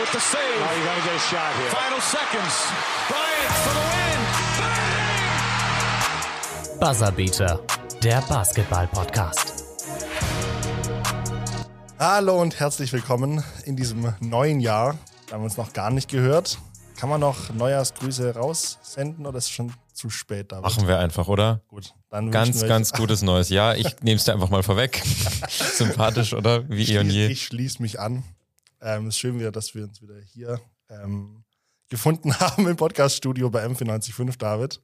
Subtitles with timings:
[0.00, 0.60] with the save.
[0.60, 1.70] Now you gotta get a shot here.
[1.70, 2.54] Final seconds.
[3.08, 4.20] Bryant for the win.
[6.70, 6.80] Bang!
[6.80, 7.60] Buzzerbeater,
[8.02, 9.54] der Basketball-Podcast.
[11.98, 14.96] Hallo und herzlich willkommen in diesem neuen Jahr.
[15.26, 16.58] Wir haben uns noch gar nicht gehört.
[16.98, 20.50] Kann man noch Neujahrsgrüße raussenden oder ist es schon zu spät?
[20.52, 20.64] David?
[20.64, 21.60] Machen wir einfach, oder?
[21.68, 23.76] Gut, dann Ganz, wir ganz gutes neues Jahr.
[23.76, 25.02] Ich nehme es dir einfach mal vorweg.
[25.48, 26.66] Sympathisch, oder?
[26.70, 27.26] Wie ich, eh und schließ- je.
[27.26, 28.22] Ich schließe mich an.
[28.80, 31.44] Ähm, es ist schön wieder, dass wir uns wieder hier ähm,
[31.88, 34.80] gefunden haben im Podcaststudio bei M495, David.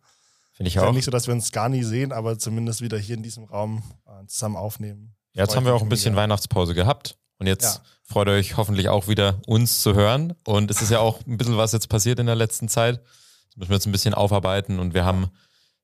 [0.52, 0.92] Finde ich Ist ja auch.
[0.92, 3.82] nicht so, dass wir uns gar nie sehen, aber zumindest wieder hier in diesem Raum
[4.06, 5.14] äh, zusammen aufnehmen.
[5.34, 6.22] Ja, jetzt Freut haben wir auch ein bisschen mega.
[6.22, 7.19] Weihnachtspause gehabt.
[7.38, 7.82] Und jetzt Ja.
[8.05, 10.33] freut euch hoffentlich auch wieder, uns zu hören.
[10.47, 13.02] Und es ist ja auch ein bisschen was jetzt passiert in der letzten Zeit.
[13.50, 14.78] Das müssen wir jetzt ein bisschen aufarbeiten.
[14.78, 15.28] Und wir haben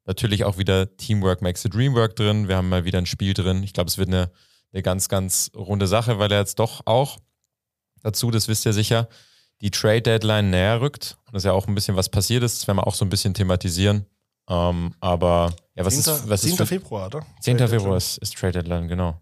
[0.06, 2.48] natürlich auch wieder Teamwork makes the dream work drin.
[2.48, 3.62] Wir haben mal wieder ein Spiel drin.
[3.62, 4.30] Ich glaube, es wird eine,
[4.72, 7.18] eine ganz, ganz runde Sache, weil er jetzt doch auch
[8.02, 9.08] dazu, das wisst ihr sicher,
[9.60, 11.16] die Trade Deadline näher rückt.
[11.26, 12.58] Und das ist ja auch ein bisschen was passiert ist.
[12.60, 14.06] Das werden wir auch so ein bisschen thematisieren.
[14.48, 16.14] Ähm, aber ja, was 10.
[16.14, 16.50] ist, was 10.
[16.50, 17.24] ist für, Februar, oder?
[17.40, 17.58] 10.
[17.68, 19.20] Februar ist, ist Trade Deadline, genau.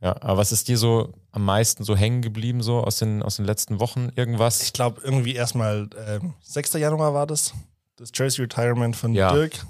[0.00, 3.36] Ja, aber was ist dir so am meisten so hängen geblieben, so aus den, aus
[3.36, 4.08] den letzten Wochen?
[4.16, 4.62] Irgendwas?
[4.62, 6.72] Ich glaube, irgendwie erstmal ähm, 6.
[6.74, 7.52] Januar war das.
[7.96, 9.32] Das Jersey Retirement von Ja.
[9.32, 9.64] Dirk.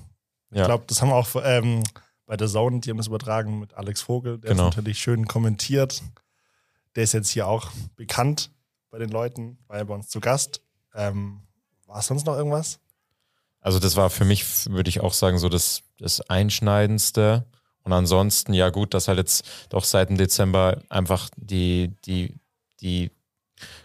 [0.50, 0.64] Ich Ja.
[0.66, 1.82] glaube, das haben wir auch ähm,
[2.24, 4.38] bei der Zone, die haben das übertragen mit Alex Vogel.
[4.38, 4.68] Der Genau.
[4.68, 6.02] ist natürlich schön kommentiert.
[6.94, 8.50] Der ist jetzt hier auch bekannt
[8.90, 10.60] bei den Leuten, war ja bei uns zu Gast.
[10.94, 11.42] Ähm,
[11.86, 12.78] war sonst noch irgendwas?
[13.60, 17.46] Also das war für mich, würde ich auch sagen, so das, das Einschneidendste.
[17.84, 22.34] Und ansonsten, ja gut, dass halt jetzt doch seit dem Dezember einfach die, die,
[22.80, 23.10] die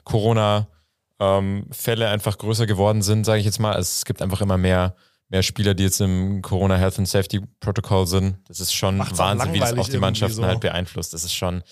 [0.03, 3.73] Corona-Fälle einfach größer geworden sind, sage ich jetzt mal.
[3.73, 4.95] Also es gibt einfach immer mehr,
[5.29, 8.37] mehr Spieler, die jetzt im Corona Health and Safety Protocol sind.
[8.47, 10.45] Das ist schon Macht's Wahnsinn, wie das auch die Mannschaften so.
[10.45, 11.13] halt beeinflusst.
[11.13, 11.63] Das ist schon,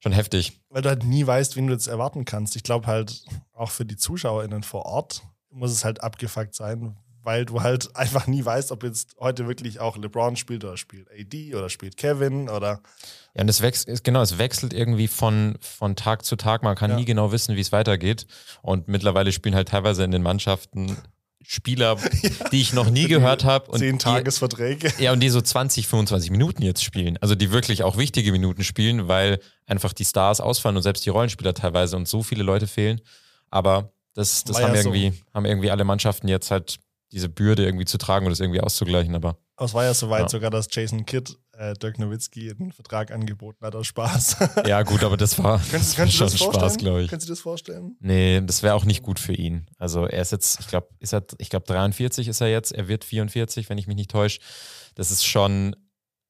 [0.00, 0.60] schon heftig.
[0.70, 2.56] Weil du halt nie weißt, wen du jetzt erwarten kannst.
[2.56, 7.44] Ich glaube halt, auch für die ZuschauerInnen vor Ort muss es halt abgefuckt sein, weil
[7.44, 11.54] du halt einfach nie weißt, ob jetzt heute wirklich auch LeBron spielt oder spielt AD
[11.54, 12.80] oder spielt Kevin oder
[13.34, 16.62] Ja, und es wechselt, genau, es wechselt irgendwie von, von Tag zu Tag.
[16.62, 16.96] Man kann Ja.
[16.96, 18.26] nie genau wissen, wie es weitergeht.
[18.62, 20.96] Und mittlerweile spielen halt teilweise in den Mannschaften
[21.44, 21.96] Spieler,
[22.52, 23.76] die ich noch nie gehört habe.
[23.78, 24.92] zehn Tagesverträge.
[24.98, 27.18] Ja, und die so 20, 25 Minuten jetzt spielen.
[27.20, 31.10] Also die wirklich auch wichtige Minuten spielen, weil einfach die Stars ausfallen und selbst die
[31.10, 33.00] Rollenspieler teilweise und so viele Leute fehlen.
[33.50, 34.92] Aber das, das haben, ja so.
[34.92, 36.78] irgendwie, haben irgendwie alle Mannschaften jetzt halt
[37.12, 39.14] diese Bürde irgendwie zu tragen und das irgendwie auszugleichen.
[39.14, 40.28] Aber Aber es war ja so weit Ja.
[40.28, 44.36] sogar, dass Jason Kidd äh, Dirk Nowitzki einen Vertrag angeboten hat aus Spaß.
[44.66, 47.10] ja, gut, aber das war Könntest, könntest schon das Spaß, glaube ich.
[47.10, 47.96] Könntest du das vorstellen?
[47.98, 49.66] Nee, das wäre auch nicht gut für ihn.
[49.76, 52.86] Also er ist jetzt, ich glaube, ist er, ich glaube 43 ist er jetzt, er
[52.86, 54.38] wird 44, wenn ich mich nicht täusche.
[54.94, 55.74] Das ist schon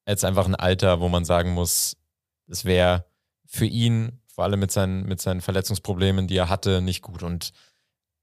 [0.06, 1.98] jetzt einfach ein Alter, wo man sagen muss,
[2.46, 3.04] es wäre
[3.44, 7.22] für ihn, vor allem mit seinen, mit seinen Verletzungsproblemen, die er hatte, nicht gut.
[7.22, 7.52] Und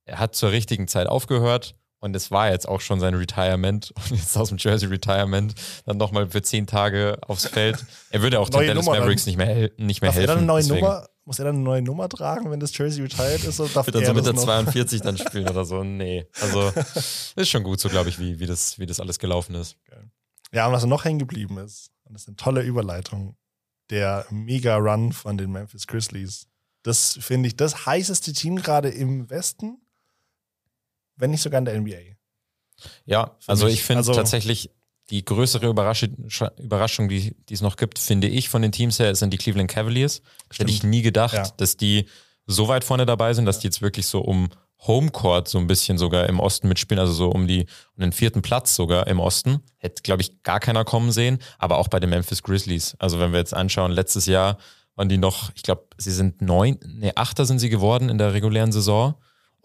[0.06, 4.12] er hat zur richtigen Zeit aufgehört und es war jetzt auch schon sein Retirement und
[4.12, 5.56] jetzt aus dem Jersey Retirement
[5.86, 7.84] dann nochmal für zehn Tage aufs Feld.
[8.12, 9.04] Er würde auch den Neue Dallas Nummer dann.
[9.04, 10.28] Mavericks nicht mehr, nicht mehr Darf er helfen.
[10.28, 10.80] dann eine neue deswegen.
[10.82, 13.60] Nummer, muss er dann eine neue Nummer tragen, wenn das Jersey retired ist?
[13.60, 14.44] Oder darf Wird dann er so mit der noch?
[14.44, 15.84] 42 dann spielen oder so.
[15.84, 16.28] Nee.
[16.40, 16.72] Also
[17.36, 19.76] ist schon gut so, glaube ich, wie, wie, das, wie das alles gelaufen ist.
[20.52, 23.36] Ja, und was noch hängen geblieben ist, und das ist eine tolle Überleitung,
[23.90, 26.48] der Mega-Run von den Memphis Grizzlies.
[26.84, 29.82] Das finde ich das heißeste Team gerade im Westen,
[31.18, 32.16] wenn nicht sogar in der NBA.
[33.06, 33.76] Ja, Für also mich.
[33.76, 34.70] ich finde Also- tatsächlich
[35.12, 39.32] die größere Überraschung, die, die es noch gibt, finde ich von den Teams her, sind
[39.32, 40.22] die Cleveland Cavaliers.
[40.58, 41.48] Hätte ich nie gedacht, Ja.
[41.58, 42.08] dass die
[42.48, 44.50] so weit vorne dabei sind, dass die jetzt wirklich so um
[44.82, 47.62] Homecourt so ein bisschen sogar im Osten mitspielen, also so um die
[47.96, 49.62] um den vierten Platz sogar im Osten.
[49.78, 52.96] Hätte, glaube ich, gar keiner kommen sehen, aber auch bei den Memphis Grizzlies.
[53.00, 54.58] Also wenn wir jetzt anschauen, letztes Jahr
[54.96, 58.34] waren die noch, ich glaube, sie sind neun, nee, Achter sind sie geworden in der
[58.34, 59.16] regulären Saison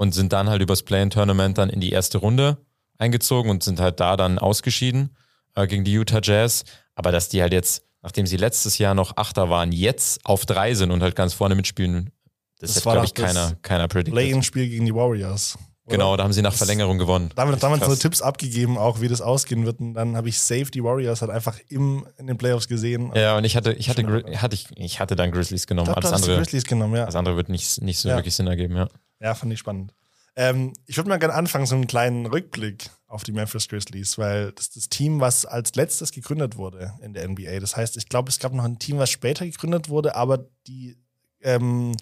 [0.00, 2.56] und sind dann halt übers Play-in-Tournament dann in die erste Runde
[2.96, 5.14] eingezogen und sind halt da dann ausgeschieden
[5.56, 6.64] äh, gegen die Utah Jazz.
[6.94, 10.72] Aber dass die halt jetzt, nachdem sie letztes Jahr noch Achter waren, jetzt auf drei
[10.72, 12.12] sind und halt ganz vorne mitspielen,
[12.60, 14.14] das, Das hätte, war glaube ich, das keiner, keiner predicted.
[14.14, 15.58] Play-in-Spiel gegen die Warriors.
[15.84, 15.96] oder?
[15.96, 17.28] Genau, da haben sie nach Das- Verlängerung gewonnen.
[17.34, 17.94] Da haben wir damals so.
[17.94, 19.80] Tipps abgegeben, auch wie das ausgehen wird.
[19.80, 23.12] Und dann habe ich Safe die Warriors halt einfach im, in den Playoffs gesehen.
[23.14, 24.02] Ja, und ich hatte, ich hatte,
[24.36, 25.90] hatte ich, ich hatte dann Grizzlies genommen.
[25.90, 27.04] ich hast die andere, Grizzlies genommen, ja.
[27.04, 28.16] das andere wird nicht, nicht so Ja.
[28.16, 28.88] wirklich Sinn ergeben, ja.
[29.20, 29.94] Ja, fand ich spannend.
[30.36, 34.52] Ähm, ich würde mal gerne anfangen, so einen kleinen Rückblick auf die Memphis Grizzlies, weil
[34.52, 37.60] das ist das Team, was als letztes gegründet wurde in der NBA.
[37.60, 40.96] Das heißt, ich glaube, es gab noch ein Team, was später gegründet wurde, aber die,
[41.40, 41.96] ähm,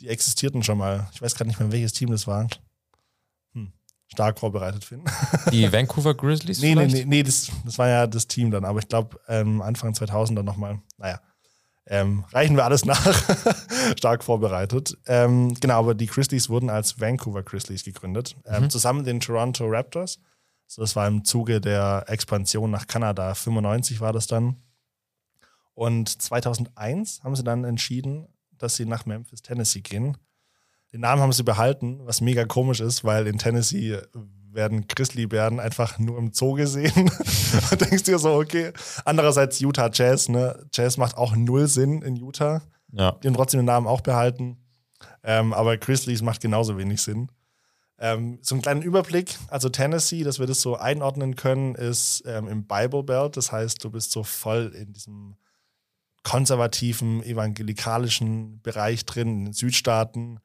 [0.00, 1.08] die existierten schon mal.
[1.12, 2.46] Ich weiß gerade nicht mehr, welches Team das war.
[3.54, 3.72] Hm.
[4.06, 5.02] Stark vorbereitet, Finn.
[5.50, 8.78] Die Vancouver Grizzlies Nee, nee, nee, nee das, das war ja das Team dann, aber
[8.78, 10.80] ich glaube, ähm, Anfang 2000 dann nochmal.
[10.98, 11.20] Naja.
[11.90, 13.02] Ähm, reichen wir alles nach.
[13.96, 14.96] Stark vorbereitet.
[15.06, 18.70] Ähm, genau, aber die Grizzlies wurden als Vancouver Grizzlies gegründet, ähm, Mhm.
[18.70, 20.18] zusammen mit den Toronto Raptors.
[20.66, 23.34] So, das war im Zuge der Expansion nach Kanada.
[23.34, 24.56] 95 war das dann.
[25.72, 28.26] Und 2001 haben sie dann entschieden,
[28.58, 30.16] dass sie nach Memphis, Tennessee gehen.
[30.92, 33.98] Den Namen haben sie behalten, was mega komisch ist, weil in Tennessee
[34.52, 37.10] werden Grizzlybären einfach nur im Zoo gesehen.
[37.70, 38.72] da denkst du dir so, okay.
[39.04, 40.66] Andererseits Utah Jazz, ne?
[40.72, 42.62] Jazz macht auch null Sinn in Utah.
[42.92, 43.12] Ja.
[43.12, 44.58] Die haben trotzdem den Namen auch behalten.
[45.22, 47.30] Ähm, aber Grizzlies macht genauso wenig Sinn.
[47.98, 49.36] Ähm, so einen kleinen Überblick.
[49.48, 53.36] Also Tennessee, dass wir das so einordnen können, ist ähm, im Bible Belt.
[53.36, 55.36] Das heißt, du bist so voll in diesem
[56.22, 60.40] konservativen, evangelikalischen Bereich drin, in den Südstaaten.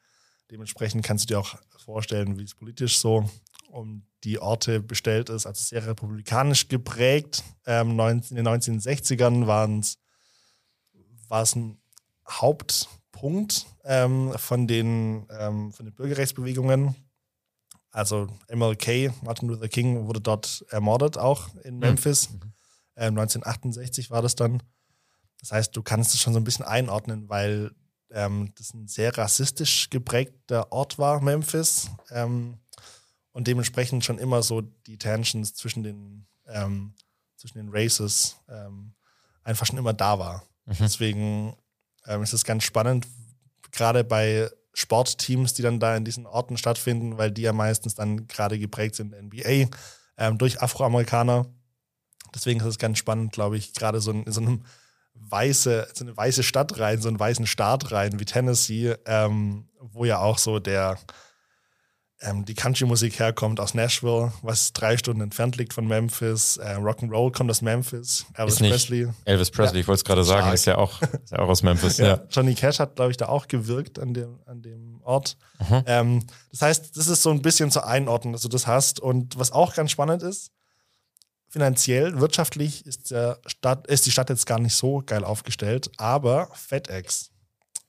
[0.50, 3.30] Dementsprechend kannst du dir auch vorstellen, wie es politisch so
[3.74, 5.46] um die Orte bestellt ist.
[5.46, 7.44] Also sehr republikanisch geprägt.
[7.66, 9.98] Ähm, neun- in den 1960ern waren es
[11.28, 11.82] war es ein
[12.30, 16.96] Hauptpunkt ähm, von, den, ähm, von den Bürgerrechtsbewegungen.
[17.92, 22.30] Also MLK, Martin Luther King, wurde dort ermordet, auch in Memphis.
[22.96, 24.62] Ähm, 1968 war das dann.
[25.40, 27.72] Das heißt, du kannst es schon so ein bisschen einordnen, weil
[28.12, 31.90] ähm, das ein sehr rassistisch geprägter Ort war, Memphis.
[32.12, 32.60] Ähm,
[33.34, 36.94] und dementsprechend schon immer so die Tensions zwischen den, ähm,
[37.36, 38.94] zwischen den Races ähm,
[39.44, 40.44] einfach schon immer da war.
[40.66, 41.56] Deswegen
[42.08, 43.08] ähm, ist es ganz spannend,
[43.72, 48.28] gerade bei Sportteams, die dann da in diesen Orten stattfinden, weil die ja meistens dann
[48.28, 49.70] gerade geprägt sind NBA
[50.18, 51.46] ähm, durch Afroamerikaner.
[52.34, 54.66] Deswegen ist es ganz spannend, glaube ich, gerade so in, in so einem
[55.16, 60.06] weiße, so eine weiße Stadt rein, so einen weißen Staat rein wie Tennessee, ähm, wo
[60.06, 60.98] ja auch so der
[62.24, 66.58] ähm, die Country-Musik herkommt aus Nashville, was drei Stunden entfernt liegt von Memphis.
[66.58, 68.26] Äh, Rock'n'Roll kommt aus Memphis.
[68.34, 69.08] Elvis Presley.
[69.26, 71.98] Elvis Presley, ich wollte es gerade sagen, ist ja auch, ist ja auch aus Memphis.
[72.04, 72.08] Ja.
[72.08, 72.24] ja.
[72.30, 75.38] Johnny Cash hat, glaube ich, da auch gewirkt an dem, an dem Ort.
[75.70, 75.84] Mhm.
[75.86, 79.00] Ähm, das heißt, das ist so ein bisschen zur Einordnung, dass du das hast.
[79.00, 80.52] Und was auch ganz spannend ist,
[81.50, 86.50] finanziell, wirtschaftlich ist, der Stadt, ist die Stadt jetzt gar nicht so geil aufgestellt, aber
[86.54, 87.30] FedEx,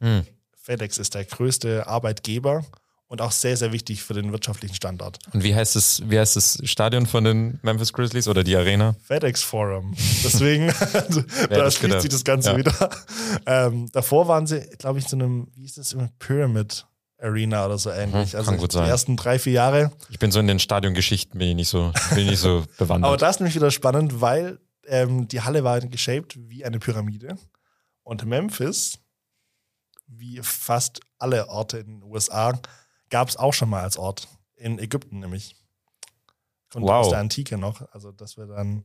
[0.00, 0.26] Hm.
[0.56, 2.64] FedEx ist der größte Arbeitgeber
[3.14, 5.20] und auch sehr, sehr wichtig für den wirtschaftlichen Standort.
[5.32, 8.96] Und wie heißt es, wie heißt das Stadion von den Memphis Grizzlies oder die Arena?
[9.04, 9.94] FedEx Forum.
[10.24, 10.82] Deswegen, da
[11.48, 12.00] das schließt gedacht?
[12.02, 12.56] sich das Ganze Ja.
[12.58, 12.90] wieder.
[13.46, 16.86] Ähm, davor waren sie, glaube ich, so einem, wie ist das, immer Pyramid
[17.22, 18.32] Arena oder so ähnlich.
[18.32, 18.88] Mhm, also kann gut die sein.
[18.88, 19.92] ersten drei, vier Jahre.
[20.10, 23.06] Ich bin so in den Stadiongeschichten, bin ich nicht so, bin ich nicht so bewandert.
[23.08, 24.58] Aber da ist nämlich wieder spannend, weil
[24.88, 27.38] ähm, die Halle war geshaped wie eine Pyramide.
[28.02, 28.98] Und Memphis,
[30.08, 32.58] wie fast alle Orte in den USA,
[33.10, 34.28] gab es auch schon mal als Ort.
[34.56, 35.56] In Ägypten nämlich.
[36.70, 37.04] Kommt Wow.
[37.06, 37.82] aus der Antike noch.
[37.92, 38.84] Also, das wir dann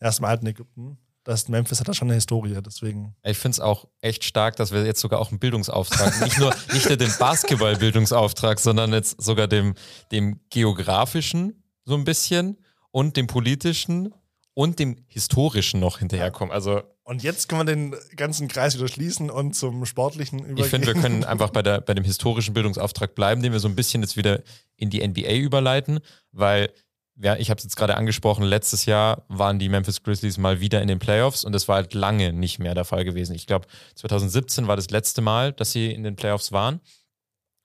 [0.00, 0.98] erst im alten Ägypten.
[1.24, 3.14] Das Memphis hat da schon eine Historie, deswegen.
[3.22, 6.52] Ich finde es auch echt stark, dass wir jetzt sogar auch einen Bildungsauftrag, nicht nur,
[6.72, 9.74] nicht nur den Basketball-Bildungsauftrag, sondern jetzt sogar dem,
[10.10, 12.58] dem geografischen so ein bisschen
[12.90, 14.12] und dem politischen
[14.54, 16.52] und dem historischen noch hinterherkommen.
[16.52, 20.58] Also Und jetzt können wir den ganzen Kreis wieder schließen und zum Sportlichen übergehen.
[20.58, 23.68] ich finde, wir können einfach bei, der, bei dem historischen Bildungsauftrag bleiben, den wir so
[23.68, 24.42] ein bisschen jetzt wieder
[24.76, 25.98] in die NBA überleiten,
[26.30, 26.70] weil
[27.16, 30.80] ja, ich habe es jetzt gerade angesprochen, letztes Jahr waren die Memphis Grizzlies mal wieder
[30.80, 33.34] in den Playoffs und das war halt lange nicht mehr der Fall gewesen.
[33.34, 33.66] Ich glaube,
[33.96, 36.80] 2017 war das letzte Mal, dass sie in den Playoffs waren.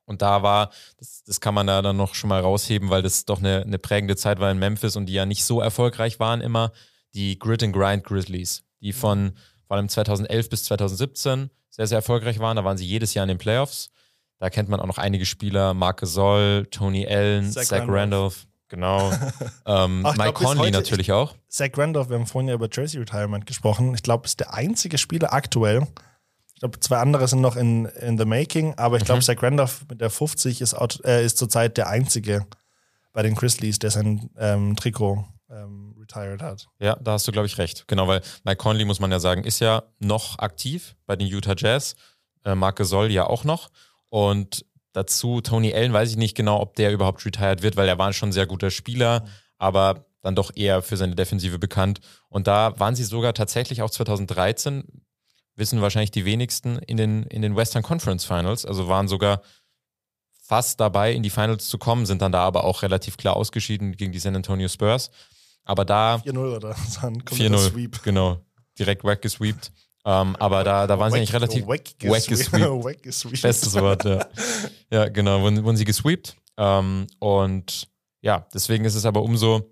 [0.06, 3.26] Und da war, das, das kann man da dann noch schon mal rausheben, weil das
[3.26, 6.42] doch eine, eine prägende Zeit war in Memphis und die ja nicht so erfolgreich waren
[6.42, 6.72] immer,
[7.14, 9.34] die Grit and Grind Grizzlies, die von
[9.68, 12.56] vor allem 2011 bis 2017 sehr, sehr erfolgreich waren.
[12.56, 13.90] Da waren sie jedes Jahr in den Playoffs.
[14.40, 17.96] Da kennt man auch noch einige Spieler, Marc Gasol, Tony Allen, Zach Zach, Randolph.
[17.96, 19.12] Randolph, genau.
[19.66, 21.36] ähm, Ach, ich Mike glaub, Conley natürlich auch.
[21.50, 23.94] Zach Randolph, wir haben vorhin ja über Jersey Retirement gesprochen.
[23.96, 25.88] Ich glaube, ist der einzige Spieler aktuell.
[26.54, 29.24] Ich glaube, zwei andere sind noch in, in the making, aber ich glaube, Mhm.
[29.24, 32.46] Zach Randolph mit der 50 ist, out, äh, ist zurzeit der einzige
[33.14, 36.68] bei den Grizzlies, der sein ähm, Trikot ähm, retired hat.
[36.80, 37.88] Ja, da hast du, glaube ich, recht.
[37.88, 41.56] Genau, weil Mike Conley, muss man ja sagen, ist ja noch aktiv bei den Utah
[41.58, 41.96] Jazz.
[42.44, 43.70] Äh, Marc Gasol ja auch noch.
[44.10, 47.98] Und dazu Tony Allen, weiß ich nicht genau, ob der überhaupt retired wird, weil er
[47.98, 49.26] war schon ein sehr guter Spieler,
[49.58, 52.00] aber dann doch eher für seine Defensive bekannt.
[52.30, 54.84] Und da waren sie sogar tatsächlich auch 2013,
[55.56, 58.66] wissen wahrscheinlich die wenigsten, in den, in den Western Conference Finals.
[58.66, 59.42] Also waren sogar
[60.42, 63.92] fast dabei, in die Finals zu kommen, sind dann da aber auch relativ klar ausgeschieden
[63.92, 65.12] gegen die San Antonio Spurs.
[65.68, 66.70] Aber da 4-0 oder
[67.02, 68.04] ein kompletter 4-0, Sweep.
[68.04, 68.40] genau,
[68.80, 69.72] direkt weggesweept.
[70.06, 71.68] Ähm, aber da, da waren sie eigentlich relativ.
[71.68, 73.42] Weggesweept.
[73.42, 74.26] Bestes Wort, ja.
[74.90, 76.38] Ja, genau, wurden, wurden sie gesweept.
[76.56, 77.90] Ähm, und
[78.22, 79.70] ja, deswegen ist es aber umso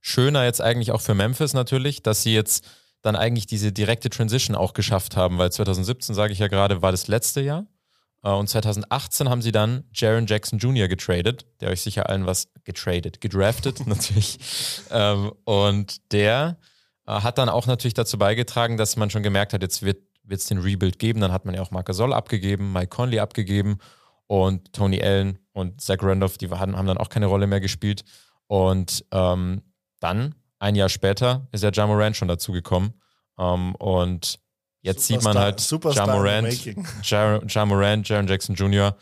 [0.00, 2.66] schöner jetzt eigentlich auch für Memphis natürlich, dass sie jetzt
[3.00, 6.90] dann eigentlich diese direkte Transition auch geschafft haben, weil 2017, sage ich ja gerade, war
[6.90, 7.66] das letzte Jahr.
[8.24, 10.88] Äh, und 2018 haben sie dann Jaron Jackson Jr.
[10.88, 14.38] getradet, der euch sicher allen was getradet, gedraftet natürlich.
[14.90, 16.56] Ähm, und der
[17.06, 20.46] äh, hat dann auch natürlich dazu beigetragen, dass man schon gemerkt hat, jetzt wird es
[20.46, 21.20] den Rebuild geben.
[21.20, 23.78] Dann hat man ja auch Marc Gasol abgegeben, Mike Conley abgegeben
[24.26, 28.04] und Tony Allen und Zach Randolph, die haben, haben dann auch keine Rolle mehr gespielt.
[28.46, 29.62] Und ähm,
[30.00, 32.94] dann, ein Jahr später, ist ja Jamorant schon dazugekommen.
[33.38, 34.38] Ähm, und
[34.84, 36.66] jetzt Superstar, sieht man halt
[37.02, 38.96] Jamorant, Jamorant, Jaron Jackson Jr.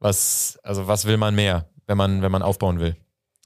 [0.00, 2.96] Was, also was will man mehr, wenn man, wenn man aufbauen will?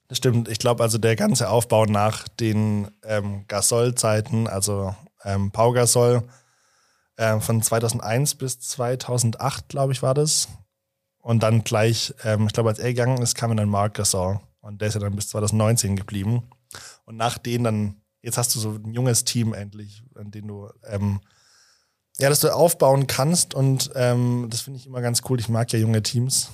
[0.08, 0.48] Das stimmt.
[0.48, 6.22] Ich glaube, also der ganze Aufbau nach den ähm, Gasol-Zeiten, also ähm, Pau Gasol,
[7.16, 10.48] äh, von 2001 bis 2008, glaube ich, war das.
[11.18, 14.40] Und dann gleich, ähm, ich glaube, als er gegangen ist, kam dann Marc Gasol.
[14.60, 16.48] Und der ist ja dann bis 2019 geblieben.
[17.04, 20.70] Und nach denen dann, jetzt hast du so ein junges Team endlich, an dem du,
[20.86, 21.20] ähm,
[22.20, 23.54] ja, dass du aufbauen kannst.
[23.54, 25.38] Und ähm, das finde ich immer ganz cool.
[25.40, 26.50] Ich mag ja junge Teams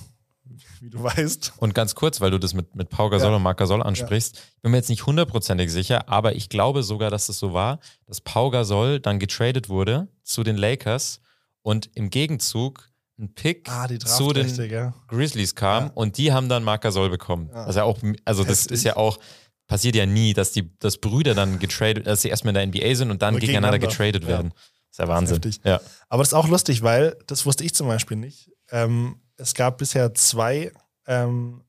[0.85, 1.53] wie du weißt.
[1.57, 3.35] Und ganz kurz, weil du das mit, mit Pau Gasol ja.
[3.35, 4.41] und Marc Gasol ansprichst, ja.
[4.55, 7.79] ich bin mir jetzt nicht hundertprozentig sicher, aber ich glaube sogar, dass es so war,
[8.05, 11.21] dass Pau Gasol dann getradet wurde zu den Lakers
[11.61, 14.93] und im Gegenzug ein Pick ah, zu den ja.
[15.07, 17.49] Grizzlies kam und die haben dann Marc Gasol bekommen.
[17.51, 19.19] Also auch, also das ist ja auch,
[19.67, 22.95] passiert ja nie, dass die dass Brüder dann getradet, dass sie erstmal in der NBA
[22.95, 24.53] sind und dann gegeneinander, gegeneinander getradet werden.
[24.95, 25.41] Ist ja Wahnsinn.
[25.41, 25.81] Das ist ja.
[26.07, 28.49] Aber das ist auch lustig, weil das wusste ich zum Beispiel nicht.
[28.71, 30.71] Ähm, es gab bisher zwei
[31.05, 31.65] ähm,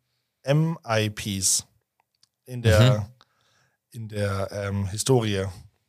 [0.46, 1.66] MIPs
[2.44, 3.06] in der, mhm.
[3.90, 5.44] in der ähm, Historie.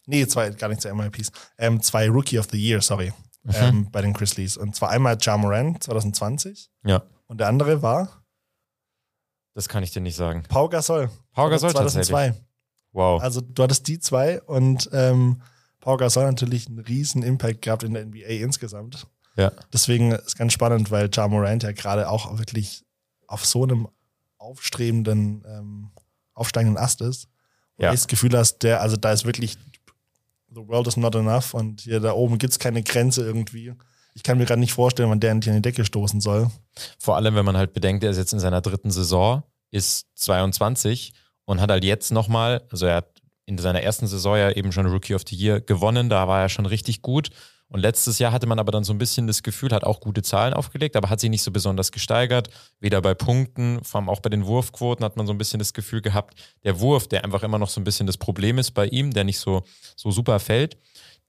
[0.07, 1.31] Nee, zwei, gar nicht zwei MIPs.
[1.59, 3.13] Ähm, zwei Rookie of the Year, sorry,
[3.43, 3.53] mhm.
[3.53, 4.57] ähm, bei den Grizzlies.
[4.57, 6.71] Und zwar einmal Ja Moran 2020.
[6.85, 7.03] Ja.
[7.27, 8.23] Und der andere war?
[9.53, 10.41] Das kann ich dir nicht sagen.
[10.49, 11.11] Pau Gasol.
[11.33, 12.33] Pau Gasol 2002.
[12.93, 13.21] Wow.
[13.21, 15.43] Also du hattest die zwei und ähm,
[15.87, 19.07] Pau Gasol natürlich einen riesen Impact gehabt in der NBA insgesamt.
[19.37, 19.53] Ja.
[19.71, 22.83] Deswegen ist ganz spannend, weil Ja Morant ja gerade auch wirklich
[23.25, 23.87] auf so einem
[24.37, 25.91] aufstrebenden, ähm,
[26.33, 27.29] aufsteigenden Ast ist.
[27.77, 27.91] Und ja.
[27.91, 29.57] das Gefühl hast, der, also da ist wirklich,
[30.53, 33.73] the world is not enough und hier da oben gibt es keine Grenze irgendwie.
[34.13, 36.51] Ich kann mir gerade nicht vorstellen, wann der endlich an die Decke stoßen soll.
[36.99, 39.41] Vor allem, wenn man halt bedenkt, er ist jetzt in seiner dritten Saison,
[39.71, 41.13] ist 22
[41.45, 43.16] und hat halt jetzt nochmal, also er hat
[43.47, 46.49] in seiner ersten Saison ja eben schon Rookie of the Year gewonnen, da war er
[46.49, 47.31] schon richtig gut
[47.69, 50.21] und letztes Jahr hatte man aber dann so ein bisschen das Gefühl, hat auch gute
[50.21, 52.49] Zahlen aufgelegt, aber hat sich nicht so besonders gesteigert.
[52.79, 55.73] Weder bei Punkten, vor allem auch bei den Wurfquoten hat man so ein bisschen das
[55.73, 58.87] Gefühl gehabt, der Wurf, der einfach immer noch so ein bisschen das Problem ist bei
[58.87, 59.63] ihm, der nicht so,
[59.97, 60.77] so super fällt,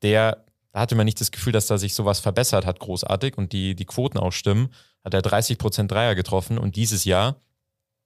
[0.03, 3.53] der, da hatte man nicht das Gefühl, dass da sich sowas verbessert hat, großartig und
[3.53, 4.69] die, die Quoten auch stimmen.
[5.05, 7.41] Hat er 30% Dreier getroffen und dieses Jahr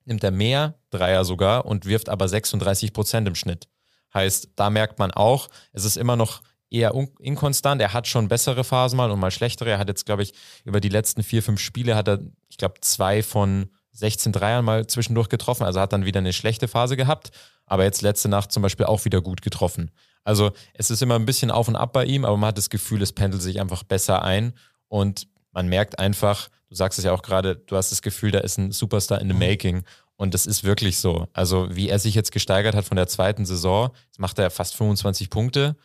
[0.05, 3.67] nimmt er mehr Dreier sogar und wirft aber 36% im Schnitt.
[4.13, 7.81] Heißt, da merkt man auch, es ist immer noch eher inkonstant.
[7.81, 9.71] Er hat schon bessere Phasen mal und mal schlechtere.
[9.71, 10.33] Er hat jetzt, glaube ich,
[10.65, 14.87] über die letzten vier, fünf Spiele hat er, ich glaube, zwei von 16 Dreiern mal
[14.87, 15.63] zwischendurch getroffen.
[15.63, 17.31] Also hat dann wieder eine schlechte Phase gehabt.
[17.65, 19.91] Aber jetzt letzte Nacht zum Beispiel auch wieder gut getroffen.
[20.23, 22.69] Also es ist immer ein bisschen auf und ab bei ihm, aber man hat das
[22.69, 24.53] Gefühl, es pendelt sich einfach besser ein.
[24.87, 28.39] Und man merkt einfach, du sagst es ja auch gerade, du hast das Gefühl, da
[28.39, 29.39] ist ein Superstar in the mhm.
[29.39, 29.83] making.
[30.15, 31.27] Und das ist wirklich so.
[31.33, 34.75] Also wie er sich jetzt gesteigert hat von der zweiten Saison, jetzt macht er fast
[34.75, 35.75] 25 Punkte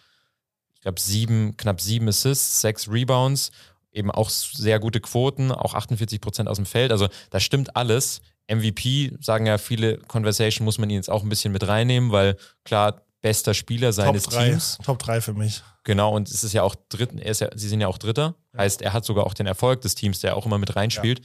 [0.78, 3.50] ich glaube, sieben, knapp sieben Assists, sechs Rebounds,
[3.90, 6.92] eben auch sehr gute Quoten, auch 48 Prozent aus dem Feld.
[6.92, 8.20] Also da stimmt alles.
[8.50, 12.36] MVP, sagen ja viele Conversation, muss man ihn jetzt auch ein bisschen mit reinnehmen, weil
[12.64, 14.78] klar, bester Spieler seines Top drei, Teams.
[14.84, 15.62] Top 3 für mich.
[15.82, 18.36] Genau, und es ist ja auch dritten, er ist ja, sie sind ja auch Dritter.
[18.54, 18.60] Ja.
[18.60, 21.18] Heißt, er hat sogar auch den Erfolg des Teams, der auch immer mit reinspielt.
[21.18, 21.24] Ja.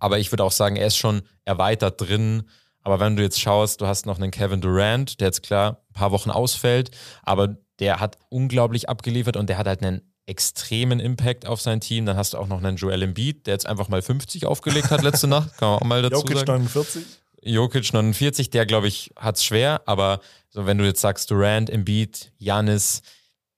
[0.00, 2.42] Aber ich würde auch sagen, er ist schon erweitert drin.
[2.82, 5.92] Aber wenn du jetzt schaust, du hast noch einen Kevin Durant, der jetzt klar ein
[5.92, 6.90] paar Wochen ausfällt,
[7.22, 12.06] aber der hat unglaublich abgeliefert und der hat halt einen extremen Impact auf sein Team.
[12.06, 15.02] Dann hast du auch noch einen Joel Embiid, der jetzt einfach mal 50 aufgelegt hat
[15.02, 15.56] letzte Nacht.
[15.58, 16.64] Kann man auch mal dazu Jokic sagen.
[16.64, 17.04] 49.
[17.42, 21.70] Jokic 49, der glaube ich hat es schwer, aber so wenn du jetzt sagst Durant,
[21.70, 23.02] Embiid, Janis,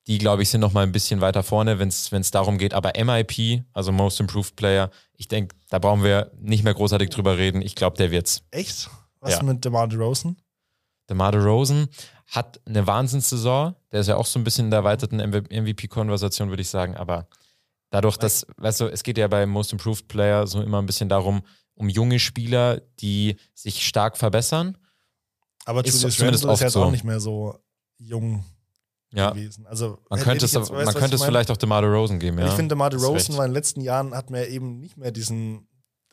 [0.06, 2.74] die glaube ich sind noch mal ein bisschen weiter vorne, wenn es darum geht.
[2.74, 7.38] Aber MIP, also Most Improved Player, ich denke, da brauchen wir nicht mehr großartig drüber
[7.38, 7.62] reden.
[7.62, 8.42] Ich glaube, der wird's.
[8.50, 8.90] Echt?
[9.20, 9.42] Was ja.
[9.42, 10.36] mit DeMar DeRozan?
[11.08, 11.88] DeMar DeRozan
[12.26, 13.76] hat eine Wahnsinnssaison.
[13.92, 16.96] Der ist ja auch so ein bisschen in der erweiterten MVP-Konversation, würde ich sagen.
[16.96, 17.28] Aber
[17.90, 21.08] dadurch, dass, weißt du, es geht ja bei Most Improved Player so immer ein bisschen
[21.08, 21.42] darum,
[21.74, 24.76] um junge Spieler, die sich stark verbessern.
[25.64, 26.82] Aber ist Julius zumindest Randle ist jetzt so.
[26.82, 27.58] auch nicht mehr so
[27.98, 28.44] jung
[29.12, 29.30] ja.
[29.30, 29.66] gewesen.
[29.66, 32.46] Also, man könnte es, jetzt, man könnte es vielleicht auch DeMar DeRozan geben, ja.
[32.46, 35.68] Ich finde, DeMar DeRozan war in den letzten Jahren, hat mir eben nicht mehr diesen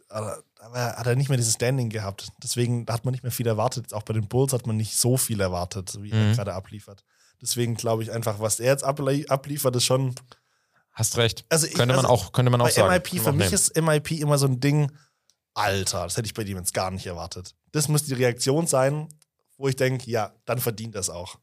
[0.09, 2.29] aber hat er nicht mehr dieses Standing gehabt.
[2.43, 3.93] Deswegen hat man nicht mehr viel erwartet.
[3.93, 6.29] Auch bei den Bulls hat man nicht so viel erwartet, wie mhm.
[6.29, 7.03] er gerade abliefert.
[7.41, 10.15] Deswegen glaube ich einfach, was er jetzt ablie abliefert, ist schon.
[10.91, 11.45] Hast recht.
[11.49, 12.91] Also ich- könnte man also auch, könnte man auch sagen.
[12.91, 14.91] MIP, man für mich ist MIP immer so ein Ding,
[15.53, 17.55] Alter, das hätte ich bei dem jetzt gar nicht erwartet.
[17.71, 19.07] Das muss die Reaktion sein,
[19.57, 21.37] wo ich denke, ja, dann verdient das auch.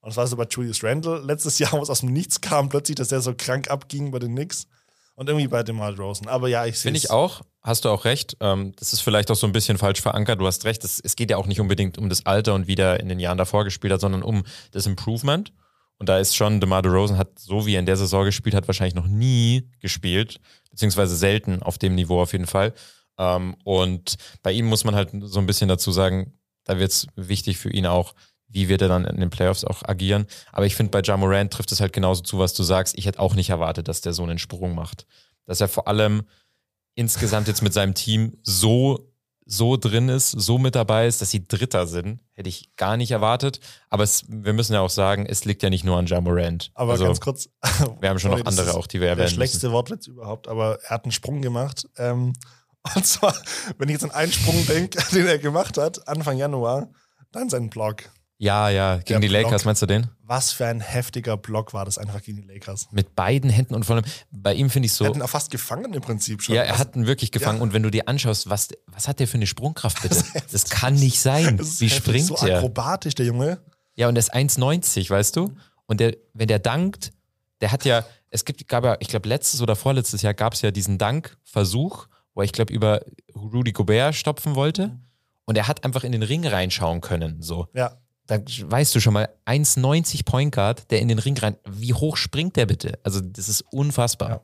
[0.00, 2.68] Und das war so bei Julius Randle letztes Jahr, wo es aus dem Nichts kam,
[2.68, 4.66] plötzlich, dass der so krank abging bei den Knicks.
[5.14, 6.28] Und irgendwie bei DeMar Rosen.
[6.28, 8.38] Aber ja, ich sehe Finde ich auch, hast du auch recht.
[8.40, 10.40] Ähm, das ist vielleicht auch so ein bisschen falsch verankert.
[10.40, 13.00] Du hast recht, es, geht ja auch nicht unbedingt um das Alter und wie der
[13.00, 15.52] in den Jahren davor gespielt hat, sondern um das Improvement.
[15.98, 18.66] Und da ist schon, DeMar DeRozan hat, so wie er in der Saison gespielt hat,
[18.66, 20.40] wahrscheinlich noch nie gespielt,
[20.70, 22.72] beziehungsweise selten auf dem Niveau auf jeden Fall.
[23.18, 26.32] Ähm, und bei ihm muss man halt so ein bisschen dazu sagen,
[26.64, 28.14] da wird es wichtig für ihn auch,
[28.50, 30.26] wie wird er dann in den Playoffs auch agieren.
[30.52, 32.98] Aber ich finde, bei Ja Morant trifft es halt genauso zu, was du sagst.
[32.98, 35.06] Ich hätte auch nicht erwartet, dass der so einen Sprung macht.
[35.46, 36.22] Dass er vor allem
[36.94, 39.10] insgesamt jetzt mit seinem Team so,
[39.46, 43.12] so drin ist, so mit dabei ist, dass sie Dritter sind, hätte ich gar nicht
[43.12, 43.60] erwartet.
[43.88, 46.70] Aber es, wir müssen ja auch sagen, es liegt ja nicht nur an Ja Morant.
[46.74, 47.48] Aber also, ganz kurz.
[48.00, 49.74] wir haben schon Sorry, noch andere auch, die wir Der erwähnen schlechteste müssen.
[49.74, 51.86] Wortwitz überhaupt, aber er hat einen Sprung gemacht.
[51.96, 52.32] Ähm,
[52.94, 53.34] und zwar,
[53.78, 56.90] wenn ich jetzt an einen Sprung denke, den er gemacht hat, Anfang Januar,
[57.32, 58.10] dann sein Block.
[58.42, 59.64] Ja, ja, gegen Der die Lakers, Block.
[59.66, 60.06] meinst du den?
[60.22, 62.88] Was für ein heftiger Block war das einfach gegen die Lakers.
[62.90, 65.04] Mit beiden Händen und vor allem, bei ihm finde ich so.
[65.04, 66.54] Er hat ihn auch fast gefangen im Prinzip schon.
[66.54, 67.58] Ja, er hat ihn wirklich gefangen.
[67.58, 67.62] Ja.
[67.64, 70.24] Und wenn du dir anschaust, was, was hat der für eine Sprungkraft bitte?
[70.52, 71.58] Das kann nicht sein.
[71.58, 72.56] Das ist Wie heftig, springt so der?
[72.56, 73.60] akrobatisch, der Junge.
[73.94, 75.54] Ja, und der ist 1,90, weißt du?
[75.84, 77.12] Und der, wenn der dankt,
[77.60, 80.62] der hat ja, es gibt, gab ja, ich glaube, letztes oder vorletztes Jahr gab es
[80.62, 83.02] ja diesen Dankversuch, wo er, ich glaube, über
[83.34, 84.98] Rudy Gobert stopfen wollte.
[85.44, 87.42] Und er hat einfach in den Ring reinschauen können.
[87.42, 87.68] So.
[87.74, 87.98] Ja.
[88.30, 91.56] Da weißt du schon mal, 1,90 Point Guard, der in den Ring rein.
[91.68, 92.98] Wie hoch springt der bitte?
[93.02, 94.30] Also, das ist unfassbar.
[94.30, 94.40] Ja.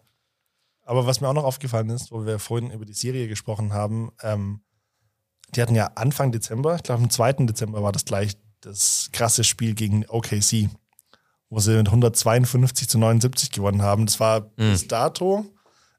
[0.82, 4.10] Aber was mir auch noch aufgefallen ist, wo wir vorhin über die Serie gesprochen haben,
[4.22, 4.60] ähm,
[5.54, 7.44] die hatten ja Anfang Dezember, ich glaube am 2.
[7.46, 10.68] Dezember war das gleich das krasse Spiel gegen OKC,
[11.48, 14.06] wo sie mit 152 zu 79 gewonnen haben.
[14.06, 15.46] Das war bis dato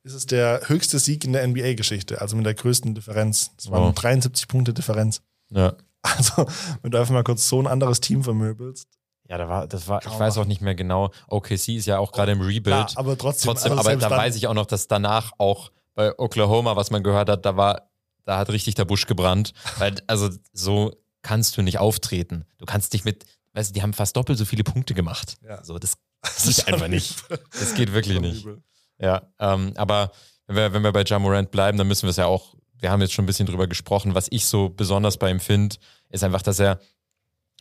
[0.04, 3.52] ist es der höchste Sieg in der NBA-Geschichte, also mit der größten Differenz.
[3.58, 3.96] Das waren Wow.
[3.96, 5.22] 73 Punkte Differenz.
[5.50, 5.76] Ja.
[6.02, 6.48] Also,
[6.82, 8.88] wenn du einfach mal kurz so ein anderes Team vermöbelst.
[9.30, 11.12] Ja, da war, das war, ich Kaum weiß auch nicht mehr genau.
[11.28, 12.64] OKC ist ja auch gerade im Rebuild.
[12.64, 13.52] Klar, aber trotzdem.
[13.52, 17.04] Trotzdem, also aber da weiß ich auch noch, dass danach auch bei Oklahoma, was man
[17.04, 17.90] gehört hat, da war,
[18.24, 19.54] da hat richtig der Busch gebrannt.
[19.80, 20.94] Weil, also so
[21.24, 22.46] kannst du nicht auftreten.
[22.58, 25.36] Du kannst dich mit, weißt du, die haben fast doppelt so viele Punkte gemacht.
[25.46, 25.62] Ja.
[25.64, 27.24] So, das Das geht einfach nicht.
[27.52, 28.44] Das geht wirklich nicht.
[28.44, 28.62] übel.
[29.00, 30.12] Ja, ähm, aber
[30.48, 32.92] wenn wir, wenn wir bei Ja Morant bleiben, dann müssen wir es ja auch, wir
[32.92, 35.76] haben jetzt schon ein bisschen drüber gesprochen, was ich so besonders bei ihm finde,
[36.10, 36.80] ist einfach, dass er,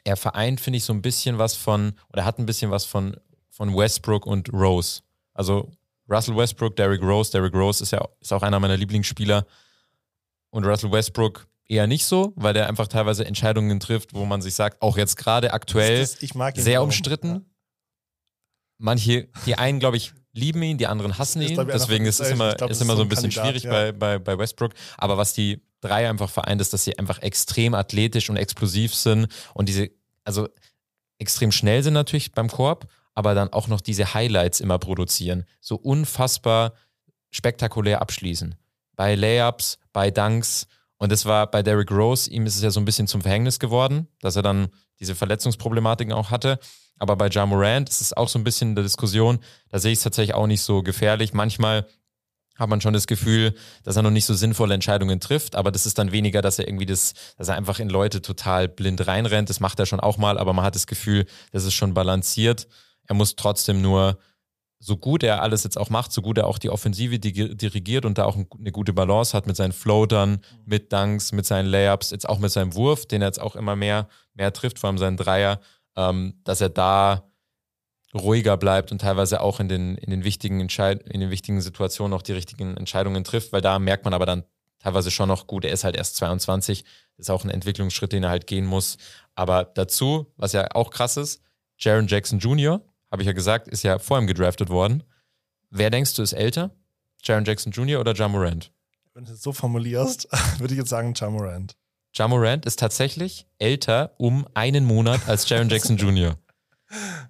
[0.04, 3.16] er vereint, finde ich, so ein bisschen was von, oder hat ein bisschen was von,
[3.50, 5.00] von Westbrook und Rose.
[5.34, 5.70] Also
[6.08, 9.44] Russell Westbrook, Derrick Rose, Derrick Rose ist ja ist auch einer meiner Lieblingsspieler
[10.50, 14.54] und Russell Westbrook eher nicht so, weil der einfach teilweise Entscheidungen trifft, wo man sich
[14.54, 16.16] sagt, auch jetzt gerade aktuell, Das-
[16.54, 17.28] sehr umstritten.
[17.28, 17.40] Ja.
[18.78, 21.60] Manche, die einen, glaube ich, lieben ihn, die anderen hassen Ist, ihn.
[21.60, 23.70] einer Deswegen ist es immer, glaub, ist immer ist so ein bisschen Kandidat, schwierig ja.
[23.70, 24.72] bei, bei, bei Westbrook.
[24.98, 29.28] Aber was die drei einfach vereint, ist, dass sie einfach extrem athletisch und explosiv sind
[29.54, 29.90] und diese,
[30.24, 30.48] also
[31.18, 35.44] extrem schnell sind natürlich beim Korb, aber dann auch noch diese Highlights immer produzieren.
[35.60, 36.74] So unfassbar
[37.30, 38.54] spektakulär abschließen.
[38.94, 40.66] Bei Layups, bei Dunks.
[40.98, 43.58] Und das war bei Derrick Rose, ihm ist es ja so ein bisschen zum Verhängnis
[43.58, 44.68] geworden, dass er dann
[44.98, 46.58] diese Verletzungsproblematiken auch hatte.
[46.98, 49.92] Aber bei Ja Morant ist es auch so ein bisschen in der Diskussion, da sehe
[49.92, 51.34] ich es tatsächlich auch nicht so gefährlich.
[51.34, 51.86] Manchmal
[52.56, 53.54] hat man schon das Gefühl,
[53.84, 56.66] dass er noch nicht so sinnvolle Entscheidungen trifft, aber das ist dann weniger, dass er
[56.66, 59.50] irgendwie das, dass er einfach in Leute total blind reinrennt.
[59.50, 62.66] Das macht er schon auch mal, aber man hat das Gefühl, das ist schon balanciert.
[63.06, 64.18] Er muss trotzdem nur,
[64.78, 68.18] so gut er alles jetzt auch macht, so gut er auch die Offensive dirigiert und
[68.18, 72.10] da auch ein- eine gute Balance hat mit seinen Floatern, mit Dunks, mit seinen Layups,
[72.10, 74.98] jetzt auch mit seinem Wurf, den er jetzt auch immer mehr, mehr trifft, vor allem
[74.98, 75.60] seinen Dreier,
[75.96, 77.30] ähm, dass er da
[78.14, 82.22] ruhiger bleibt und teilweise auch in den, in den wichtigen in den wichtigen Situationen auch
[82.22, 84.44] die richtigen Entscheidungen trifft, weil da merkt man aber dann
[84.78, 86.84] teilweise schon noch, gut, er ist halt erst 22,
[87.16, 88.98] ist auch ein Entwicklungsschritt, den er halt gehen muss.
[89.34, 91.42] Aber dazu, was ja auch krass ist,
[91.78, 95.02] Jaron Jackson Jr., habe ich ja gesagt, ist ja vor ihm gedraftet worden.
[95.70, 96.70] Wer denkst du ist älter?
[97.22, 98.00] Jaron Jackson Jr.
[98.00, 98.72] oder Ja Morant?
[99.14, 100.28] Wenn du es so formulierst,
[100.58, 101.14] würde ich jetzt sagen.
[101.16, 101.76] Ja Morant
[102.64, 106.36] ist tatsächlich älter um einen Monat als Jaron Jackson Jr.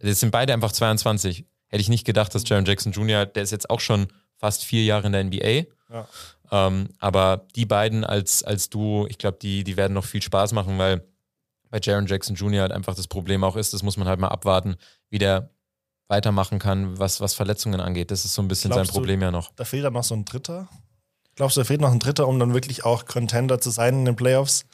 [0.00, 1.44] Das sind beide einfach 22.
[1.68, 4.84] Hätte ich nicht gedacht, dass Jaron Jackson Jr., der ist jetzt auch schon fast vier
[4.84, 5.64] Jahre in der NBA.
[5.92, 6.08] Ja.
[6.52, 10.52] Ähm, aber die beiden als, als Duo, ich glaube, die, die werden noch viel Spaß
[10.52, 11.02] machen, weil
[11.70, 12.62] bei Jaron Jackson Jr.
[12.62, 14.76] halt einfach das Problem auch ist, das muss man halt mal abwarten,
[15.10, 15.50] wie der
[16.08, 18.12] weitermachen kann, was, was Verletzungen angeht.
[18.12, 19.50] Das ist so ein bisschen Glaubst sein du- Problem ja noch.
[19.56, 20.68] Da fehlt dann noch so ein Dritter.
[21.34, 24.04] Glaubst du, da fehlt noch ein Dritter, um dann wirklich auch Contender zu sein in
[24.04, 24.64] den Playoffs?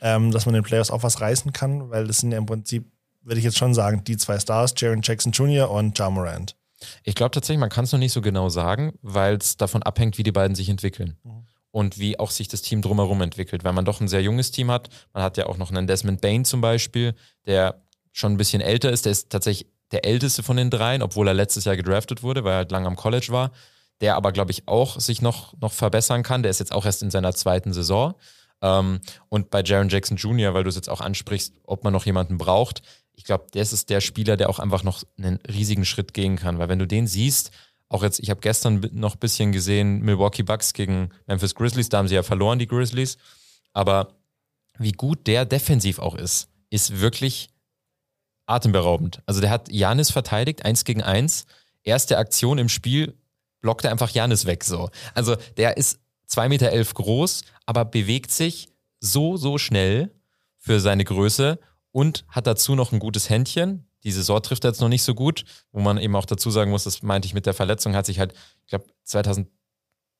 [0.00, 2.46] Ähm, dass man in den Playoffs auch was reißen kann, weil das sind ja im
[2.46, 2.84] Prinzip
[3.28, 5.70] würde ich jetzt schon sagen, die zwei Stars, Jaron Jackson Jr.
[5.70, 6.56] und Ja Morant.
[7.02, 10.16] Ich glaube tatsächlich, man kann es noch nicht so genau sagen, weil es davon abhängt,
[10.16, 11.16] wie die beiden sich entwickeln.
[11.22, 11.46] Mhm.
[11.70, 14.70] Und wie auch sich das Team drumherum entwickelt, weil man doch ein sehr junges Team
[14.70, 14.88] hat.
[15.12, 17.14] Man hat ja auch noch einen Desmond Bain zum Beispiel,
[17.46, 17.82] der
[18.12, 19.04] schon ein bisschen älter ist.
[19.04, 22.52] Der ist tatsächlich der älteste von den dreien, obwohl er letztes Jahr gedraftet wurde, weil
[22.52, 23.52] er halt lange am College war.
[24.00, 26.42] Der aber, glaube ich, auch sich noch, noch verbessern kann.
[26.42, 28.14] Der ist jetzt auch erst in seiner zweiten Saison.
[28.62, 32.06] Ähm, und bei Jaron Jackson Jr., weil du es jetzt auch ansprichst, ob man noch
[32.06, 32.82] jemanden braucht,
[33.18, 36.60] ich glaube, das ist der Spieler, der auch einfach noch einen riesigen Schritt gehen kann.
[36.60, 37.50] Weil wenn du den siehst,
[37.88, 41.98] auch jetzt, ich habe gestern noch ein bisschen gesehen, Milwaukee Bucks gegen Memphis Grizzlies, da
[41.98, 43.18] haben sie ja verloren, die Grizzlies.
[43.72, 44.14] Aber
[44.78, 47.50] wie gut der defensiv auch ist, ist wirklich
[48.46, 49.20] atemberaubend.
[49.26, 51.46] Also der hat Janis verteidigt, eins gegen eins.
[51.82, 53.14] Erste Aktion im Spiel
[53.60, 54.90] blockt er einfach Janis weg so.
[55.14, 55.98] Also der ist
[56.30, 58.68] 2,11 Meter elf groß, aber bewegt sich
[59.00, 60.12] so, so schnell
[60.56, 61.58] für seine Größe
[61.92, 63.88] und hat dazu noch ein gutes Händchen.
[64.04, 66.70] Die Saison trifft er jetzt noch nicht so gut, wo man eben auch dazu sagen
[66.70, 69.48] muss, das meinte ich mit der Verletzung, hat sich halt, ich glaube, 2000,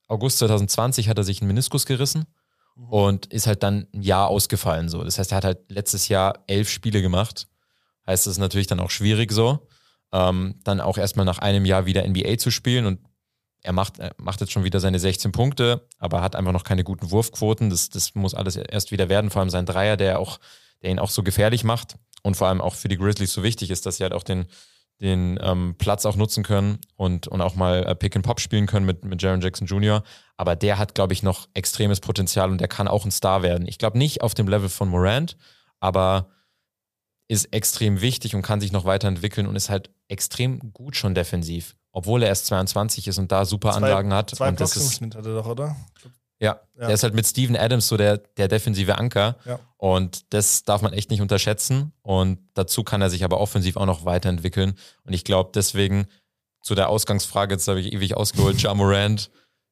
[0.09, 2.25] August 2020 hat er sich einen Meniskus gerissen
[2.77, 2.89] mhm.
[2.89, 4.89] und ist halt dann ein Jahr ausgefallen.
[4.89, 5.05] So.
[5.05, 7.47] Das heißt, er hat halt letztes Jahr elf Spiele gemacht.
[8.07, 9.69] Heißt, es ist natürlich dann auch schwierig so.
[10.11, 13.01] Ähm, dann auch erstmal nach einem Jahr wieder NBA zu spielen und
[13.63, 16.85] er macht, er macht jetzt schon wieder seine 16 Punkte, aber hat einfach noch keine
[16.85, 17.71] guten Wurfquoten.
[17.71, 19.31] Das, das muss alles erst wieder werden.
[19.31, 20.39] Vor allem sein Dreier, der auch,
[20.83, 23.71] der ihn auch so gefährlich macht und vor allem auch für die Grizzlies so wichtig
[23.71, 24.47] ist, dass sie halt auch den,
[25.01, 28.67] den ähm, Platz auch nutzen können und, und auch mal äh, Pick and Pop spielen
[28.67, 30.03] können mit, mit Jaron Jackson Jr.
[30.37, 33.67] Aber der hat, glaube ich, noch extremes Potenzial und der kann auch ein Star werden.
[33.67, 35.37] Ich glaube nicht auf dem Level von Morant,
[35.81, 36.31] aber
[37.29, 41.77] ist extrem wichtig und kann sich noch weiterentwickeln und ist halt extrem gut schon defensiv
[41.99, 44.31] obwohl er erst 22 ist und da super zwei, Anlagen hat.
[44.31, 45.75] Zwei und Blocks im Schnitt hat er doch, oder?
[46.39, 49.35] Ja, ja, der ist halt mit Steven Adams so der, der defensive Anker.
[49.45, 49.59] Ja.
[49.79, 51.93] Und das darf man echt nicht unterschätzen.
[52.03, 54.79] Und dazu kann er sich aber offensiv auch noch weiterentwickeln.
[55.03, 56.07] Und ich glaube, deswegen
[56.63, 59.29] zu der Ausgangsfrage, jetzt habe ich ewig ausgeholt, Ja Morant,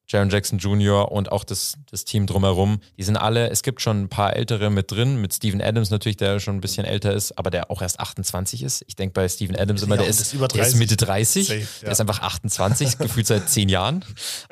[0.09, 1.11] Jaron Jackson Jr.
[1.11, 2.81] und auch das, das Team drumherum.
[2.97, 6.17] Die sind alle, es gibt schon ein paar Ältere mit drin, mit Steven Adams natürlich,
[6.17, 8.85] der schon ein bisschen älter ist, aber der auch erst 28 ist.
[8.87, 11.67] Ich denke bei Steven Adams immer, ja, der, ist, der ist Mitte 30, Safe, ja.
[11.83, 14.05] der ist einfach 28, gefühlt seit zehn Jahren.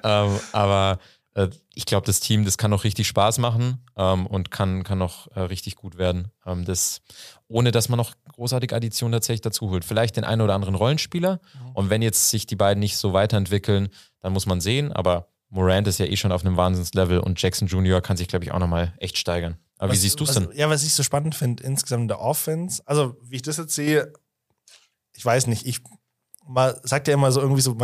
[0.02, 0.98] Ähm, aber
[1.34, 4.98] äh, ich glaube, das Team, das kann noch richtig Spaß machen ähm, und kann, kann
[4.98, 6.30] noch äh, richtig gut werden.
[6.46, 7.02] Ähm, das,
[7.48, 9.84] ohne dass man noch großartige Additionen tatsächlich dazu holt.
[9.84, 11.34] Vielleicht den einen oder anderen Rollenspieler.
[11.34, 11.70] Mhm.
[11.74, 13.88] Und wenn jetzt sich die beiden nicht so weiterentwickeln,
[14.20, 17.68] dann muss man sehen, aber Morant ist ja eh schon auf einem Wahnsinnslevel und Jackson
[17.68, 18.00] Jr.
[18.00, 19.56] kann sich, glaube ich, auch nochmal echt steigern.
[19.78, 20.50] Aber was, wie siehst du es denn?
[20.52, 23.72] Ja, was ich so spannend finde, insgesamt in der Offense, also wie ich das jetzt
[23.72, 24.12] sehe,
[25.12, 25.80] ich weiß nicht, ich
[26.46, 27.76] man sagt ja immer so irgendwie so,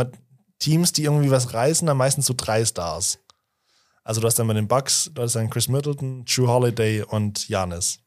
[0.59, 3.19] Teams, die irgendwie was reißen, dann meistens so drei Stars.
[4.03, 7.47] Also du hast dann bei den Bucks, du hast dann Chris Middleton, True Holiday und
[7.47, 7.99] Janis.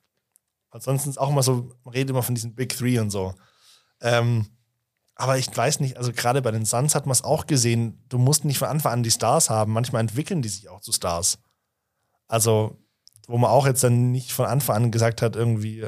[0.70, 3.34] Ansonsten ist auch immer so, man redet immer von diesen Big Three und so.
[4.02, 4.46] Ähm,
[5.16, 8.18] aber ich weiß nicht, also gerade bei den Suns hat man es auch gesehen, du
[8.18, 9.72] musst nicht von Anfang an die Stars haben.
[9.72, 11.38] Manchmal entwickeln die sich auch zu Stars.
[12.26, 12.78] Also,
[13.28, 15.86] wo man auch jetzt dann nicht von Anfang an gesagt hat, irgendwie,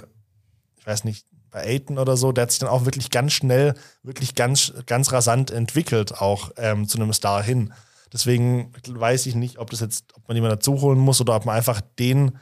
[0.76, 3.74] ich weiß nicht, bei Aiton oder so, der hat sich dann auch wirklich ganz schnell,
[4.02, 7.72] wirklich ganz, ganz rasant entwickelt, auch ähm, zu einem Star hin.
[8.12, 11.46] Deswegen weiß ich nicht, ob das jetzt, ob man jemanden dazu holen muss oder ob
[11.46, 12.38] man einfach denen,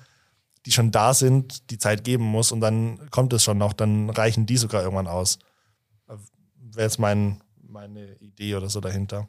[0.66, 4.10] die schon da sind, die Zeit geben muss und dann kommt es schon noch, dann
[4.10, 5.38] reichen die sogar irgendwann aus
[6.76, 9.28] wäre jetzt mein, meine Idee oder so dahinter.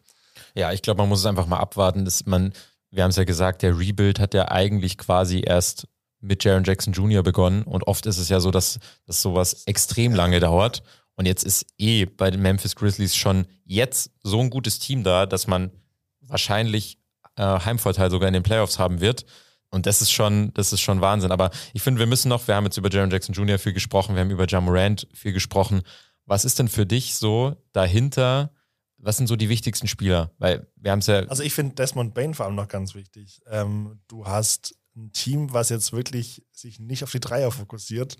[0.54, 2.54] Ja, ich glaube, man muss es einfach mal abwarten, dass man,
[2.92, 5.88] wir haben es ja gesagt, der Rebuild hat ja eigentlich quasi erst
[6.22, 7.24] mit Jaron Jackson Jr.
[7.24, 10.84] begonnen und oft ist es ja so, dass, dass sowas extrem lange dauert.
[11.16, 15.26] Und jetzt ist eh bei den Memphis Grizzlies schon jetzt so ein gutes Team da,
[15.26, 15.72] dass man
[16.22, 16.98] wahrscheinlich
[17.38, 19.26] äh, Heimvorteil sogar in den Playoffs haben wird.
[19.70, 21.32] Und das ist schon, das ist schon Wahnsinn.
[21.32, 23.60] Aber ich finde, wir müssen noch, wir haben jetzt über Jaron Jackson Jr.
[23.60, 25.82] viel gesprochen, wir haben über Jamorant viel gesprochen.
[26.26, 28.52] Was ist denn für dich so dahinter?
[28.98, 30.32] Was sind so die wichtigsten Spieler?
[30.40, 31.20] Weil wir haben es ja.
[31.28, 33.42] Also ich finde Desmond Bain vor allem noch ganz wichtig.
[33.48, 38.18] Ähm, du hast ein Team, was jetzt wirklich sich nicht auf die Dreier fokussiert.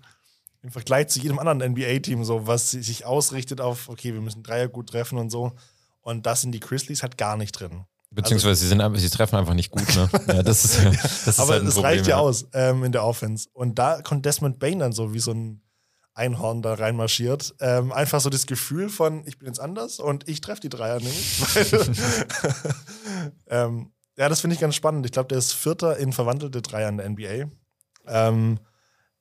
[0.62, 4.68] Im Vergleich zu jedem anderen NBA-Team, so was sich ausrichtet auf, okay, wir müssen Dreier
[4.68, 5.52] gut treffen und so.
[6.00, 7.84] Und das sind die Grizzlies halt gar nicht drin.
[8.10, 9.86] Beziehungsweise also, sie, sind, sie treffen einfach nicht gut.
[9.94, 10.08] Ne?
[10.28, 13.48] ja, das ist, das ist Aber halt es reicht ja aus ähm, in der Offense.
[13.52, 15.60] Und da kommt Desmond Bain dann so wie so ein
[16.16, 17.54] Einhorn da reinmarschiert.
[17.60, 20.98] Ähm, einfach so das Gefühl von, ich bin jetzt anders und ich treffe die Dreier
[20.98, 21.42] nämlich.
[23.48, 25.04] ähm, ja, das finde ich ganz spannend.
[25.04, 27.50] Ich glaube, der ist Vierter in verwandelte Dreier in der NBA.
[28.06, 28.58] Ähm,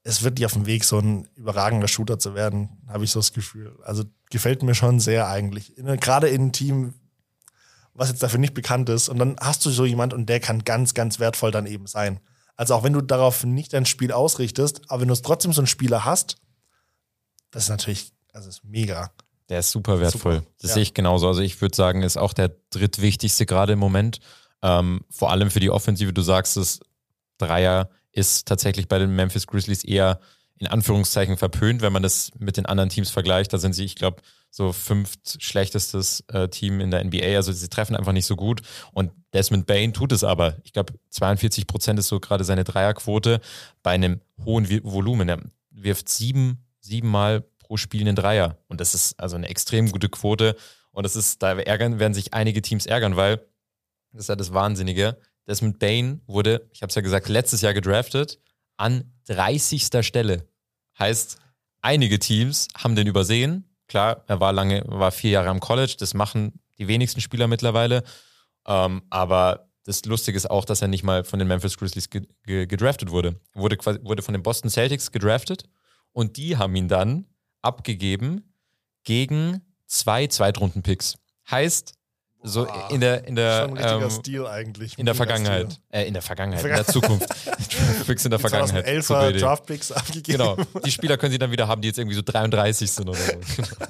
[0.03, 3.19] es wird nicht auf dem Weg, so ein überragender Shooter zu werden, habe ich so
[3.19, 3.77] das Gefühl.
[3.83, 5.73] Also gefällt mir schon sehr eigentlich.
[5.75, 6.93] Gerade in einem Team,
[7.93, 9.09] was jetzt dafür nicht bekannt ist.
[9.09, 12.19] Und dann hast du so jemand und der kann ganz, ganz wertvoll dann eben sein.
[12.55, 15.67] Also auch wenn du darauf nicht dein Spiel ausrichtest, aber wenn du trotzdem so einen
[15.67, 16.37] Spieler hast,
[17.51, 19.11] das ist natürlich, also ist mega.
[19.49, 20.35] Der ist super wertvoll.
[20.35, 20.73] Super, Das ja.
[20.75, 21.27] sehe ich genauso.
[21.27, 24.19] Also ich würde sagen, ist auch der drittwichtigste gerade im Moment.
[24.61, 26.13] Ähm, vor allem für die Offensive.
[26.13, 26.79] Du sagst es,
[27.37, 30.19] Dreier ist tatsächlich bei den Memphis Grizzlies eher
[30.57, 33.51] in Anführungszeichen verpönt, wenn man das mit den anderen Teams vergleicht.
[33.51, 37.35] Da sind sie, ich glaube, so fünft schlechtestes äh, Team in der NBA.
[37.35, 38.61] Also sie treffen einfach nicht so gut.
[38.93, 40.55] Und Desmond Bain tut es aber.
[40.63, 43.41] Ich glaube, 42 Prozent ist so gerade seine Dreierquote
[43.83, 45.27] bei einem hohen Volumen.
[45.27, 45.39] Er
[45.71, 48.57] wirft sieben, siebenmal pro Spiel einen Dreier.
[48.67, 50.55] Und das ist also eine extrem gute Quote.
[50.91, 53.37] Und das ist, da ärgern, werden sich einige Teams ärgern, weil
[54.11, 55.17] das ist ja das Wahnsinnige.
[55.47, 58.39] Desmond Bain wurde, ich habe es ja gesagt, letztes Jahr gedraftet
[58.77, 60.05] an 30.
[60.05, 60.47] Stelle.
[60.97, 61.37] Heißt,
[61.81, 63.69] einige Teams haben den übersehen.
[63.87, 65.95] Klar, er war lange, war vier Jahre am College.
[65.99, 68.03] Das machen die wenigsten Spieler mittlerweile.
[68.65, 72.25] Ähm, aber das Lustige ist auch, dass er nicht mal von den Memphis Grizzlies ge
[72.43, 73.39] ge gedraftet wurde.
[73.53, 75.65] Er wurde, wurde von den Boston Celtics gedraftet
[76.15, 77.25] und die haben ihn dann
[77.61, 78.53] abgegeben
[79.03, 81.17] gegen zwei Zweitrunden-Picks.
[81.51, 81.93] Heißt,
[82.45, 84.97] so Boah, in der, in der, Schon ein ähm, Stil eigentlich.
[84.97, 85.79] in der Vergangenheit.
[85.89, 87.27] Äh, in der Vergangenheit, in der Zukunft.
[88.05, 88.85] Picks in der Vergangenheit.
[88.85, 89.39] 2011er Super Idee.
[89.39, 90.37] Draftpicks abgegeben.
[90.37, 90.57] Genau.
[90.85, 93.31] Die Spieler können sie dann wieder haben, die jetzt irgendwie so 33 sind oder so.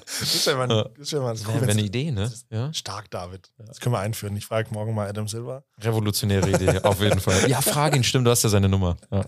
[0.05, 0.85] Das wäre mal, Ja.
[0.97, 2.31] das wär mal Das wäre eine Idee, ne?
[2.49, 2.73] Ja.
[2.73, 3.51] Stark, David.
[3.57, 4.35] Das können wir einführen.
[4.37, 5.63] Ich frage morgen mal Adam Silver.
[5.79, 7.49] Revolutionäre Idee, auf jeden Fall.
[7.49, 8.97] Ja, frag ihn, stimmt, du hast ja seine Nummer.
[9.11, 9.25] Ja,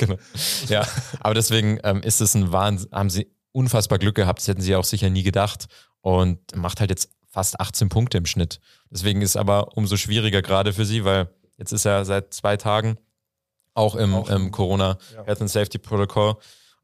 [0.00, 0.16] genau.
[0.68, 0.86] ja
[1.20, 4.74] aber deswegen ähm, ist es ein Wahnsinn, haben sie unfassbar Glück gehabt, das hätten sie
[4.74, 5.66] auch sicher nie gedacht
[6.00, 8.60] und macht halt jetzt fast 18 Punkte im Schnitt.
[8.90, 12.96] Deswegen ist aber umso schwieriger gerade für sie, weil jetzt ist er seit zwei Tagen
[13.74, 15.24] auch im, Auch im Corona ja.
[15.24, 16.36] Health and Safety Protocol.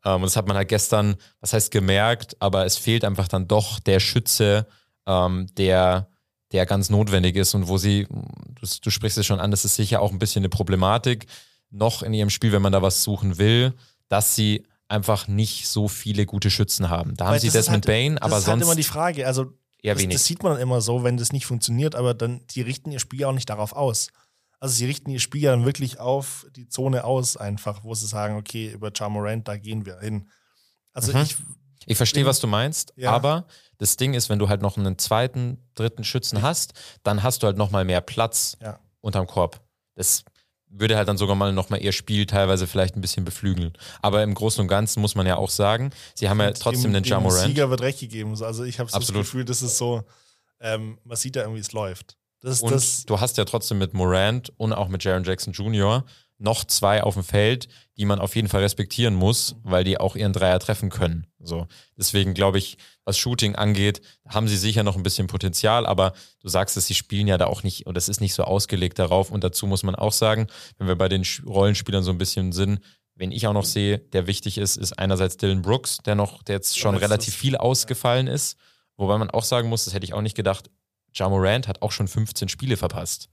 [0.04, 3.46] Ähm, und das hat man halt gestern, was heißt gemerkt, aber es fehlt einfach dann
[3.46, 4.66] doch der Schütze,
[5.06, 6.08] ähm, der,
[6.50, 9.76] der ganz notwendig ist und wo sie, du, du sprichst es schon an, das ist
[9.76, 11.26] sicher auch ein bisschen eine Problematik
[11.70, 13.72] noch in ihrem Spiel, wenn man da was suchen will,
[14.08, 17.14] dass sie einfach nicht so viele gute Schützen haben.
[17.14, 18.74] Da haben Weil sie das ist Desmond halt, Bain, aber Das ist halt sonst immer
[18.76, 19.26] die Frage.
[19.28, 19.52] Also,
[19.82, 20.14] eher das, wenig.
[20.16, 23.00] das sieht man dann immer so, wenn das nicht funktioniert, aber dann, die richten ihr
[23.00, 24.08] Spiel auch nicht darauf aus.
[24.58, 28.36] Also, sie richten ihr Spiel dann wirklich auf die Zone aus, einfach, wo sie sagen,
[28.36, 30.28] okay, über Charmorant, da gehen wir hin.
[30.92, 31.22] Also, Mhm.
[31.22, 31.36] ich,
[31.86, 33.10] Ich verstehe, was du meinst, Ja.
[33.12, 33.46] aber
[33.78, 37.46] das Ding ist, wenn du halt noch einen zweiten, dritten Schützen hast, dann hast du
[37.46, 38.78] halt noch mal mehr Platz Ja.
[39.00, 39.60] unterm Korb.
[39.94, 40.22] Das
[40.70, 43.72] würde halt dann sogar mal noch mal ihr Spiel teilweise vielleicht ein bisschen beflügeln.
[44.00, 47.02] Aber im Großen und Ganzen muss man ja auch sagen, sie haben ja trotzdem dem,
[47.02, 47.48] den Jamorant.
[47.48, 48.36] Sieger wird recht gegeben.
[48.36, 49.12] So, Also, ich habe so das.
[49.12, 50.02] Gefühl, das ist so,
[50.60, 52.16] ähm, man sieht ja irgendwie, es läuft.
[52.40, 53.04] Das Und das.
[53.04, 56.04] du hast ja trotzdem mit Morant und auch mit Jaron Jackson Jr.
[56.40, 60.16] noch zwei auf dem Feld, die man auf jeden Fall respektieren muss, weil die auch
[60.16, 61.26] ihren Dreier treffen können.
[61.38, 61.66] So.
[61.98, 66.48] Deswegen glaube ich, was Shooting angeht, haben sie sicher noch ein bisschen Potenzial, aber du
[66.48, 69.30] sagst es, sie spielen ja da auch nicht, und es ist nicht so ausgelegt darauf.
[69.30, 70.46] Und dazu muss man auch sagen,
[70.78, 72.80] wenn wir bei den Rollenspielern so ein bisschen sind,
[73.16, 76.54] wen ich auch noch sehe, der wichtig ist, ist einerseits Dylan Brooks, der noch, der
[76.56, 78.56] jetzt schon letztes- relativ viel ausgefallen ist.
[78.96, 80.70] Wobei man auch sagen muss, das hätte ich auch nicht gedacht,
[81.12, 83.28] Ja Morant hat auch schon 15 Spiele verpasst.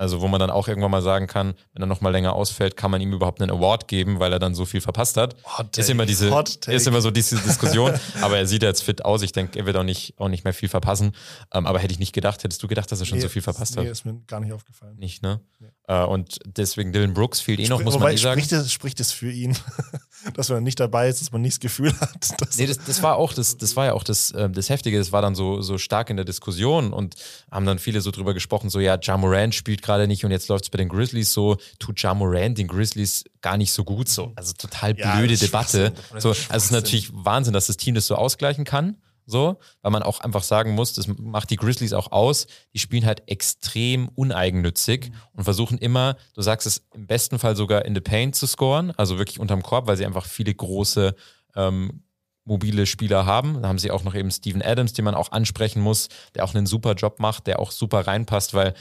[0.00, 2.76] Also wo man dann auch irgendwann mal sagen kann, wenn er noch mal länger ausfällt,
[2.76, 5.34] kann man ihm überhaupt einen Award geben, weil er dann so viel verpasst hat.
[5.58, 6.72] Hot Ist immer diese, Take.
[6.72, 7.92] ist immer so diese Diskussion.
[8.22, 9.22] aber er sieht ja jetzt fit aus.
[9.22, 11.16] Ich denke, er wird auch nicht, auch nicht mehr viel verpassen.
[11.52, 13.42] Ähm, aber hätte ich nicht gedacht, hättest du gedacht, dass er schon Nee, so viel
[13.42, 13.88] verpasst nee, hat?
[13.90, 14.96] ist mir gar nicht aufgefallen.
[14.98, 15.40] Nicht, ne?
[15.88, 18.40] Äh, und deswegen Dylan Brooks fehlt eh noch, Sprich- muss man eh sagen.
[18.40, 19.58] spricht es, spricht es für ihn,
[20.34, 23.16] dass man nicht dabei ist, dass man nicht das Gefühl hat, Nee, das, das war
[23.16, 25.78] auch das, das war ja auch das, äh, das Heftige, das war dann so, so
[25.78, 27.16] stark in der Diskussion und
[27.50, 30.48] haben dann viele so drüber gesprochen, so ja, Ja Morant spielt gerade nicht und jetzt
[30.48, 34.08] läuft es bei den Grizzlies so, tut Ja Morant den Grizzlies gar nicht so gut
[34.08, 34.32] so.
[34.36, 35.92] Also total Ja, blöde ist Debatte.
[36.18, 38.96] So, also es ist natürlich Wahnsinn, dass das Team das so ausgleichen kann.
[39.30, 42.46] So, weil man auch einfach sagen muss, das macht die Grizzlies auch aus.
[42.72, 47.84] Die spielen halt extrem uneigennützig und versuchen immer, du sagst es im besten Fall sogar
[47.84, 51.14] in the paint zu scoren, also wirklich unterm Korb, weil sie einfach viele große
[51.56, 52.04] ähm,
[52.44, 53.60] mobile Spieler haben.
[53.60, 56.54] Da haben sie auch noch eben Steven Adams, den man auch ansprechen muss, der auch
[56.54, 58.72] einen super Job macht, der auch super reinpasst, weil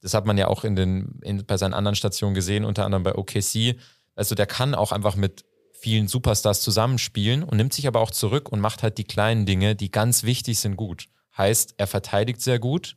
[0.00, 3.02] das hat man ja auch in den, in, bei seinen anderen Stationen gesehen, unter anderem
[3.02, 3.76] bei OKC.
[4.14, 5.44] Also der kann auch einfach mit
[5.80, 9.74] vielen Superstars zusammenspielen und nimmt sich aber auch zurück und macht halt die kleinen Dinge,
[9.74, 11.08] die ganz wichtig sind, gut.
[11.36, 12.96] Heißt, er verteidigt sehr gut,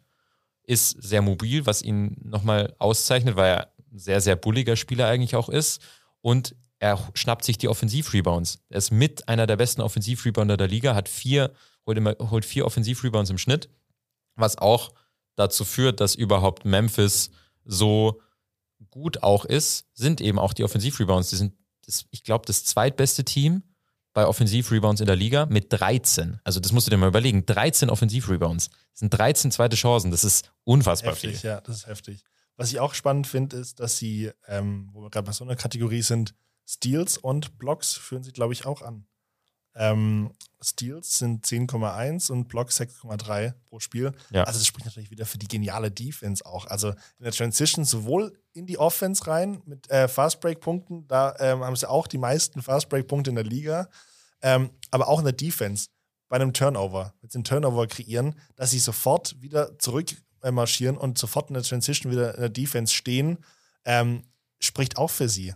[0.63, 5.35] ist sehr mobil, was ihn nochmal auszeichnet, weil er ein sehr, sehr bulliger Spieler eigentlich
[5.35, 5.81] auch ist.
[6.21, 8.59] Und er schnappt sich die Offensivrebounds.
[8.69, 11.53] Er ist mit einer der besten Offensivrebounders der Liga, hat vier,
[11.85, 13.69] holt, immer, holt vier Offensivrebounds im Schnitt,
[14.35, 14.93] was auch
[15.35, 17.31] dazu führt, dass überhaupt Memphis
[17.65, 18.21] so
[18.89, 21.29] gut auch ist, sind eben auch die Offensivrebounds.
[21.29, 21.53] Die sind,
[21.85, 23.63] das, ich glaube, das zweitbeste Team
[24.13, 26.39] bei Offensivrebounds in der Liga mit 13.
[26.43, 27.45] Also das musst du dir mal überlegen.
[27.45, 28.69] 13 Offensivrebounds.
[28.69, 30.11] Das sind 13 zweite Chancen.
[30.11, 31.49] Das ist unfassbar heftig, viel.
[31.49, 32.23] ja, das ist heftig.
[32.55, 35.55] Was ich auch spannend finde, ist, dass sie, ähm, wo wir gerade bei so einer
[35.55, 36.35] Kategorie sind,
[36.67, 39.07] Steals und Blocks führen sie, glaube ich, auch an.
[39.75, 40.31] Ähm,
[40.61, 44.11] Steals sind 10,1 und Blocks 6,3 pro Spiel.
[44.31, 44.43] Ja.
[44.43, 46.65] Also das spricht natürlich wieder für die geniale Defense auch.
[46.67, 51.35] Also in der Transition sowohl in die Offense rein mit äh, Fast Break Punkten, da
[51.39, 53.89] ähm, haben sie auch die meisten Fast Break Punkte in der Liga,
[54.41, 55.87] ähm, aber auch in der Defense
[56.29, 61.49] bei einem Turnover, sie einen Turnover kreieren, dass sie sofort wieder zurück äh, und sofort
[61.49, 63.37] in der Transition wieder in der Defense stehen,
[63.85, 64.23] ähm,
[64.59, 65.53] spricht auch für sie.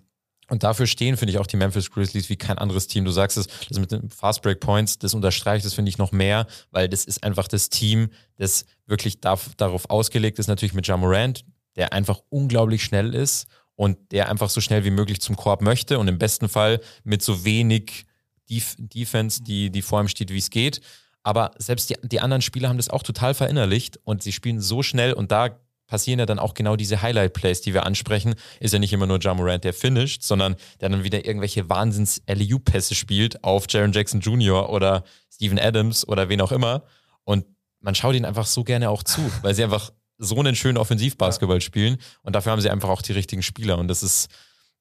[0.49, 3.03] Und dafür stehen, finde ich, auch die Memphis Grizzlies wie kein anderes Team.
[3.03, 6.11] Du sagst es, das mit den Fast Break Points, das unterstreicht das, finde ich, noch
[6.11, 10.87] mehr, weil das ist einfach das Team, das wirklich darf, darauf ausgelegt ist, natürlich mit
[10.87, 11.43] Jamorant,
[11.75, 15.99] der einfach unglaublich schnell ist und der einfach so schnell wie möglich zum Korb möchte
[15.99, 18.05] und im besten Fall mit so wenig
[18.49, 20.79] Def Defense, die, die vor ihm steht, wie es geht.
[21.23, 24.81] Aber selbst die, die anderen Spieler haben das auch total verinnerlicht und sie spielen so
[24.81, 28.35] schnell und da passieren ja dann auch genau diese Highlight-Plays, die wir ansprechen.
[28.59, 32.59] Ist ja nicht immer nur Jamorant, der finisht, sondern der dann wieder irgendwelche wahnsinns lu
[32.59, 34.69] pässe spielt auf Jaron Jackson Jr.
[34.69, 36.83] oder Steven Adams oder wen auch immer.
[37.23, 37.45] Und
[37.79, 41.61] man schaut ihnen einfach so gerne auch zu, weil sie einfach so einen schönen Offensivbasketball
[41.61, 41.97] spielen.
[42.23, 43.77] Und dafür haben sie einfach auch die richtigen Spieler.
[43.77, 44.29] Und das ist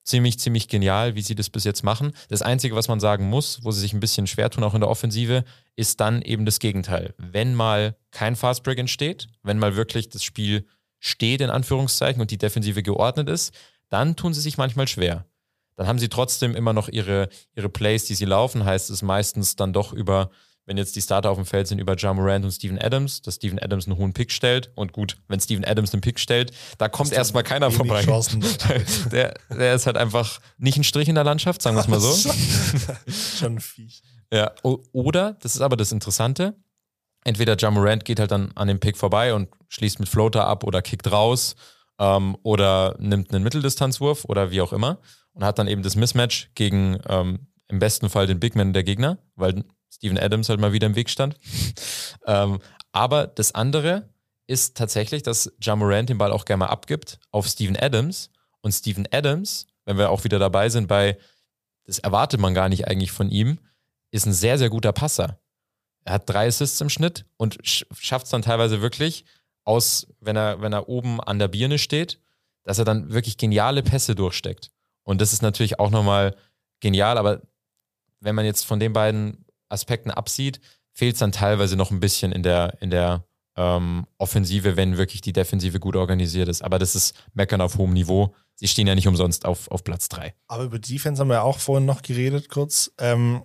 [0.07, 2.13] ziemlich, ziemlich genial, wie sie das bis jetzt machen.
[2.29, 4.81] Das Einzige, was man sagen muss, wo sie sich ein bisschen schwer tun, auch in
[4.81, 7.15] der Offensive, ist dann eben das Gegenteil.
[7.19, 10.67] Wenn mal kein Fastbreak entsteht, wenn mal wirklich das Spiel
[11.07, 13.55] steht, in Anführungszeichen, und die Defensive geordnet ist,
[13.89, 15.25] dann tun sie sich manchmal schwer.
[15.77, 19.57] Dann haben sie trotzdem immer noch ihre, ihre Plays, die sie laufen, heißt es meistens
[19.57, 20.31] dann doch über,
[20.65, 23.37] wenn jetzt die Starter auf dem Feld sind, über Ja Morant und Steven Adams, dass
[23.37, 24.71] Steven Adams einen hohen Pick stellt.
[24.75, 28.05] Und gut, wenn Steven Adams einen Pick stellt, da kommt erstmal keiner vorbei.
[29.13, 32.01] Der, der ist halt einfach nicht ein Strich in der Landschaft, sagen wir es mal
[32.01, 32.13] so.
[33.39, 34.03] Schon ein Viech.
[34.33, 34.53] Ja,
[34.93, 36.57] oder, das ist aber das Interessante,
[37.27, 40.81] entweder Jamorant geht halt dann an dem Pick vorbei und schließt mit Floater ab oder
[40.81, 41.57] kickt raus
[41.99, 45.01] ähm, oder nimmt einen Mitteldistanzwurf oder wie auch immer
[45.33, 49.19] und hat dann eben das Mismatch gegen ähm, im besten Fall den Bigman der Gegner,
[49.35, 51.37] weil Steven Adams halt mal wieder im Weg stand.
[52.27, 52.61] ähm,
[52.93, 54.09] aber das andere
[54.47, 59.09] ist tatsächlich, dass Jamorant den Ball auch gerne mal abgibt auf Steven Adams und Steven
[59.11, 61.19] Adams, wenn wir auch wieder dabei sind bei,
[61.87, 63.59] das erwartet man gar nicht eigentlich von ihm,
[64.13, 65.41] ist ein sehr, sehr guter Passer.
[66.07, 69.25] Er hat drei Assists im Schnitt und schafft es dann teilweise wirklich
[69.65, 72.21] aus, wenn er, wenn er oben an der Birne steht,
[72.63, 74.71] dass er dann wirklich geniale Pässe durchsteckt.
[75.03, 76.37] Und das ist natürlich auch nochmal
[76.79, 77.43] genial, aber
[78.21, 80.61] wenn man jetzt von den beiden Aspekten absieht,
[80.93, 85.23] fehlt es dann teilweise noch ein bisschen in der, in der ähm, Offensive, wenn wirklich
[85.23, 86.63] die Defensive gut organisiert ist.
[86.63, 88.33] Aber das ist Meckern auf hohem Niveau.
[88.55, 90.35] Sie stehen ja nicht umsonst auf, auf Platz drei.
[90.47, 92.93] Aber über Defense haben wir ja auch vorhin noch geredet, kurz.
[92.99, 93.43] Ähm,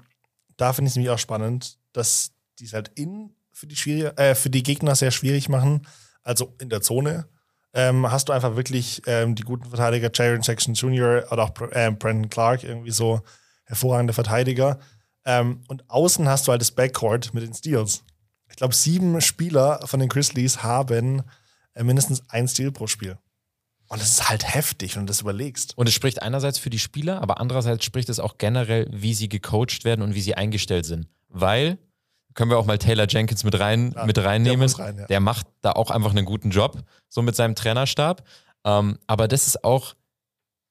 [0.58, 4.18] da finde ich es nämlich auch spannend, dass die es halt in für die, schwierig,
[4.18, 5.86] äh, für die Gegner sehr schwierig machen.
[6.24, 7.28] Also in der Zone
[7.74, 11.26] ähm, hast du einfach wirklich ähm, die guten Verteidiger, Jaron Jackson Jr.
[11.32, 13.22] oder auch äh, Brandon Clark, irgendwie so
[13.66, 14.80] hervorragende Verteidiger.
[15.26, 18.04] Ähm, und außen hast du halt das Backcourt mit den Steals.
[18.50, 21.24] Ich glaube, sieben Spieler von den Grizzlies haben
[21.74, 23.18] äh, mindestens ein Steal pro Spiel.
[23.88, 25.78] Und das ist halt heftig, wenn du das überlegst.
[25.78, 29.28] Und es spricht einerseits für die Spieler, aber andererseits spricht es auch generell, wie sie
[29.28, 31.08] gecoacht werden und wie sie eingestellt sind.
[31.28, 31.78] Weil,
[32.34, 35.06] können wir auch mal Taylor Jenkins mit, rein, Ja, mit der reinnehmen, muss rein, ja.
[35.06, 38.24] der macht da auch einfach einen guten Job, so mit seinem Trainerstab.
[38.64, 39.96] Ähm, aber das ist auch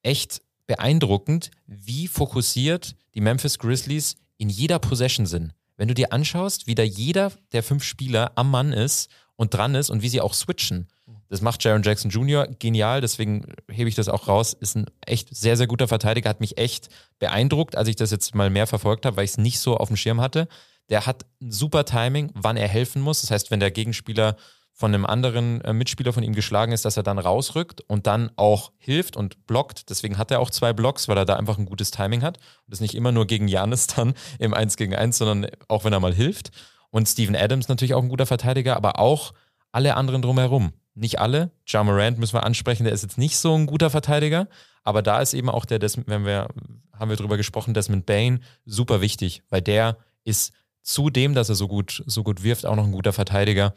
[0.03, 5.53] echt beeindruckend, wie fokussiert die Memphis Grizzlies in jeder Possession sind.
[5.77, 9.75] Wenn du dir anschaust, wie da jeder der fünf Spieler am Mann ist und dran
[9.75, 10.87] ist und wie sie auch switchen.
[11.29, 12.45] Das macht Jaron Jackson Jr.
[12.59, 14.53] genial, deswegen hebe ich das auch raus.
[14.53, 18.35] Ist ein echt sehr, sehr guter Verteidiger, hat mich echt beeindruckt, als ich das jetzt
[18.35, 20.47] mal mehr verfolgt habe, weil ich es nicht so auf dem Schirm hatte.
[20.91, 23.21] Der hat ein super Timing, wann er helfen muss.
[23.21, 24.35] Das heißt, wenn der Gegenspieler
[24.73, 28.31] von einem anderen äh, Mitspieler von ihm geschlagen ist, dass er dann rausrückt und dann
[28.35, 29.89] auch hilft und blockt.
[29.89, 32.37] Deswegen hat er auch zwei Blocks, weil er da einfach ein gutes Timing hat.
[32.37, 35.93] Und das nicht immer nur gegen Janis dann im 1 gegen 1, sondern auch wenn
[35.93, 36.51] er mal hilft.
[36.89, 39.33] Und Steven Adams natürlich auch ein guter Verteidiger, aber auch
[39.71, 40.73] alle anderen drumherum.
[40.93, 41.51] Nicht alle.
[41.67, 44.49] Ja Morant müssen wir ansprechen, der ist jetzt nicht so ein guter Verteidiger,
[44.83, 46.49] aber da ist eben auch der, Des wenn wir,
[46.93, 50.51] haben wir drüber gesprochen, Desmond Bain, super wichtig, weil der ist
[50.81, 53.73] zudem, dass er so gut, so gut wirft, auch noch ein guter Verteidiger.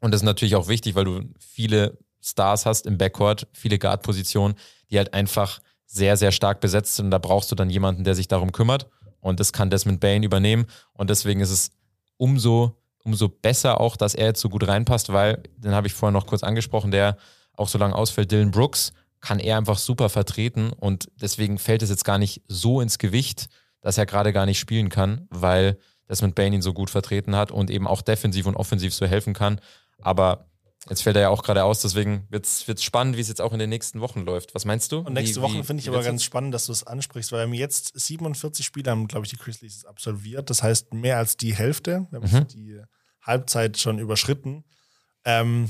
[0.00, 4.54] Und das ist natürlich auch wichtig, weil du viele Stars hast im Backcourt, viele Guard-Positionen,
[4.90, 7.06] die halt einfach sehr, sehr stark besetzt sind.
[7.06, 8.88] Und da brauchst du dann jemanden, der sich darum kümmert.
[9.20, 10.66] Und das kann Desmond Bain übernehmen.
[10.92, 11.70] Und deswegen ist es
[12.16, 16.12] umso, umso besser auch, dass er jetzt so gut reinpasst, weil, den habe ich vorher
[16.12, 17.16] noch kurz angesprochen, der
[17.54, 20.72] auch so lange ausfällt, Dylan Brooks, kann er einfach super vertreten.
[20.72, 23.48] Und deswegen fällt es jetzt gar nicht so ins Gewicht,
[23.82, 25.78] dass er gerade gar nicht spielen kann, weil
[26.10, 29.32] Desmond Bain ihn so gut vertreten hat und eben auch defensiv und offensiv so helfen
[29.32, 29.60] kann.
[30.02, 30.46] Aber
[30.88, 33.52] Jetzt fällt er ja auch gerade aus, deswegen wird es spannend, wie es jetzt auch
[33.52, 34.54] in den nächsten Wochen läuft.
[34.54, 35.00] Was meinst du?
[35.00, 37.42] Und nächste Wie- Woche finde ich aber ganz spannend, dass du es ansprichst, weil wir
[37.48, 40.48] haben jetzt 47 Spiele haben, glaube ich, die Grizzlies absolviert.
[40.48, 42.06] Das heißt, mehr als die Hälfte.
[42.10, 42.48] Wir haben Mhm.
[42.48, 42.80] die
[43.20, 44.64] Halbzeit schon überschritten.
[45.26, 45.68] Ähm,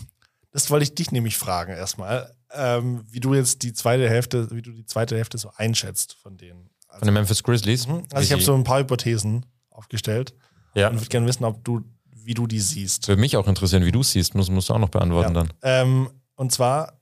[0.53, 4.63] das wollte ich dich nämlich fragen erstmal, ähm, wie du jetzt die zweite Hälfte, wie
[4.63, 6.71] du die zweite Hälfte so einschätzt von denen.
[6.89, 7.89] Von den Memphis Grizzlies?
[7.89, 8.05] Mhm.
[8.13, 9.45] Also ich habe so ein paar Hypothesen
[9.81, 10.35] aufgestellt
[10.75, 10.89] ja.
[10.89, 11.81] und würde gerne wissen, ob du,
[12.13, 13.09] wie du die siehst.
[13.09, 14.35] Würde mich auch interessieren, wie du es siehst.
[14.35, 15.43] Musst, musst du auch noch beantworten Ja.
[15.45, 15.53] dann.
[15.63, 17.01] Ähm, und zwar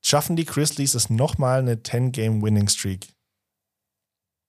[0.00, 3.08] schaffen die Grizzlies es nochmal eine 10-Game-Winning-Streak.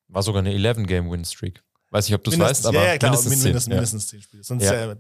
[0.07, 1.61] War sogar eine 11-Game-Win-Streak.
[1.91, 4.09] Weiß nicht, ob du es weißt, aber ja, klar, mindestens, mindestens, zehn, mindestens, ja.
[4.09, 4.43] zehn Spiele.
[4.43, 4.91] Sonst Ja.
[4.91, 4.95] äh,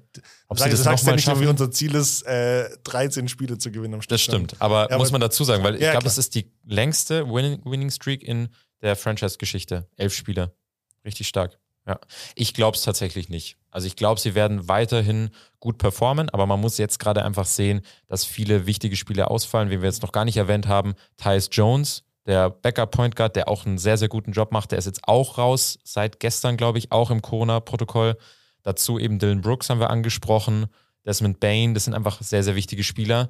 [0.47, 1.47] Ob sie sagst, das du sagst ja nicht, wie schaffen?
[1.47, 4.09] unser Ziel ist, äh, 13 Spiele zu gewinnen am Stück.
[4.11, 4.55] Das stimmt.
[4.59, 7.59] Aber Ja, muss man dazu sagen, weil ich Ja, glaube, es ist die längste Winning,
[7.65, 8.47] Winning Streak in
[8.81, 9.89] der Franchise-Geschichte.
[9.97, 10.55] Elf Spiele.
[11.03, 11.59] Richtig stark.
[11.87, 11.99] Ja.
[12.33, 13.57] Ich glaube es tatsächlich nicht.
[13.69, 15.29] Also ich glaube, sie werden weiterhin
[15.59, 19.81] gut performen, aber man muss jetzt gerade einfach sehen, dass viele wichtige Spiele ausfallen, wie
[19.81, 20.95] wir jetzt noch gar nicht erwähnt haben.
[21.17, 24.79] Tyus Jones, der Backup Point Guard, der auch einen sehr, sehr guten Job macht, der
[24.79, 28.17] ist jetzt auch raus, seit gestern, glaube ich, auch im Corona-Protokoll.
[28.63, 30.65] Dazu eben Dylan Brooks haben wir angesprochen,
[31.05, 33.29] Desmond Bain, das sind einfach sehr, sehr wichtige Spieler.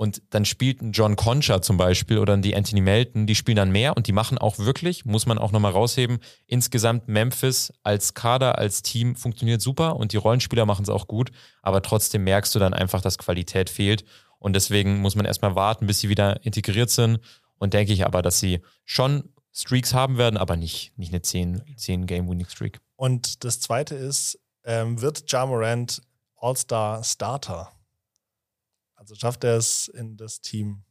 [0.00, 3.70] Und dann spielt ein John Concha zum Beispiel oder die Anthony Melton, die spielen dann
[3.70, 8.56] mehr und die machen auch wirklich, muss man auch nochmal rausheben, insgesamt Memphis als Kader,
[8.56, 12.58] als Team funktioniert super und die Rollenspieler machen es auch gut, aber trotzdem merkst du
[12.58, 14.06] dann einfach, dass Qualität fehlt
[14.38, 17.20] und deswegen muss man erstmal warten, bis sie wieder integriert sind
[17.58, 21.60] und denke ich aber, dass sie schon Streaks haben werden, aber nicht, nicht eine 10,
[21.76, 22.80] 10 Game-Winning-Streak.
[22.96, 26.00] Und das zweite ist, ähm, wird Ja Morant
[26.38, 27.70] All-Star-Starter?
[29.00, 30.82] Also schafft er es in das Team?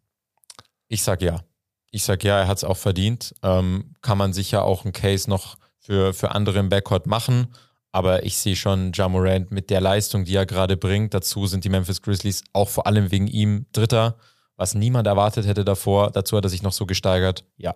[0.88, 1.44] Ich sag ja.
[1.92, 3.36] Ich sag ja, er hat es auch verdient.
[3.44, 7.54] Ähm, kann man sicher auch einen Case noch für, für andere im Backcourt machen.
[7.92, 11.14] Aber ich sehe schon Ja Morant mit der Leistung, die er gerade bringt.
[11.14, 14.18] Dazu sind die Memphis Grizzlies auch vor allem wegen ihm Dritter,
[14.56, 16.10] was niemand erwartet hätte davor.
[16.10, 17.46] Dazu hat er sich noch so gesteigert.
[17.58, 17.76] Ja.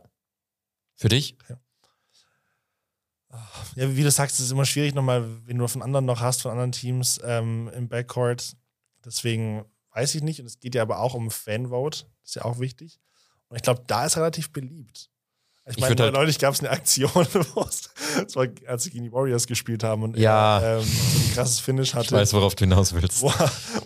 [0.95, 1.37] Für dich?
[3.75, 6.41] Ja, wie du sagst, es ist immer schwierig nochmal, wenn du von anderen noch hast,
[6.41, 8.55] von anderen Teams ähm, im Backcourt.
[9.05, 10.39] Deswegen weiß ich nicht.
[10.39, 12.05] Und es geht ja aber auch um Fanvote.
[12.21, 12.99] Das ist ja auch wichtig.
[13.49, 15.09] Und ich glaube, da ist relativ beliebt.
[15.65, 19.11] Ich Ich meine, halt- neulich gab es eine Aktion, das war, als sie gegen die
[19.13, 20.59] Warriors gespielt haben und Ja.
[20.59, 23.21] er ähm, so ein krasses Finish Ich hatte, weiß, worauf du hinaus willst.
[23.21, 23.31] wo,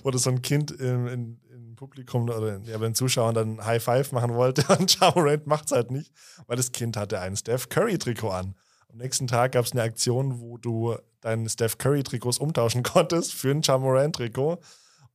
[0.03, 3.63] wo das so ein Kind im, im, im Publikum oder ja, bei den Zuschauern dann
[3.63, 6.11] High Five machen wollte und Ja Morant macht es halt nicht,
[6.47, 8.55] weil das Kind hatte ein Steph Curry Trikot an.
[8.89, 13.33] Am nächsten Tag gab es eine Aktion, wo du deine Steph Curry Trikots umtauschen konntest
[13.35, 14.57] für ein Ja Morant Trikot.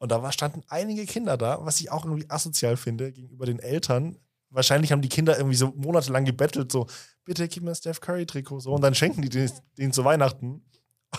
[0.02, 3.60] Und da war, standen einige Kinder da, was ich auch irgendwie asozial finde gegenüber den
[3.60, 4.18] Eltern.
[4.50, 6.88] Wahrscheinlich haben die Kinder irgendwie so monatelang gebettelt, so,
[7.24, 8.72] bitte gib mir ein Steph Curry Trikot, so.
[8.72, 9.48] Und dann schenken die den,
[9.78, 10.64] den zu Weihnachten.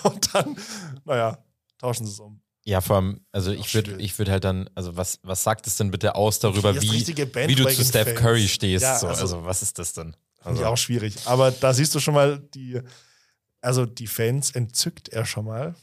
[0.03, 0.57] Und dann,
[1.05, 1.37] naja,
[1.77, 2.41] tauschen sie es um.
[2.65, 5.65] Ja, vor allem, also Auch ich würde ich würd halt dann, also was, was sagt
[5.65, 7.85] es denn bitte aus darüber, wie, wie du zu.
[7.85, 8.83] Steph Curry stehst?
[8.83, 9.07] Ja, so.
[9.07, 10.13] also- also, was ist das denn?
[10.41, 11.15] Also- auch schwierig.
[11.23, 12.81] Aber da siehst du schon mal, die,
[13.61, 15.73] also die Fans entzückt er schon mal.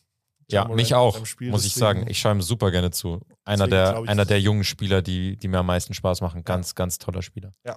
[0.52, 2.06] Ja, Morant mich auch, muss ich sagen.
[2.08, 3.20] Ich schaue ihm super gerne zu.
[3.44, 6.44] Einer der, einer der jungen Spieler, die, die mir am meisten Spaß machen.
[6.44, 7.52] Ganz, ganz toller Spieler.
[7.64, 7.74] Bin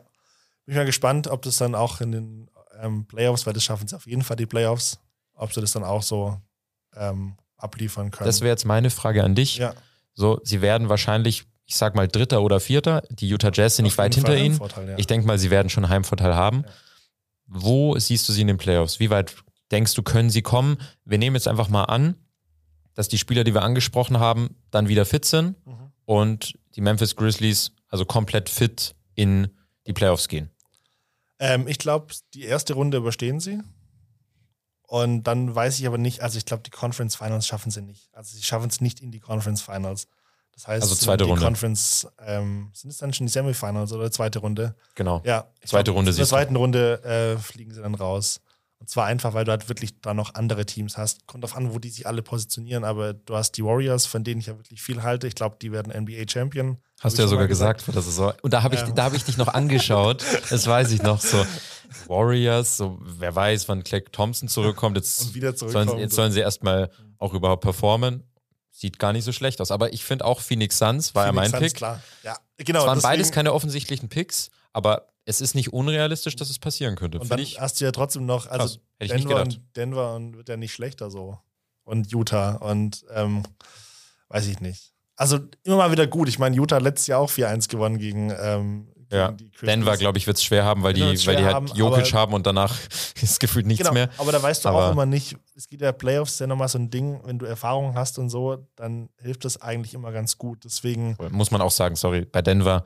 [0.67, 2.49] ich mal gespannt, ob das dann auch in den
[2.81, 4.99] ähm, Playoffs, weil das schaffen sie auf jeden Fall die Playoffs,
[5.33, 6.39] ob sie das dann auch so
[6.95, 8.25] ähm, abliefern können.
[8.27, 9.57] Das wäre jetzt meine Frage an dich.
[9.57, 9.73] ja,
[10.13, 13.03] So, sie werden wahrscheinlich, ich sag mal, Dritter oder Vierter.
[13.09, 14.55] Die Utah Jazz sind nicht auf weit jeden hinter ihnen.
[14.55, 14.95] Vorteil, ja.
[14.97, 16.63] Ich denke mal, sie werden schon Heimvorteil haben.
[16.65, 16.71] Ja.
[17.47, 18.99] Wo siehst du sie in den Playoffs?
[18.99, 19.35] Wie weit
[19.71, 20.77] denkst du, können sie kommen?
[21.03, 22.15] Wir nehmen jetzt einfach mal an,
[22.95, 25.91] dass die Spieler, die wir angesprochen haben, dann wieder fit sind Mhm.
[26.05, 29.49] und die Memphis Grizzlies also komplett fit in
[29.87, 30.49] die Playoffs gehen.
[31.39, 33.59] Ähm, ich glaube, die erste Runde überstehen sie.
[34.87, 38.09] Und dann weiß ich aber nicht, also ich glaube, die Conference Finals schaffen sie nicht.
[38.13, 40.07] Also sie schaffen es nicht in die Conference Finals.
[40.53, 41.43] Das heißt, Also zweite die Runde.
[41.43, 44.75] Conference, ähm, sind es dann schon die Semifinals oder zweite Runde?
[44.93, 45.21] Genau.
[45.25, 45.47] Ja.
[45.65, 46.29] Zweite glaub, Runde In der du.
[46.29, 48.39] zweiten Runde äh, fliegen sie dann raus.
[48.83, 51.25] Und zwar einfach, weil du halt wirklich da noch andere Teams hast.
[51.25, 54.41] Kommt drauf an, wo die sich alle positionieren, aber du hast die Warriors, von denen
[54.41, 55.25] ich ja wirklich viel halte.
[55.25, 56.79] Ich glaube, die werden NBA Champion.
[56.97, 58.33] Hab Hast du ja sogar mal gesagt vor der Saison.
[58.41, 58.91] Und da habe ich, Ja.
[58.91, 60.21] da hab ich dich noch angeschaut.
[60.49, 61.45] Das weiß ich noch so.
[62.07, 64.97] Warriors, so wer weiß, wann Clay Thompson zurückkommt.
[64.97, 65.99] Jetzt, Und wieder sollen, zurückkommt.
[66.01, 68.23] jetzt sollen sie erstmal auch überhaupt performen.
[68.71, 69.71] Sieht gar nicht so schlecht aus.
[69.71, 71.77] Aber ich finde auch Phoenix Suns war ja Phoenix mein Suns, Pick.
[71.77, 72.01] Klar.
[72.23, 72.79] Ja, genau.
[72.81, 76.95] Es waren deswegen- beides keine offensichtlichen Picks, aber es ist nicht unrealistisch, dass es passieren
[76.95, 77.19] könnte.
[77.19, 77.59] Und dann ich.
[77.61, 78.79] hast du ja trotzdem noch, also Krass.
[78.99, 81.37] Hätte ich nicht Denver, und Denver und wird ja nicht schlechter so.
[81.83, 83.43] Und Utah und ähm,
[84.29, 84.93] weiß ich nicht.
[85.15, 86.27] Also immer mal wieder gut.
[86.29, 89.31] Ich meine, Utah hat letztes Jahr auch 4-1 gewonnen gegen, ähm, Ja.
[89.31, 89.67] die Grizzlies.
[89.69, 92.13] Denver, glaube ich, wird es schwer haben, weil Denver die, weil die halt haben, Jokic
[92.13, 92.73] haben und danach
[93.21, 94.09] ist gefühlt nichts Genau, mehr.
[94.17, 96.79] aber da weißt du Aber- auch immer nicht, es geht ja Playoffs, ja nochmal so
[96.79, 100.63] ein Ding, wenn du Erfahrung hast und so, dann hilft das eigentlich immer ganz gut.
[100.65, 102.83] Deswegen, Muss man auch sagen, sorry, bei Denver,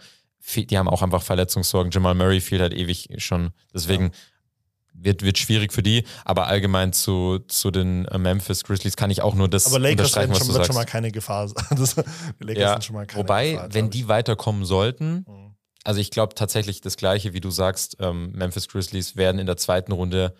[0.55, 1.91] die haben auch einfach Verletzungssorgen.
[1.91, 3.51] Jamal Murray fehlt halt ewig schon.
[3.73, 4.11] Deswegen
[4.93, 6.03] wird, wird schwierig für die.
[6.25, 10.07] Aber allgemein zu, zu den äh, Memphis Grizzlies kann ich auch nur das aber Lakers
[10.15, 10.67] unterstreichen, was schon, du sagst.
[10.67, 11.65] schon mal keine Gefahr sein.
[11.77, 11.95] Das,
[12.39, 15.55] Lakers ja, sind schon mal keine wobei, Gefahr, wenn die weiterkommen sollten, Mhm.
[15.83, 19.57] also ich glaube tatsächlich das Gleiche, wie du sagst, ähm, Memphis Grizzlies werden in der
[19.57, 20.33] zweiten Runde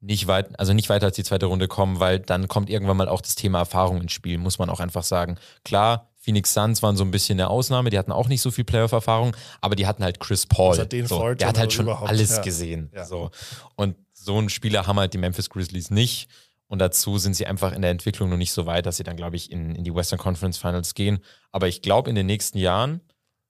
[0.00, 3.08] nicht weit, also nicht weiter als die zweite Runde kommen, weil dann kommt irgendwann mal
[3.08, 5.38] auch das Thema Erfahrung ins Spiel, muss man auch einfach sagen.
[5.64, 8.64] Klar, Phoenix Suns waren so ein bisschen eine Ausnahme, die hatten auch nicht so viel
[8.64, 10.70] Playoff-Erfahrung, aber die hatten halt Chris Paul.
[10.70, 12.42] Also den so, der hat halt schon überhaupt, alles ja.
[12.42, 12.90] gesehen.
[12.94, 13.04] Ja.
[13.04, 13.30] So.
[13.76, 16.30] Und so einen Spieler haben halt die Memphis Grizzlies nicht.
[16.66, 19.16] Und dazu sind sie einfach in der Entwicklung noch nicht so weit, dass sie dann,
[19.16, 21.18] glaube ich, in, in die Western Conference Finals gehen.
[21.52, 23.02] Aber ich glaube, in den nächsten Jahren,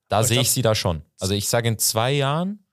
[0.08, 1.02] da sehe ich sie da schon.
[1.20, 2.66] Also ich sage, in zwei Jahren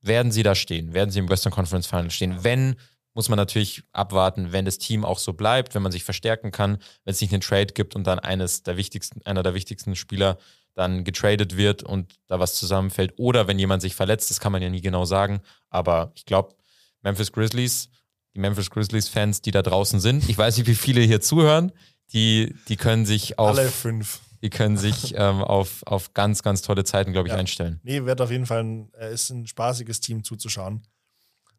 [0.00, 2.42] werden sie da stehen, werden sie im Western Conference Finals stehen.
[2.42, 2.76] Wenn,
[3.18, 6.78] muss man natürlich abwarten, wenn das Team auch so bleibt, wenn man sich verstärken kann,
[7.02, 10.38] wenn es nicht einen Trade gibt und dann eines der wichtigsten, einer der wichtigsten Spieler
[10.76, 13.14] dann getradet wird und da was zusammenfällt.
[13.16, 15.40] Oder wenn jemand sich verletzt, das kann man ja nie genau sagen.
[15.68, 16.54] Aber ich glaube,
[17.02, 17.88] Memphis Grizzlies,
[18.36, 21.72] die Memphis Grizzlies-Fans, die da draußen sind, ich weiß nicht, wie viele hier zuhören,
[22.12, 24.20] die, die können sich auf, Alle fünf.
[24.42, 27.40] die können sich ähm, auf, auf ganz, ganz tolle Zeiten, glaube ich, Ja.
[27.40, 27.80] einstellen.
[27.82, 30.86] Nee, wird auf jeden Fall ein, äh, ist ein spaßiges Team zuzuschauen.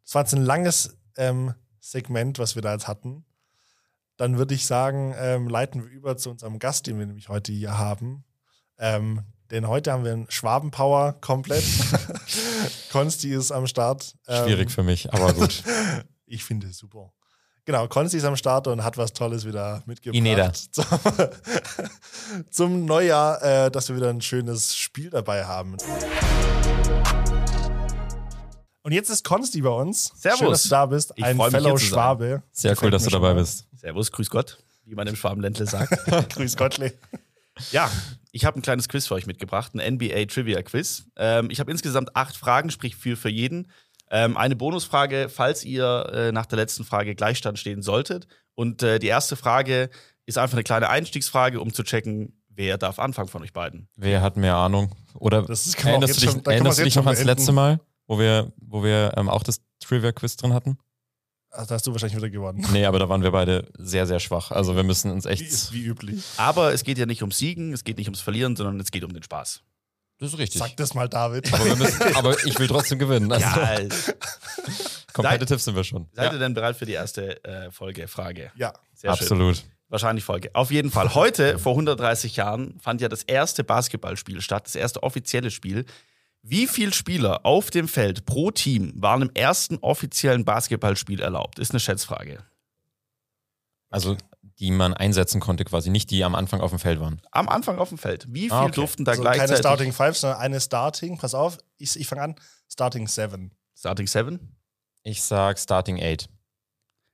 [0.06, 3.26] Das war jetzt ein langes ähm, Segment, was wir da jetzt hatten.
[4.18, 7.52] Dann würde ich sagen, ähm, leiten wir über zu unserem Gast, den wir nämlich heute
[7.52, 8.26] hier haben.
[8.78, 11.64] Ähm, denn heute haben wir einen Schwabenpower komplett.
[12.92, 14.16] Konsti ist am Start.
[14.28, 15.64] Ähm, Schwierig für mich, aber gut.
[16.32, 17.12] Ich finde es super.
[17.66, 20.16] Genau, Konsti ist am Start und hat was Tolles wieder mitgebracht.
[20.16, 20.54] Ineda.
[20.72, 20.86] Zum,
[22.52, 25.76] zum Neujahr, äh, dass wir wieder ein schönes Spiel dabei haben.
[28.84, 30.12] Und jetzt ist Konsti bei uns.
[30.16, 30.40] Servus.
[30.40, 31.14] Schön, dass du da bist.
[31.16, 31.78] Ich Ein Fellow.
[31.78, 32.44] Schwabe.
[32.52, 33.66] Sehr cool, dass du dabei bist.
[33.76, 35.94] Servus, grüß Gott, wie man im Schwabenländle sagt.
[36.36, 36.94] Grüß Gottle.
[37.72, 37.90] ja,
[38.32, 41.04] ich habe ein kleines Quiz für euch mitgebracht, ein NBA Trivia Quiz.
[41.18, 43.72] Ähm, ich habe insgesamt acht Fragen, sprich vier für jeden.
[44.12, 48.28] Ähm, eine Bonusfrage, falls ihr äh, nach der letzten Frage Gleichstand stehen solltet.
[48.56, 49.90] Und äh, die erste Frage
[50.26, 53.88] ist einfach eine kleine Einstiegsfrage, um zu checken, wer darf anfangen von euch beiden.
[53.96, 54.92] Wer hat mehr Ahnung?
[55.14, 57.80] Oder auch erinnerst du dich, schon- erinnerst du dich noch ans letzte Mal,
[58.10, 60.80] wo wir, wo wir ähm, auch das Trivia-Quiz drin hatten?
[61.52, 62.66] Also, da hast du wahrscheinlich wieder gewonnen.
[62.74, 64.52] Nee, aber da waren wir beide sehr, sehr schwach.
[64.52, 65.72] Also wir müssen uns echt.
[65.72, 66.24] Wie, wie üblich.
[66.38, 69.04] Aber es geht ja nicht ums Siegen, es geht nicht ums Verlieren, sondern es geht
[69.04, 69.62] um den Spaß.
[70.18, 70.60] Das ist richtig.
[70.60, 71.54] Sag das mal, David.
[71.54, 73.32] Aber, wir müssen, aber ich will trotzdem gewinnen.
[73.32, 73.80] Also Ja,
[75.14, 76.08] competitive sind wir schon.
[76.14, 78.08] seid ihr denn bereit für die erste äh, Folge?
[78.08, 78.52] Frage.
[78.56, 78.74] Ja.
[78.94, 79.24] Sehr schön.
[79.24, 79.64] Absolut.
[79.88, 80.50] Wahrscheinlich Folge.
[80.54, 81.16] Auf jeden Fall.
[81.16, 85.86] Heute, vor 130 Jahren, fand ja das erste Basketballspiel statt, das erste offizielle Spiel.
[86.42, 91.60] Wie viele Spieler auf dem Feld pro Team waren im ersten offiziellen Basketballspiel erlaubt?
[91.60, 92.44] Ist eine Schätzfrage.
[93.90, 94.16] Also
[94.60, 97.22] die man einsetzen konnte, quasi nicht die am Anfang auf dem Feld waren.
[97.32, 98.26] Am Anfang auf dem Feld.
[98.30, 98.72] Wie viel Ah, okay.
[98.76, 99.60] durften da Also keine gleichzeitig?
[99.60, 101.18] Starting Five, sondern eine Starting.
[101.18, 102.36] Pass auf, ich, ich fange an.
[102.70, 103.56] Starting Seven.
[103.78, 104.58] Starting Seven.
[105.04, 106.28] Ich sag Starting Eight.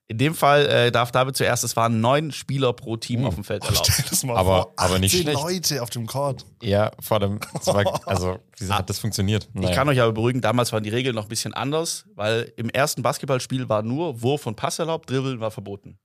[0.08, 3.28] In dem Fall äh, darf David zuerst, es waren neun Spieler pro Team Uh.
[3.28, 3.88] auf dem Feld erlaubt.
[3.92, 4.74] Stell das mal Aber- vor.
[4.78, 5.42] aber nicht 18 schlecht.
[5.42, 6.46] Leute auf dem Court.
[6.62, 7.40] Ja, vor dem.
[7.66, 9.50] war- Also, wie hat das funktioniert?
[9.60, 12.70] Ich kann euch aber beruhigen, damals waren die Regeln noch ein bisschen anders, weil im
[12.70, 15.98] ersten Basketballspiel war nur Wurf und Pass erlaubt, Dribbeln war verboten.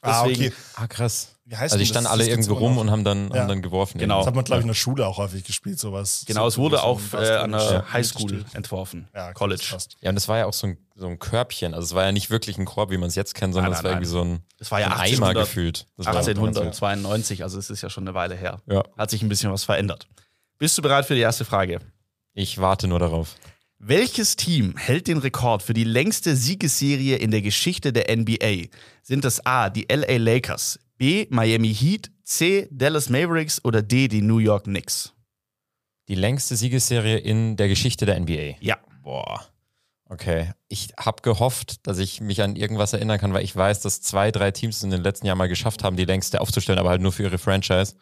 [0.00, 0.54] Ah, Deswegen- okay.
[0.76, 1.31] Ah, krass.
[1.44, 2.12] Wie heißt Also die standen das?
[2.12, 2.82] alle Das gibt's irgendwo immer rum noch.
[2.82, 3.40] und haben dann, Ja.
[3.40, 3.98] haben dann geworfen.
[3.98, 4.18] Genau.
[4.18, 4.72] Das hat man, glaube ich, in Ja.
[4.74, 6.22] der Schule auch häufig gespielt, sowas.
[6.26, 9.08] Genau, es So wurde so auch äh, an der Basketball- Highschool entworfen.
[9.14, 9.62] Ja, College.
[9.64, 9.96] Fast.
[10.00, 11.74] Ja, und das war ja auch so ein, so ein Körbchen.
[11.74, 13.78] Also es war ja nicht wirklich ein Korb, wie man es jetzt kennt, sondern Nein,
[13.78, 15.86] es war nein, irgendwie so ein, Das war ja ein Eimer 1800, gefühlt.
[15.96, 18.60] Das war- 1892, also es ist ja schon eine Weile her.
[18.70, 18.84] Ja.
[18.96, 20.06] Hat sich ein bisschen was verändert.
[20.58, 21.80] Bist du bereit für die erste Frage?
[22.34, 23.34] Ich warte nur darauf.
[23.84, 28.68] Welches Team hält den Rekord für die längste Siegesserie in der Geschichte der NBA?
[29.02, 34.22] Sind es A, die LA Lakers, B, Miami Heat, C, Dallas Mavericks oder D, die
[34.22, 35.12] New York Knicks?
[36.08, 38.56] Die längste Siegesserie in der Geschichte der NBA.
[38.60, 38.78] Ja.
[39.02, 39.46] Boah.
[40.06, 40.52] Okay.
[40.68, 44.30] Ich habe gehofft, dass ich mich an irgendwas erinnern kann, weil ich weiß, dass zwei,
[44.30, 47.00] drei Teams es in den letzten Jahren mal geschafft haben, die längste aufzustellen, aber halt
[47.00, 47.94] nur für ihre Franchise.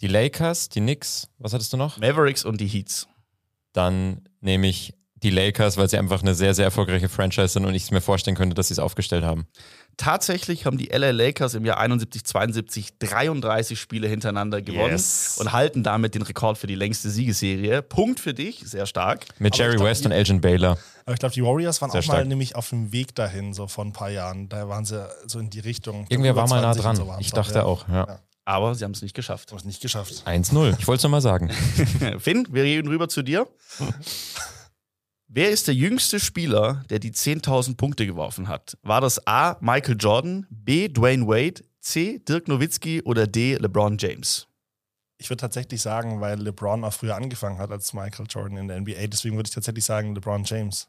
[0.00, 1.98] Die Lakers, die Knicks, was hattest du noch?
[1.98, 3.08] Mavericks und die Heats.
[3.72, 7.74] Dann nehme ich die Lakers, weil sie einfach eine sehr, sehr erfolgreiche Franchise sind und
[7.74, 9.46] ich es mir vorstellen könnte, dass sie es aufgestellt haben.
[9.96, 15.38] Tatsächlich haben die LA Lakers im Jahr 71, 72 33 Spiele hintereinander gewonnen Yes.
[15.40, 17.82] und halten damit den Rekord für die längste Siegesserie.
[17.82, 19.26] Punkt für dich, sehr stark.
[19.40, 20.78] Mit Aber Jerry glaub, West die- und Elgin Baylor.
[21.04, 22.28] Aber ich glaube, die Warriors waren Sehr auch mal stark.
[22.28, 24.48] nämlich auf dem Weg dahin, so vor ein paar Jahren.
[24.48, 26.06] Da waren sie so in die Richtung.
[26.10, 27.16] Irgendwer war mal nah 20 und dran.
[27.16, 27.64] so ich dachte ja.
[27.64, 28.06] auch, ja.
[28.06, 28.20] Ja.
[28.44, 29.50] Aber sie haben es nicht geschafft.
[29.50, 30.22] Haben es nicht geschafft.
[30.26, 30.76] 1-0.
[30.78, 31.50] Ich wollte es nochmal sagen.
[32.18, 33.48] Finn, wir reden rüber zu dir.
[35.30, 38.78] Wer ist der jüngste Spieler, der die 10.000 Punkte geworfen hat?
[38.80, 39.58] War das A.
[39.60, 40.88] Michael Jordan, B.
[40.88, 42.18] Dwayne Wade, C.
[42.20, 43.56] Dirk Nowitzki oder D.
[43.56, 44.46] LeBron James?
[45.18, 48.80] Ich würde tatsächlich sagen, weil LeBron auch früher angefangen hat als Michael Jordan in der
[48.80, 50.88] NBA, deswegen würde ich tatsächlich sagen LeBron James.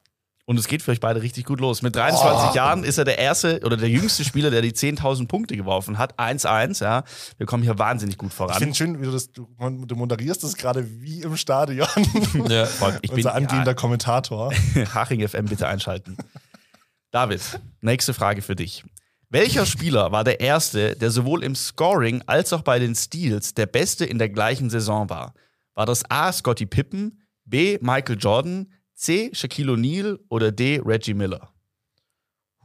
[0.50, 1.84] Und es geht für euch beide richtig gut los.
[1.84, 2.56] Mit 23 Oh.
[2.56, 6.18] Jahren ist er der erste oder der jüngste Spieler, der die 10.000 Punkte geworfen hat.
[6.18, 7.04] 1-1, ja.
[7.38, 8.58] Wir kommen hier wahnsinnig gut Ich voran.
[8.58, 11.88] finde schön, wie du das, du, du moderierst das gerade wie im Stadion.
[12.50, 12.64] Ja.
[13.04, 14.52] Ich bin Unser angehender Kommentator.
[14.95, 16.18] Haching FM bitte einschalten.
[17.12, 17.41] David,
[17.82, 18.84] nächste Frage für dich.
[19.30, 23.68] Welcher Spieler war der erste, der sowohl im Scoring als auch bei den Steals der
[23.68, 25.36] beste in der gleichen Saison war?
[25.76, 26.34] War das A.
[26.34, 27.78] Scottie Pippen, B.
[27.82, 29.30] Michael Jordan, C.
[29.34, 30.82] Shaquille O'Neal oder D.
[30.84, 31.54] Reggie Miller?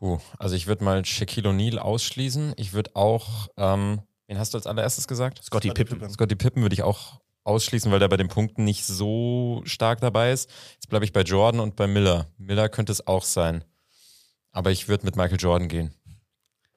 [0.01, 2.55] Puh, also ich würde mal Shaquille O'Neal ausschließen.
[2.57, 5.39] Ich würde auch, ähm, wen hast du als allererstes gesagt?
[5.45, 5.99] Scottie Scottie Pippen.
[6.01, 6.12] Pippen.
[6.12, 10.32] Scottie Pippen würde ich auch ausschließen, weil der bei den Punkten nicht so stark dabei
[10.32, 10.51] ist.
[10.74, 12.26] Jetzt bleibe ich bei Jordan und bei Miller.
[12.37, 13.62] Miller könnte es auch sein.
[14.51, 15.95] Aber ich würde mit Michael Jordan gehen.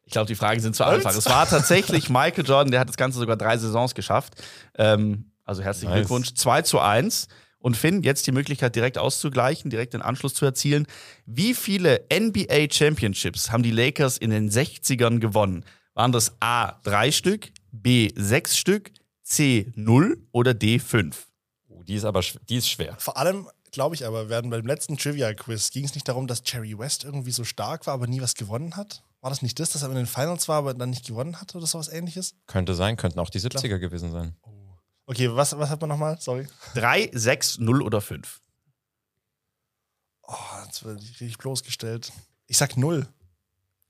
[0.03, 0.93] Ich glaube, die Fragen sind zu Was?
[0.93, 1.15] einfach.
[1.15, 4.35] Es war tatsächlich Michael Jordan, der hat das Ganze sogar drei Saisons geschafft.
[4.75, 6.01] Ähm, also herzlichen Nice.
[6.01, 6.35] Glückwunsch.
[6.35, 7.27] 2 zu 1.
[7.59, 10.85] Und Finn, jetzt die Möglichkeit, direkt auszugleichen, direkt den Anschluss zu erzielen.
[11.25, 15.65] Wie viele NBA Championships haben die Lakers in den 60ern gewonnen?
[15.93, 18.91] Waren das A drei Stück, B sechs Stück,
[19.23, 21.27] C 0 oder D 5?
[21.67, 22.95] Oh, die ist aber die ist schwer.
[22.99, 26.77] Vor allem, glaube ich aber, werden beim letzten Trivia-Quiz ging es nicht darum, dass Jerry
[26.77, 29.03] West irgendwie so stark war, aber nie was gewonnen hat.
[29.21, 31.55] War das nicht das, dass er in den Finals war, aber dann nicht gewonnen hat
[31.55, 32.35] oder sowas ähnliches?
[32.45, 34.35] Könnte sein, könnten auch die 70er gewesen sein.
[35.07, 36.17] Okay, was, was hat man nochmal?
[36.19, 36.47] Sorry.
[36.75, 38.41] 3, 6, 0 oder 5?
[40.23, 40.33] Oh,
[40.65, 42.11] jetzt werde ich richtig bloßgestellt.
[42.47, 43.07] Ich sag null.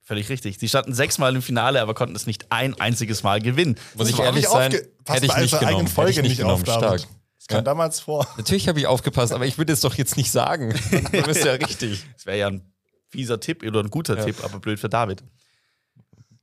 [0.03, 0.57] Völlig richtig.
[0.59, 3.77] Sie standen sechsmal im Finale, aber konnten es nicht ein einziges Mal gewinnen.
[3.95, 5.67] Muss ich ehrlich nicht sein, hätte ich nicht genommen.
[5.67, 6.63] eigenen Folge hätte ich nicht nicht genommen.
[6.65, 7.01] Stark.
[7.37, 7.61] Das kam Ja.
[7.63, 8.25] damals vor.
[8.37, 10.69] Natürlich habe ich aufgepasst, aber ich würde es doch jetzt nicht sagen.
[11.11, 12.05] Du bist ja richtig.
[12.13, 12.71] Das wäre ja ein
[13.09, 14.23] fieser Tipp oder ein guter Ja.
[14.25, 15.23] Tipp, aber blöd für David.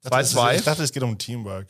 [0.03, 0.57] Ich dachte, es- 2-2.
[0.57, 1.69] Ich dachte, es geht um Teamwork.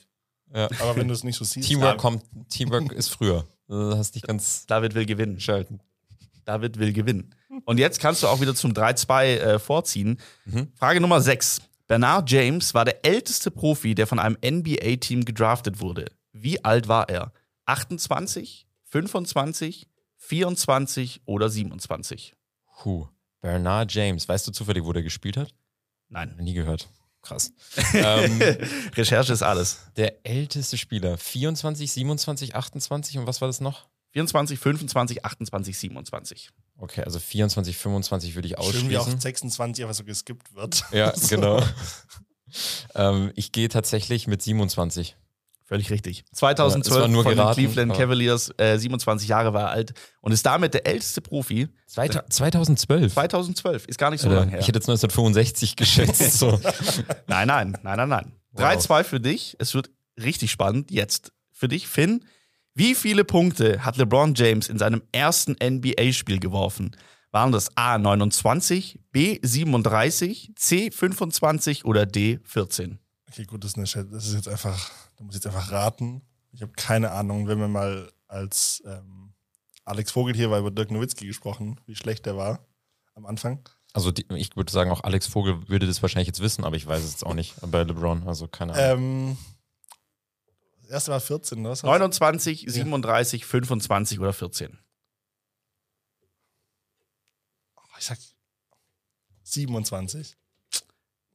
[0.55, 0.69] Ja.
[0.81, 1.69] Aber wenn du es nicht so siehst.
[1.69, 3.45] Teamwork kommt, Teamwork ist früher.
[3.67, 5.41] Du hast dich ganz David will gewinnen.
[5.41, 5.81] schalten.
[6.45, 7.35] David will gewinnen.
[7.65, 10.21] Und jetzt kannst du auch wieder zum 3-2 äh, vorziehen.
[10.75, 11.63] Frage Nummer 6.
[11.87, 16.07] Bernard James war der älteste Profi, der von einem NBA-Team gedraftet wurde.
[16.33, 17.33] Wie alt war er?
[17.67, 22.35] 28, 25, 24 oder 27?
[22.83, 23.09] Puh.
[23.41, 24.29] Bernard James.
[24.29, 25.55] Weißt du zufällig, wo der gespielt hat?
[26.09, 26.35] Nein.
[26.41, 26.89] Nie gehört.
[27.25, 27.53] Krass.
[27.95, 28.41] ähm,
[28.97, 29.79] Recherche ist alles.
[29.97, 31.17] der älteste Spieler.
[31.19, 33.87] 24, 27, 28 und was war das noch?
[34.13, 36.51] 24, 25, 28, 27.
[36.79, 39.21] Okay, also 24, 25 würde ich Schön, wie auch ausschließen.
[39.21, 40.85] 26 einfach so geskippt wird.
[40.93, 41.29] Ja, So.
[41.29, 41.63] genau.
[42.95, 45.17] ähm, ich gehe tatsächlich mit 27.
[45.67, 46.19] Völlig richtig.
[46.19, 49.71] Ja, das 2012 war nur von geraten, den Cleveland Cavaliers, äh, 27 Jahre war er
[49.71, 51.69] alt und ist damit der älteste Profi.
[51.87, 53.15] Zweita 2012.
[53.15, 54.61] 2012, ist gar nicht so Alter, lange her.
[54.61, 56.39] ich hätte jetzt 1965 geschätzt.
[56.39, 56.61] So.
[57.27, 58.33] Nein, nein, nein, nein, nein.
[58.53, 58.65] Wow.
[58.67, 59.57] 3-2 für dich.
[59.59, 59.91] Es wird
[60.23, 60.91] richtig spannend.
[60.91, 62.25] Jetzt für dich, Finn.
[62.75, 66.95] Wie viele Punkte hat LeBron James in seinem ersten NBA-Spiel geworfen?
[67.31, 72.99] Waren das A 29, B 37, C 25 oder D 14?
[73.31, 76.23] Okay, gut, das ist, eine, das ist jetzt einfach, da muss ich jetzt einfach raten.
[76.53, 79.35] Ich habe keine Ahnung, wenn wir mal als ähm,
[79.85, 82.67] Alex Vogel hier war über Dirk Nowitzki gesprochen, wie schlecht der war
[83.15, 83.69] am Anfang.
[83.93, 86.87] Also die, ich würde sagen, auch Alex Vogel würde das wahrscheinlich jetzt wissen, aber ich
[86.87, 88.27] weiß es jetzt auch nicht bei LeBron.
[88.27, 89.37] Also keine Ahnung.
[89.37, 89.39] Ähm,
[90.83, 91.71] das erste war 14, ne?
[91.71, 91.87] Was hast du?
[91.87, 94.79] 29, 37, 25 oder 14?
[97.77, 98.19] Oh, ich sag
[99.45, 100.37] 27.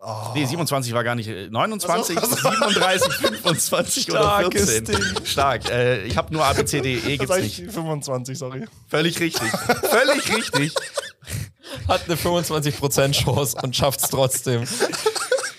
[0.02, 0.32] Oh.
[0.34, 1.28] Nee, 27 war gar nicht.
[1.28, 2.70] äh, 29, Ach so, ach so.
[2.70, 4.86] 37, 25 oder Starkes 14.
[4.96, 5.26] Ding.
[5.26, 5.70] Stark.
[5.70, 7.60] Äh, ich habe nur A, B, C, D, E, Das gibt's nicht.
[7.68, 8.66] ich 25, sorry.
[8.88, 9.50] Völlig richtig.
[9.52, 10.74] Völlig richtig.
[11.88, 14.64] Hat eine 25% Chance und schafft es trotzdem.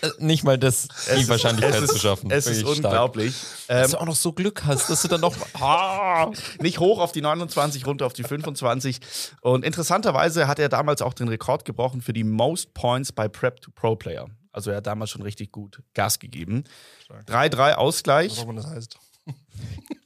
[0.03, 2.31] Äh, Nicht mal das, die ist- Wahrscheinlichkeit ist, zu schaffen.
[2.31, 3.35] Es ist unglaublich.
[3.69, 5.35] Dass Ähm, du auch noch so Glück hast, dass du dann noch.
[5.61, 6.31] Ah,
[6.61, 9.01] nicht hoch auf die 29, runter auf die 25.
[9.43, 13.61] Und interessanterweise hat er damals auch den Rekord gebrochen für die Most Points bei Prep
[13.61, 14.27] to Pro Player.
[14.53, 16.65] Also er hat damals schon richtig gut Gas gegeben.
[17.05, 17.27] Stark.
[17.29, 18.39] 3-3 Was Ausgleich.
[18.39, 18.99] auch immer das heißt.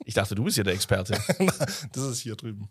[0.06, 1.18] Ich dachte, du bist hier der Experte.
[1.92, 2.68] Das ist hier drüben.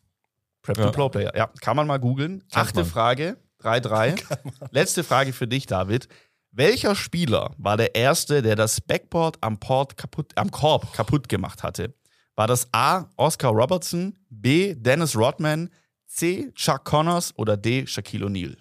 [0.61, 0.85] Prep Ja.
[0.85, 1.35] to Pro Player.
[1.35, 2.43] Ja, kann man mal googeln.
[2.51, 2.85] Achte man.
[2.85, 4.21] Frage, 3-3.
[4.71, 6.07] Letzte Frage für dich, David.
[6.55, 11.63] Welcher Spieler war der Erste, der das Backboard am, Port kaputt, am Korb kaputt gemacht
[11.63, 11.95] hatte?
[12.35, 13.05] War das A.
[13.17, 14.75] Oscar Robertson, B.
[14.75, 15.69] Dennis Rodman,
[16.05, 16.51] C.
[16.53, 17.87] Chuck Connors oder D.
[17.87, 18.55] Shaquille O'Neal?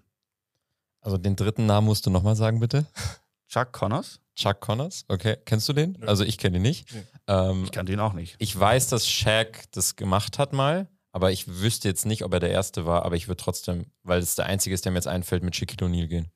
[1.03, 2.87] Also den dritten Namen musst du nochmal sagen, bitte.
[3.49, 4.21] Chuck Connors?
[4.37, 5.37] Chuck Connors, okay.
[5.45, 6.03] Kennst du den?
[6.05, 6.89] Also ich kenne ihn nicht.
[7.27, 8.37] Ähm, Ich kannte ihn auch nicht.
[8.39, 12.41] ich weiß, dass Shaq das gemacht hat mal, aber ich wüsste jetzt nicht, ob er
[12.41, 15.09] der Erste war, aber ich würde trotzdem, weil es der Einzige ist, der mir jetzt
[15.09, 16.31] einfällt, mit Shaquille O'Neal gehen.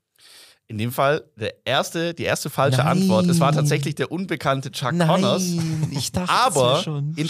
[0.69, 2.89] In dem Fall der erste, die erste falsche Nein.
[3.03, 3.27] Antwort.
[3.27, 5.45] Es war tatsächlich der unbekannte Chuck Connors.
[5.93, 6.83] ich dachte Aber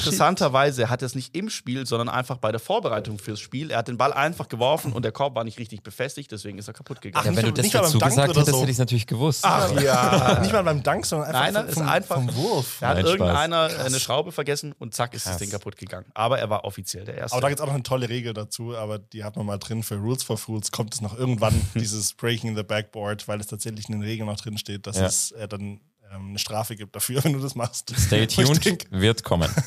[0.07, 3.71] interessanterweise hat er es nicht im Spiel, sondern einfach bei der Vorbereitung fürs Spiel.
[3.71, 6.69] Er hat den Ball einfach geworfen und der Korb war nicht richtig befestigt, deswegen ist
[6.69, 7.25] er kaputt gegangen.
[7.27, 8.57] Ja, Nicht wenn du das nicht mal beim dazu Dank gesagt hättest, so.
[8.61, 9.41] hätte ich es natürlich gewusst.
[9.45, 10.39] Ach ja.
[10.43, 12.77] Nicht mal beim Dank, sondern einfach Nein, nein, vom, ist einfach- vom Wurf.
[12.81, 15.41] Da hat Nein, irgendeiner eine Schraube vergessen und zack ist das Krass.
[15.41, 16.07] Ding kaputt gegangen.
[16.15, 17.35] Aber er war offiziell der Erste.
[17.35, 19.59] Aber da gibt es auch noch eine tolle Regel dazu, aber die hat man mal
[19.59, 19.83] drin.
[19.83, 23.89] Für Rules for Fools kommt es noch irgendwann, dieses Breaking the Backboard, weil es tatsächlich
[23.89, 25.07] in den Regeln noch drin steht, dass Ja.
[25.07, 25.81] es äh, dann
[26.13, 27.93] ähm, eine Strafe gibt dafür, wenn du das machst.
[27.97, 29.51] Stay tuned, wird kommen.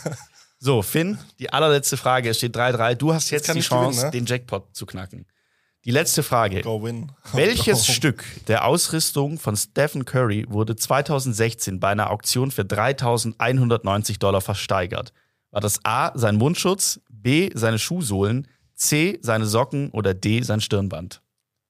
[0.62, 2.28] So, Finn, die allerletzte Frage.
[2.32, 2.96] Es steht 3-3.
[2.96, 4.12] Du hast jetzt kann die ich gewinnen, Chance, ne?
[4.12, 5.26] den Jackpot zu knacken.
[5.86, 6.60] Die letzte Frage.
[6.64, 7.14] Go win.
[7.32, 7.94] Welches Go.
[7.94, 15.14] Stück der Ausrüstung von Stephen Curry wurde 2016 bei einer Auktion für 3.190 Dollar versteigert?
[15.52, 18.46] War das A, sein Mundschutz, B, seine Schuhsohlen,
[18.76, 21.22] C, seine Socken oder D, sein Stirnband?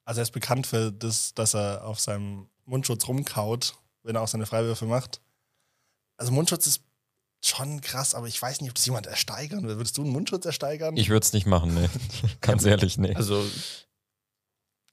[0.09, 4.27] Also er ist bekannt für das, dass er auf seinem Mundschutz rumkaut, wenn er auch
[4.27, 5.21] seine Freiwürfe macht.
[6.17, 6.81] Also Mundschutz ist
[7.45, 9.77] schon krass, aber ich weiß nicht, ob das jemand ersteigern will.
[9.77, 10.97] Würdest du einen Mundschutz ersteigern?
[10.97, 11.89] Ich würde es nicht machen, nee.
[12.41, 13.13] Ganz ehrlich, nee.
[13.13, 13.45] Also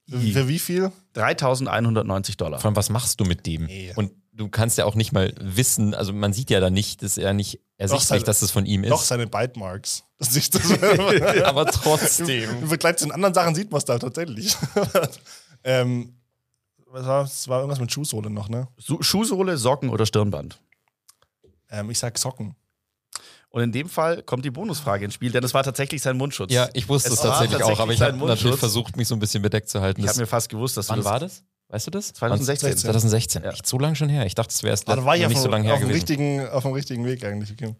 [0.07, 0.91] für, für wie viel?
[1.15, 2.59] 3.190 Dollar.
[2.59, 3.65] Vor allem, was machst du mit dem?
[3.65, 3.93] Nee.
[3.95, 7.17] Und du kannst ja auch nicht mal wissen, also man sieht ja da nicht, das
[7.17, 9.07] ist ja nicht ersichtlich, seine- dass es von ihm Doch ist.
[9.07, 10.03] seine Bite Marks.
[10.19, 10.59] Das siehst du.
[11.45, 12.49] aber trotzdem.
[12.61, 14.55] Im Vergleich zu den anderen Sachen sieht man es da tatsächlich.
[15.63, 16.15] ähm,
[16.87, 18.67] was war, es war irgendwas mit Schuhsohle noch, ne?
[18.77, 20.59] Su- Schuhsohle, Socken oder Stirnband?
[21.69, 22.55] Ähm, ich sag Socken.
[23.49, 26.51] Und in dem Fall kommt die Bonusfrage ins Spiel, denn das war tatsächlich sein Mundschutz.
[26.51, 29.07] Ja, ich wusste es, Es war tatsächlich auch, tatsächlich aber ich habe natürlich versucht, mich
[29.07, 29.99] so ein bisschen bedeckt zu halten.
[30.01, 31.43] Ich Das- habe mir fast gewusst, dass du Wann das war das?
[31.69, 32.13] Weißt du das?
[32.13, 32.77] 2016.
[32.77, 33.43] 2016.
[33.43, 33.49] Ja.
[33.51, 34.25] Echt so lange schon her.
[34.25, 35.79] Ich dachte, es wäre erst Aber da war auf, nicht so dem- lange her auf,
[35.79, 35.97] dem gewesen.
[35.99, 37.51] richtigen, auf dem richtigen Weg eigentlich.
[37.51, 37.75] Okay.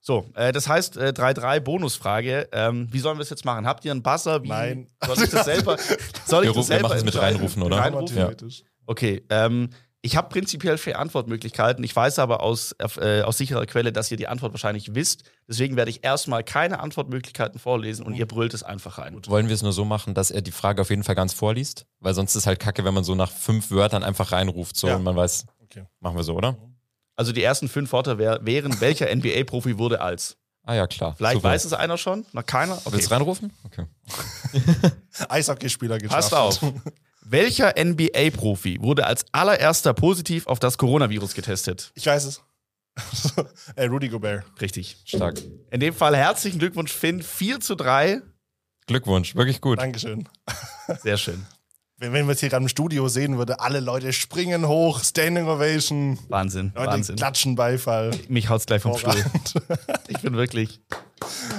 [0.00, 2.48] So, äh, das heißt äh, 3-3 Bonusfrage.
[2.52, 3.66] Ähm, wie sollen wir es jetzt machen?
[3.66, 4.42] Habt ihr einen Buzzer?
[4.42, 4.88] Wie, Nein.
[5.06, 5.76] Soll ich das selber?
[6.26, 7.76] Soll ich Wir das rufen- wir selber machen es mit reinrufen, oder?
[7.76, 8.16] Reinrufen?
[8.16, 8.22] Ja.
[8.24, 8.64] theoretisch.
[8.86, 9.68] Okay, ähm,
[10.02, 11.84] ich habe prinzipiell vier Antwortmöglichkeiten.
[11.84, 15.24] Ich weiß aber aus, äh, aus sicherer Quelle, dass ihr die Antwort wahrscheinlich wisst.
[15.48, 19.20] Deswegen werde ich erstmal keine Antwortmöglichkeiten vorlesen und ihr brüllt es einfach rein.
[19.26, 21.86] Wollen wir es nur so machen, dass er die Frage auf jeden Fall ganz vorliest?
[21.98, 24.96] Weil sonst ist halt kacke, wenn man so nach fünf Wörtern einfach reinruft so Ja.
[24.96, 25.84] und man weiß, Okay.
[26.00, 26.56] machen wir so, oder?
[27.16, 30.38] Also die ersten fünf Worte wär, wären, welcher NBA-Profi wurde als?
[30.64, 31.14] Ah ja, klar.
[31.16, 31.48] Vielleicht Super.
[31.48, 32.78] weiß es einer schon, noch keiner?
[32.78, 32.92] Okay.
[32.92, 33.52] Willst du reinrufen?
[33.64, 33.84] Okay.
[35.28, 36.30] Eishockeyspieler geschafft.
[36.30, 36.72] Passt auf.
[37.22, 41.92] Welcher NBA-Profi wurde als allererster positiv auf das Coronavirus getestet?
[41.94, 42.42] Ich weiß es.
[43.76, 44.44] äh, Rudy Gobert.
[44.60, 44.96] Richtig.
[45.04, 45.40] Stark.
[45.70, 47.22] In dem Fall herzlichen Glückwunsch, Finn.
[47.22, 48.22] 4 zu 3.
[48.86, 49.78] Glückwunsch, wirklich gut.
[49.78, 50.28] Dankeschön.
[51.02, 51.46] Sehr schön.
[52.00, 55.46] Wenn, wenn wir es hier gerade im Studio sehen würde, alle Leute springen hoch, Standing
[55.46, 56.72] Ovation, Wahnsinn.
[56.74, 57.16] Leute Wahnsinn.
[57.16, 58.12] klatschen Beifall.
[58.26, 59.12] Mich haut's gleich vom Stuhl.
[59.12, 59.54] Vorragend.
[60.08, 60.80] Ich bin wirklich.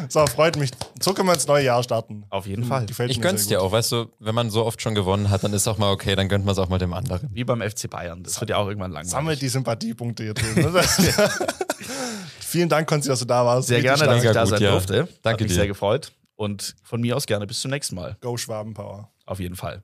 [0.10, 0.72] So, freut mich.
[1.00, 2.26] So können wir ins neue Jahr starten.
[2.32, 2.88] Auf jeden Fall.
[2.88, 5.44] Gefällt Ich mir gönn's dir auch, weißt du, wenn man so oft schon gewonnen hat,
[5.44, 7.30] dann ist auch mal okay, dann gönnt man es auch mal dem anderen.
[7.32, 8.24] Wie beim FC Bayern.
[8.24, 9.40] Das wird ja auch irgendwann Sammelt langweilig.
[9.42, 10.56] die Sympathiepunkte hier drin.
[10.56, 10.82] Ne?
[12.40, 13.68] Vielen Dank, Konzi, dass du da warst.
[13.68, 14.72] Sehr Richtig gerne, dass ich da gut, sein ja.
[14.72, 15.08] durfte.
[15.22, 15.54] Danke Hat mich dir.
[15.56, 16.12] sehr gefreut.
[16.36, 18.18] Und von mir aus gerne bis zum nächsten Mal.
[18.22, 19.12] Go Schwabenpower.
[19.28, 19.84] Auf jeden Fall.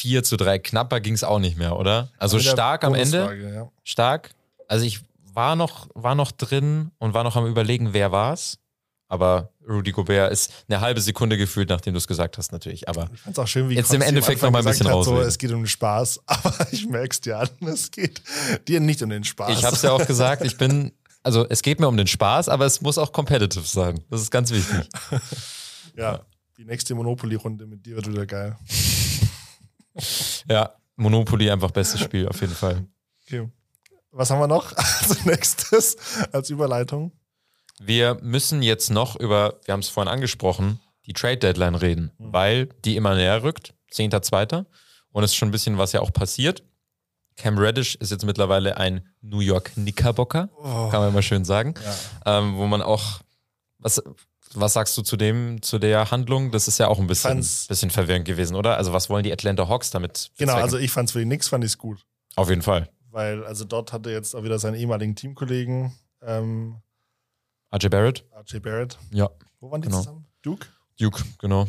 [0.00, 2.08] 4 zu 3, knapper ging's auch nicht mehr, oder?
[2.16, 3.52] Also der stark am Ende.
[3.54, 3.68] Ja.
[3.84, 4.30] Stark.
[4.66, 5.00] Also ich
[5.34, 8.56] war noch, war noch drin und war noch am überlegen, wer war's.
[9.08, 12.88] Aber Rudy Gobert ist eine halbe Sekunde gefühlt, nachdem du es gesagt hast, natürlich.
[12.88, 15.20] Aber Ich fand's auch schön, wie Jetzt im Endeffekt noch mal ein bisschen hat, so.
[15.20, 18.22] Es geht um den Spaß, aber ich merk's dir an, es geht
[18.68, 19.58] dir nicht um den Spaß.
[19.58, 20.92] ich habe es ja auch gesagt, ich bin,
[21.22, 24.00] also es geht mir um den Spaß, aber es muss auch competitive sein.
[24.08, 24.88] Das ist ganz wichtig.
[25.96, 26.20] Ja,
[26.56, 28.56] die nächste Monopoly-Runde mit dir wird wieder geil.
[30.48, 32.84] Ja, Monopoly einfach bestes Spiel, auf jeden Fall.
[33.26, 33.48] Okay.
[34.12, 35.96] Was haben wir noch als nächstes
[36.32, 37.12] als Überleitung?
[37.80, 42.66] Wir müssen jetzt noch über, wir haben es vorhin angesprochen, die Trade Deadline reden, weil
[42.84, 44.66] die immer näher rückt, 10.2.
[45.12, 46.62] Und es ist schon ein bisschen was ja auch passiert.
[47.36, 51.74] Cam Reddish ist jetzt mittlerweile ein New York Knickerbocker, kann man mal schön sagen.
[52.26, 53.20] Ähm, wo man auch,
[53.78, 54.02] was,
[54.54, 56.50] was sagst du zu dem, zu der Handlung?
[56.50, 58.76] Das ist ja auch ein bisschen, fand's- bisschen verwirrend gewesen, oder?
[58.76, 60.30] Also was wollen die Atlanta Hawks damit?
[60.38, 60.62] Genau, bezwecken?
[60.62, 62.04] also ich fand's für die Knicks fand ich's gut,
[62.36, 62.88] Auf jeden Fall.
[63.10, 65.92] weil also dort hatte jetzt auch wieder seinen ehemaligen Teamkollegen
[66.22, 66.80] ähm,
[67.74, 68.24] RJ Barrett?
[68.34, 68.98] RJ Barrett.
[69.12, 69.30] Ja.
[69.60, 69.98] Wo waren die Genau.
[69.98, 70.26] zusammen?
[70.42, 70.66] Duke?
[70.98, 71.68] Duke, genau.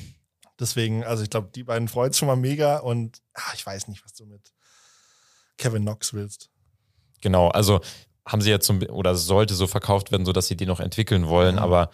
[0.59, 4.03] Deswegen, also ich glaube, die beiden freut's schon mal mega und ah, ich weiß nicht,
[4.03, 4.41] was du mit
[5.57, 6.49] Kevin Knox willst.
[7.21, 7.81] Genau, also
[8.27, 11.55] haben sie jetzt zum, oder sollte so verkauft werden, sodass sie die noch entwickeln wollen,
[11.55, 11.61] Mhm.
[11.61, 11.89] aber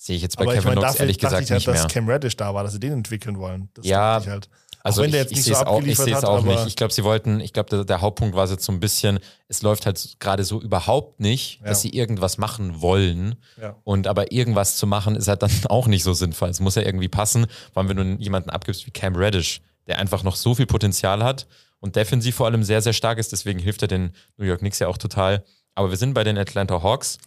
[0.00, 1.82] sehe ich jetzt bei Aber Kevin ich meine, Knox ehrlich gesagt ich halt, nicht mehr.
[1.82, 3.68] dass Cam Reddish da war, dass sie den entwickeln wollen.
[3.74, 4.48] Das Ja, ich halt.
[4.84, 6.24] Also wenn der ich, jetzt ich nicht sehe so es auch, ich sehe es hat,
[6.24, 6.66] auch nicht.
[6.68, 9.18] Ich glaube, sie wollten, ich glaube, der, der Hauptpunkt war es jetzt so ein bisschen,
[9.48, 11.90] es läuft halt gerade so überhaupt nicht, dass Ja.
[11.90, 13.34] sie irgendwas machen wollen.
[13.60, 13.74] Ja.
[13.82, 16.48] Und aber irgendwas zu machen ist halt dann auch nicht so sinnvoll.
[16.48, 19.98] Es muss ja irgendwie passen, vor allem wenn du jemanden abgibst wie Cam Reddish, der
[19.98, 21.48] einfach noch so viel Potenzial hat
[21.80, 23.32] und defensiv vor allem sehr, sehr stark ist.
[23.32, 25.44] Deswegen hilft er den New York Knicks ja auch total.
[25.74, 27.18] Aber wir sind bei den Atlanta Hawks.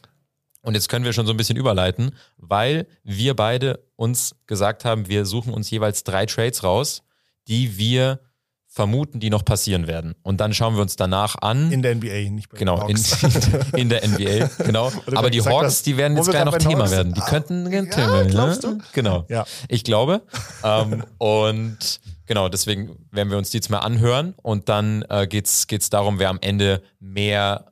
[0.62, 5.08] Und jetzt können wir schon so ein bisschen überleiten, weil wir beide uns gesagt haben,
[5.08, 7.04] wir suchen uns jeweils drei Trades raus,
[7.48, 8.20] die wir
[8.74, 10.16] vermuten, die noch passieren werden.
[10.24, 11.74] Und dann schauen wir uns danach an.
[11.74, 13.24] In der NBA, nicht bei den Genau, in, Hawks.
[13.74, 14.90] in der NBA, genau.
[15.14, 17.14] Aber die Hawks, hast, die werden jetzt gleich noch Thema Hawks werden.
[17.14, 17.30] Die sind.
[17.30, 18.32] könnten ein ja, Thema werden.
[18.32, 18.78] glaubst ne?
[18.78, 18.84] du?
[18.94, 19.26] Genau.
[19.28, 19.46] Ja.
[19.68, 20.22] Ich glaube.
[20.64, 25.68] ähm, und genau, deswegen werden wir uns die jetzt mal anhören und dann äh, geht's
[25.68, 27.71] geht's darum, wer am Ende mehr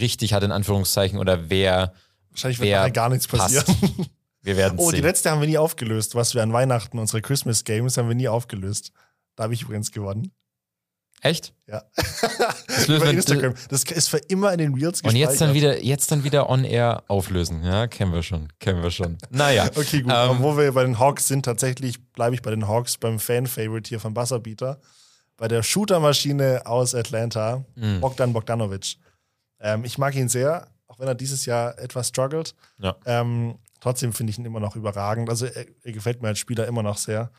[0.00, 1.92] richtig hat, in Anführungszeichen, oder wer
[2.30, 3.54] Wahrscheinlich wird wer gar nichts passt.
[3.56, 4.06] passieren.
[4.42, 5.04] wir werden Oh, die sehen.
[5.04, 6.14] letzte haben wir nie aufgelöst.
[6.14, 8.92] Was wir an Weihnachten, unsere Christmas Games, haben wir nie aufgelöst.
[9.36, 10.32] Da habe ich übrigens gewonnen.
[11.22, 11.54] Echt?
[11.66, 11.82] Ja.
[12.66, 13.54] Das Über Instagram.
[13.70, 16.64] Das ist für immer in den Reels Und jetzt dann wieder, jetzt dann wieder on
[16.64, 17.64] air auflösen.
[17.64, 19.16] Ja, kennen wir schon, kennen wir schon.
[19.30, 19.70] Naja.
[19.74, 20.12] Okay, gut.
[20.14, 23.88] Ähm, wo wir bei den Hawks sind, tatsächlich bleibe ich bei den Hawks beim Fan-Favorite
[23.88, 24.80] hier von Buzzerbeater.
[25.38, 28.00] Bei der Shootermaschine aus Atlanta, Mhm.
[28.00, 28.96] Bogdan Bogdanovic.
[29.64, 32.54] Ähm, ich mag ihn sehr, auch wenn er dieses Jahr etwas struggelt.
[32.78, 32.94] Ja.
[33.06, 35.30] Ähm, trotzdem finde ich ihn immer noch überragend.
[35.30, 37.32] Also er, er gefällt mir als Spieler immer noch sehr.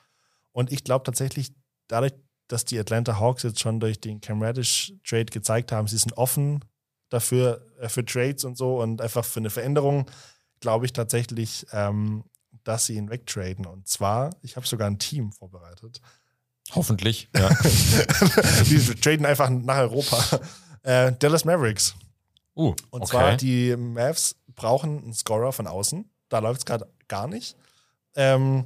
[0.51, 1.53] Und ich glaube tatsächlich,
[1.88, 2.13] dadurch,
[2.47, 6.17] dass die Atlanta Hawks jetzt schon durch den Cam Reddish Trade gezeigt haben, sie sind
[6.17, 6.65] offen
[7.09, 10.09] dafür, äh, für Trades und so und einfach für eine Veränderung,
[10.59, 12.23] glaube ich tatsächlich, ähm,
[12.63, 13.67] dass sie ihn wegtraden.
[13.67, 16.01] Und zwar, ich habe sogar ein Team vorbereitet.
[16.73, 17.30] Hoffentlich.
[17.38, 17.49] Ja.
[18.63, 20.39] die traden einfach nach Europa.
[20.82, 21.95] Äh, Dallas Mavericks.
[22.56, 23.06] Uh, Und okay.
[23.12, 26.10] zwar, die Mavs brauchen einen Scorer von außen.
[26.30, 27.56] Da läuft es gerade gar nicht.
[28.16, 28.66] Ähm,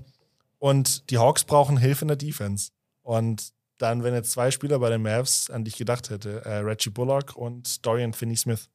[0.59, 2.71] und die Hawks brauchen Hilfe in der Defense.
[3.01, 6.57] Und dann, wenn jetzt zwei Spieler bei den Mavs, an die ich gedacht hätte, äh,
[6.57, 8.69] Reggie Bullock und Dorian Finney-Smith,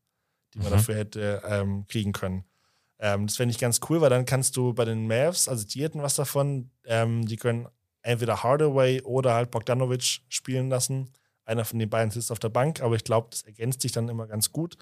[0.55, 0.73] die man Mhm.
[0.73, 2.45] dafür hätte ähm, kriegen können.
[2.99, 5.83] Ähm, das fände ich ganz cool, weil dann kannst du bei den Mavs, also die
[5.83, 7.69] hätten was davon, ähm, die können
[8.03, 11.11] entweder Hardaway oder halt Bogdanovic spielen lassen.
[11.45, 14.09] Einer von den beiden sitzt auf der Bank, aber ich glaube, das ergänzt sich dann
[14.09, 14.77] immer ganz gut,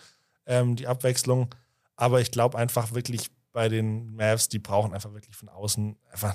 [0.46, 1.54] ähm, die Abwechslung.
[1.96, 6.34] Aber ich glaube einfach wirklich bei den Mavs, die brauchen einfach wirklich von außen einfach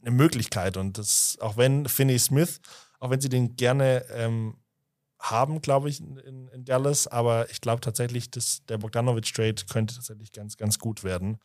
[0.00, 0.76] eine Möglichkeit.
[0.76, 2.60] Und das, auch wenn Finney Smith,
[3.00, 4.56] auch wenn sie den gerne ähm,
[5.18, 10.32] haben, glaube ich, in, in Dallas, aber ich glaube tatsächlich, dass der Bogdanovic-Trade könnte tatsächlich
[10.32, 11.38] ganz, ganz gut werden.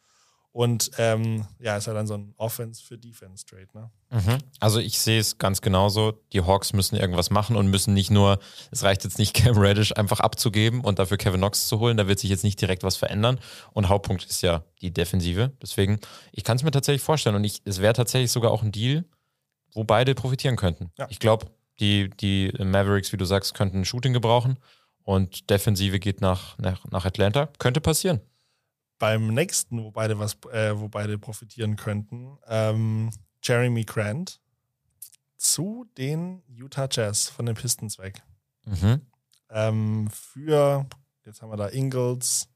[0.54, 3.89] Und ähm, ja, ist ja dann so ein Offense für Defense-Trade, ne?
[4.12, 4.38] Mhm.
[4.60, 6.22] Also ich sehe es ganz genauso.
[6.32, 8.38] Die Hawks müssen irgendwas machen und müssen nicht nur,
[8.70, 11.97] es reicht jetzt nicht, Cam Reddish einfach abzugeben und dafür Kevin Knox zu holen.
[11.97, 13.39] Da wird sich jetzt nicht direkt was verändern.
[13.72, 15.51] Und Hauptpunkt ist ja die Defensive.
[15.60, 15.99] Deswegen,
[16.32, 17.36] ich kann es mir tatsächlich vorstellen.
[17.36, 19.06] Und ich, es wäre tatsächlich sogar auch ein Deal,
[19.74, 20.91] wo beide profitieren könnten.
[20.99, 21.08] Ja.
[21.10, 21.47] Ich glaube,
[21.80, 24.60] die, die Mavericks, wie du sagst, könnten ein Shooting gebrauchen.
[25.01, 27.49] Und Defensive geht nach, nach, nach Atlanta.
[27.58, 28.22] Könnte passieren.
[29.00, 33.10] Beim nächsten, wo beide was, äh, wo beide profitieren könnten, ähm,
[33.41, 34.39] Jeremy Grant
[35.38, 38.24] zu den Utah Jazz von den Pistons weg.
[38.66, 39.02] Mhm.
[39.50, 40.88] Ähm, für,
[41.26, 42.48] jetzt haben wir da Ingles,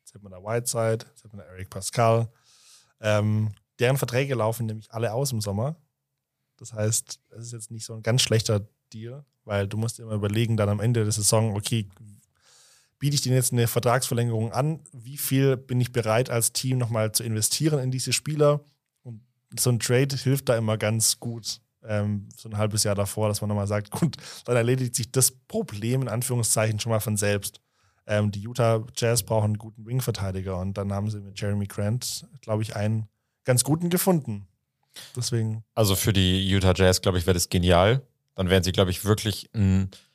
[0.00, 2.28] jetzt haben wir da Whiteside, jetzt haben wir da Eric Pascal.
[3.00, 5.76] Ähm, deren Verträge laufen nämlich alle aus im Sommer.
[6.56, 10.12] Das heißt, es ist jetzt nicht so ein ganz schlechter Deal, weil du musst immer
[10.12, 11.88] überlegen, dann am Ende der Saison, okay,
[12.98, 14.80] biete ich denen jetzt eine Vertragsverlängerung an?
[14.92, 18.64] Wie viel bin ich bereit als Team nochmal zu investieren in diese Spieler?
[19.02, 19.20] Und
[19.58, 23.40] so ein Trade hilft da immer ganz gut, ähm, so ein halbes Jahr davor, dass
[23.40, 27.60] man nochmal sagt, gut, dann erledigt sich das Problem in Anführungszeichen schon mal von selbst.
[28.06, 32.26] Ähm, die Utah Jazz brauchen einen guten Wing-Verteidiger und dann haben sie mit Jeremy Grant,
[32.40, 33.08] glaube ich, einen
[33.44, 34.46] ganz guten gefunden.
[35.14, 38.02] Deswegen, Also für die Utah Jazz, glaube ich, wäre das genial.
[38.34, 40.05] Dann wären sie, glaube ich, wirklich ein noch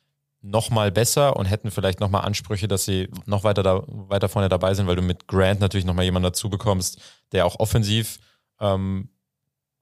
[0.42, 4.48] mal besser und hätten vielleicht noch mal Ansprüche, dass sie noch weiter, da, weiter vorne
[4.48, 7.00] dabei sind, weil du mit Grant natürlich noch mal jemanden dazu bekommst,
[7.32, 8.18] der auch offensiv
[8.60, 9.08] ähm,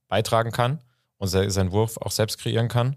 [0.08, 0.80] beitragen kann
[1.18, 2.96] und se seinen Wurf auch selbst kreieren kann.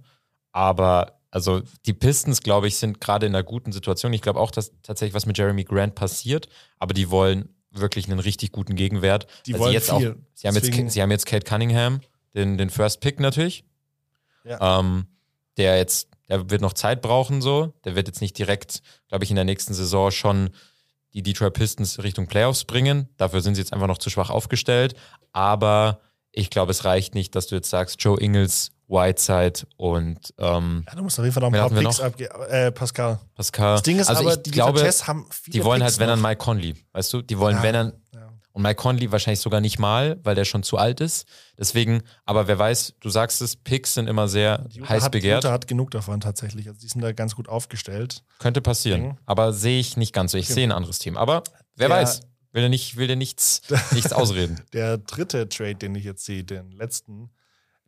[0.51, 4.13] Aber also die Pistons, glaube ich, sind gerade in einer guten Situation.
[4.13, 6.47] Ich glaube auch, dass tatsächlich was mit Jeremy Grant passiert,
[6.77, 9.25] aber die wollen wirklich einen richtig guten Gegenwert.
[9.47, 10.11] Die Weil wollen sie jetzt viel.
[10.11, 12.01] Auch, sie, haben Deswegen- jetzt, sie haben jetzt Kate Cunningham,
[12.35, 13.63] den, den First Pick natürlich.
[14.43, 14.79] Ja.
[14.79, 15.07] Ähm,
[15.57, 17.73] der jetzt, der wird noch Zeit brauchen, so.
[17.85, 20.49] Der wird jetzt nicht direkt, glaube ich, in der nächsten Saison schon
[21.13, 23.07] die Detroit Pistons Richtung Playoffs bringen.
[23.17, 24.95] Dafür sind sie jetzt einfach noch zu schwach aufgestellt.
[25.31, 25.99] Aber
[26.31, 30.95] ich glaube, es reicht nicht, dass du jetzt sagst, Joe Ingles, Whiteside und ähm, ja,
[30.95, 32.33] du musst auf jeden Fall noch ein paar Picks abgeben.
[32.49, 33.19] Äh, Pascal.
[33.35, 33.73] Pascal.
[33.75, 36.07] Das Ding ist also aber, ich die glaube, haben viele die wollen Picks halt, wenn
[36.07, 36.21] dann.
[36.21, 37.21] Mike Conley, weißt du?
[37.21, 37.63] Die wollen, Ja.
[37.63, 38.22] wenn dann, Ja.
[38.53, 41.27] Und Mike Conley wahrscheinlich sogar nicht mal, weil der schon zu alt ist.
[41.57, 45.43] Deswegen, aber wer weiß, du sagst es, Picks sind immer sehr Utah heiß hat, begehrt.
[45.43, 46.67] Utah hat genug davon tatsächlich.
[46.67, 48.23] Also die sind da ganz gut aufgestellt.
[48.37, 49.01] Könnte passieren.
[49.01, 49.17] Mhm.
[49.25, 50.37] Aber sehe ich nicht ganz so.
[50.37, 51.17] Ich sehe ein anderes Team.
[51.17, 51.43] Aber
[51.75, 54.61] wer Der- weiß, will er nicht, will der nichts, nichts ausreden.
[54.71, 57.31] Der dritte Trade, den ich jetzt sehe, den letzten,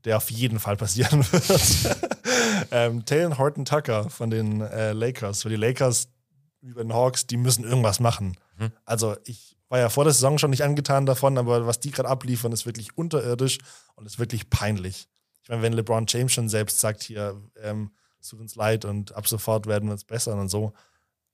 [0.03, 1.97] der auf jeden Fall passieren wird.
[2.71, 5.43] ähm, Taylor Horton Tucker von den äh, Lakers.
[5.43, 6.07] Für die Lakers,
[6.61, 8.35] wie bei den Hawks, die müssen irgendwas machen.
[8.57, 8.71] Mhm.
[8.85, 12.09] Also ich war ja vor der Saison schon nicht angetan davon, aber was die gerade
[12.09, 13.57] abliefern, ist wirklich unterirdisch
[13.95, 15.07] und ist wirklich peinlich.
[15.41, 19.15] Ich meine, wenn LeBron James schon selbst sagt, hier, ähm, es tut uns leid und
[19.15, 20.73] ab sofort werden wir uns bessern und so.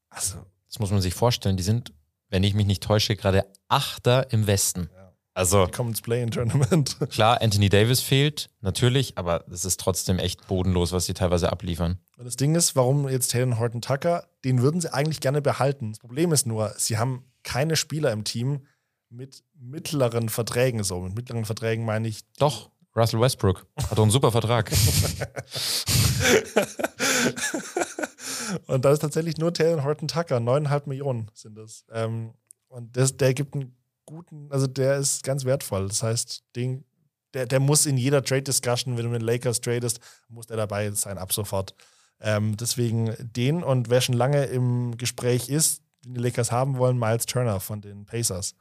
[0.10, 1.56] Also, Das muss man sich vorstellen.
[1.56, 1.94] Die sind,
[2.30, 4.90] wenn ich mich nicht täusche, gerade Achter im Westen.
[4.94, 5.14] Ja.
[5.34, 6.98] Also kommen ins Play-in-Tournament.
[7.10, 12.00] klar, Anthony Davis fehlt, natürlich, aber es ist trotzdem echt bodenlos, was sie teilweise abliefern.
[12.18, 15.92] Und das Ding ist, warum jetzt Taylor Horton Tucker, den würden sie eigentlich gerne behalten.
[15.94, 18.66] Das Problem ist nur, sie haben keine Spieler im Team
[19.10, 20.84] mit mittleren Verträgen.
[20.84, 22.22] So, mit mittleren Verträgen meine ich.
[22.38, 24.72] Doch, Russell Westbrook hat doch einen super Vertrag.
[28.68, 30.40] Und da ist tatsächlich nur Taylor Horton Tucker.
[30.40, 31.86] Neuneinhalb Millionen sind das.
[31.92, 32.34] Ähm,
[32.68, 33.76] und das, der gibt einen
[34.06, 35.88] guten, also der ist ganz wertvoll.
[35.88, 36.84] Das heißt, den,
[37.34, 40.92] der, der muss in jeder Trade-Discussion, wenn du mit den Lakers tradest, muss der dabei
[40.92, 41.76] sein, ab sofort.
[42.20, 46.98] Ähm, deswegen den und wer schon lange im Gespräch ist, den die Lakers haben wollen,
[46.98, 48.56] Miles Turner von den Pacers.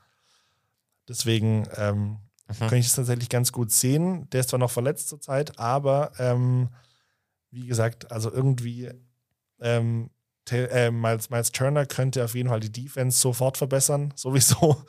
[1.09, 2.18] Deswegen ähm,
[2.59, 4.28] kann ich das tatsächlich ganz gut sehen.
[4.30, 6.68] Der ist zwar noch verletzt zurzeit, aber ähm,
[7.51, 8.91] wie gesagt, also irgendwie
[9.61, 10.11] ähm,
[10.51, 14.84] äh, Miles, Miles Turner könnte auf jeden Fall die Defense sofort verbessern, sowieso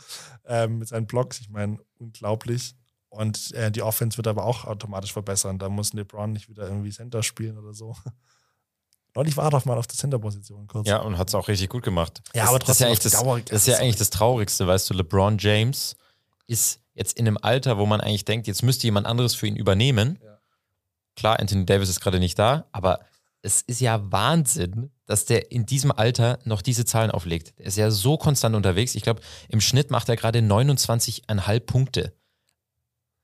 [0.46, 1.40] ähm, mit seinen Blocks.
[1.40, 2.76] Ich meine, unglaublich.
[3.10, 5.60] Und äh, die Offense wird aber auch automatisch verbessern.
[5.60, 7.96] Da muss LeBron nicht wieder irgendwie Center spielen oder so.
[9.16, 10.88] Neulich war er doch mal auf der Center-Position kurz.
[10.88, 12.22] Ja, und hat es auch richtig gut gemacht.
[12.34, 14.68] Ja, das, aber das ist ja trotzdem eigentlich das, das ist ja eigentlich das Traurigste,
[14.68, 15.96] weißt du, LeBron James
[16.48, 19.56] ist jetzt in einem Alter, wo man eigentlich denkt, jetzt müsste jemand anderes für ihn
[19.56, 20.20] übernehmen.
[21.16, 23.00] Klar, Anthony Davis ist gerade nicht da, aber
[23.42, 27.58] es ist ja Wahnsinn, dass der in diesem Alter noch diese Zahlen auflegt.
[27.60, 28.96] Der ist ja so konstant unterwegs.
[28.96, 32.14] Ich glaube, im Schnitt macht er gerade 29,5 Punkte.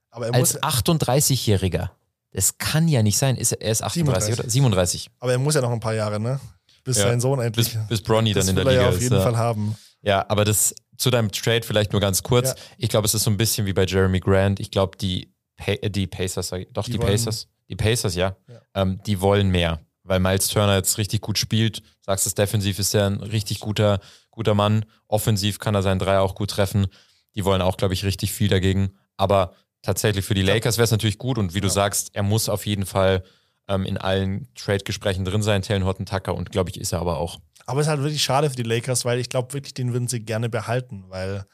[0.10, 1.92] aber, er Als 38-Jähriger.
[2.38, 3.36] Das kann ja nicht sein.
[3.36, 5.10] Ist er, er ist 38 oder 37.
[5.20, 6.40] aber er muss ja noch ein paar Jahre, ne?
[6.84, 7.06] Bis Ja.
[7.08, 7.74] sein Sohn endlich.
[7.74, 9.02] Bis, bis Bronny dann das in der will er Liga ja auf ist.
[9.02, 9.22] jeden ja.
[9.24, 9.76] Fall haben.
[10.04, 12.50] Ja, aber das zu deinem Trade vielleicht nur ganz kurz.
[12.50, 12.56] Ja.
[12.78, 14.60] Ich glaube, es ist so ein bisschen wie bei Jeremy Grant.
[14.60, 15.34] Ich glaube, die,
[15.66, 18.62] äh, die Pacers, doch, Die die, Pacers, die Pacers, ja, Ja.
[18.76, 21.82] Ähm, die wollen mehr, weil Miles Turner jetzt richtig gut spielt.
[22.02, 24.86] Sagst es defensiv ist er ein richtig guter, guter Mann.
[25.08, 26.86] Offensiv kann er seinen Dreier auch gut treffen.
[27.34, 28.92] Die wollen auch, glaube ich, richtig viel dagegen.
[29.18, 32.50] Aber tatsächlich für die Lakers wäre es natürlich gut und wie du sagst, er muss
[32.50, 33.24] auf jeden Fall
[33.68, 37.18] ähm, in allen Trade-Gesprächen drin sein, Taylor Horton Tucker und glaube ich, ist er aber
[37.18, 37.40] auch.
[37.66, 40.08] Aber es ist halt wirklich schade für die Lakers, weil ich glaube wirklich, den würden
[40.08, 41.46] sie gerne behalten, weil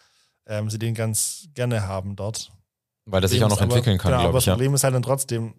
[0.46, 2.52] ähm, sie den ganz gerne haben dort.
[3.06, 4.46] Weil er sich auch noch entwickeln aber, kann, genau, glaube aber ich.
[4.46, 4.54] das Ja.
[4.54, 5.56] Problem ist halt dann trotzdem,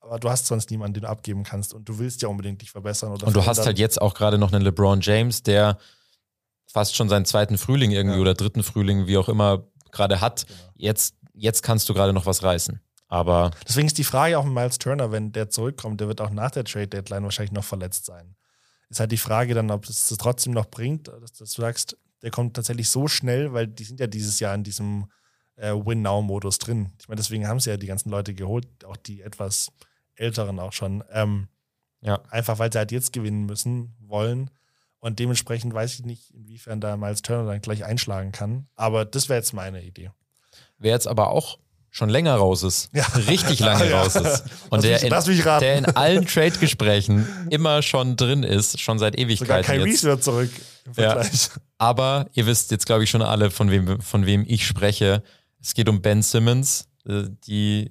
[0.00, 2.70] aber du hast sonst niemanden, den du abgeben kannst und du willst ja unbedingt dich
[2.70, 3.12] verbessern.
[3.12, 5.78] Und du hast halt jetzt auch gerade noch einen LeBron James, der
[6.70, 8.20] fast schon seinen zweiten Frühling irgendwie Ja.
[8.22, 10.46] oder dritten Frühling, wie auch immer, gerade hat.
[10.46, 10.58] Genau.
[10.76, 12.80] Jetzt, jetzt kannst du gerade noch was reißen.
[13.08, 16.30] Aber Deswegen ist die Frage auch mit Miles Turner, wenn der zurückkommt, der wird auch
[16.30, 18.36] nach der Trade Deadline wahrscheinlich noch verletzt sein.
[18.90, 22.30] Ist halt die Frage dann, ob es das trotzdem noch bringt, dass, du sagst, der
[22.30, 25.06] kommt tatsächlich so schnell, weil die sind ja dieses Jahr in diesem
[25.56, 26.92] äh, Win-Now-Modus drin.
[27.00, 29.70] Ich meine, deswegen haben sie ja die ganzen Leute geholt, auch die etwas
[30.14, 31.04] älteren auch schon.
[31.10, 31.48] Ähm,
[32.00, 34.50] ja, einfach weil sie halt jetzt gewinnen müssen, wollen.
[35.00, 38.68] Und dementsprechend weiß ich nicht, inwiefern da Miles Turner dann gleich einschlagen kann.
[38.74, 40.10] Aber das wäre jetzt meine Idee.
[40.78, 41.58] Wer jetzt aber auch
[41.90, 43.04] schon länger raus ist, Ja.
[43.28, 44.02] richtig lange Ja.
[44.02, 48.98] raus ist und der mich- in, der in allen Trade-Gesprächen immer schon drin ist, schon
[48.98, 50.04] seit Sogar Ewigkeiten Kyrie jetzt.
[50.04, 50.50] wird zurück
[50.86, 50.94] im.
[50.94, 51.50] Vergleich.
[51.78, 55.22] Aber ihr wisst jetzt, glaube ich, schon alle, von wem, von wem ich spreche.
[55.60, 56.88] Es geht um Ben Simmons.
[57.08, 57.90] Äh, Die,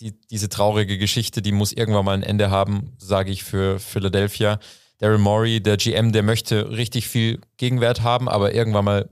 [0.00, 4.58] die, diese traurige Geschichte, die muss irgendwann mal ein Ende haben, sage ich für Philadelphia.
[4.98, 9.08] Daryl Morey, der GM, der möchte richtig viel Gegenwert haben, aber irgendwann mal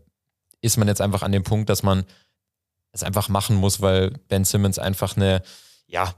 [0.61, 2.05] ist man jetzt einfach an dem Punkt, dass man
[2.93, 5.43] es einfach machen muss, weil Ben Simmons einfach eine,
[5.86, 6.14] ja,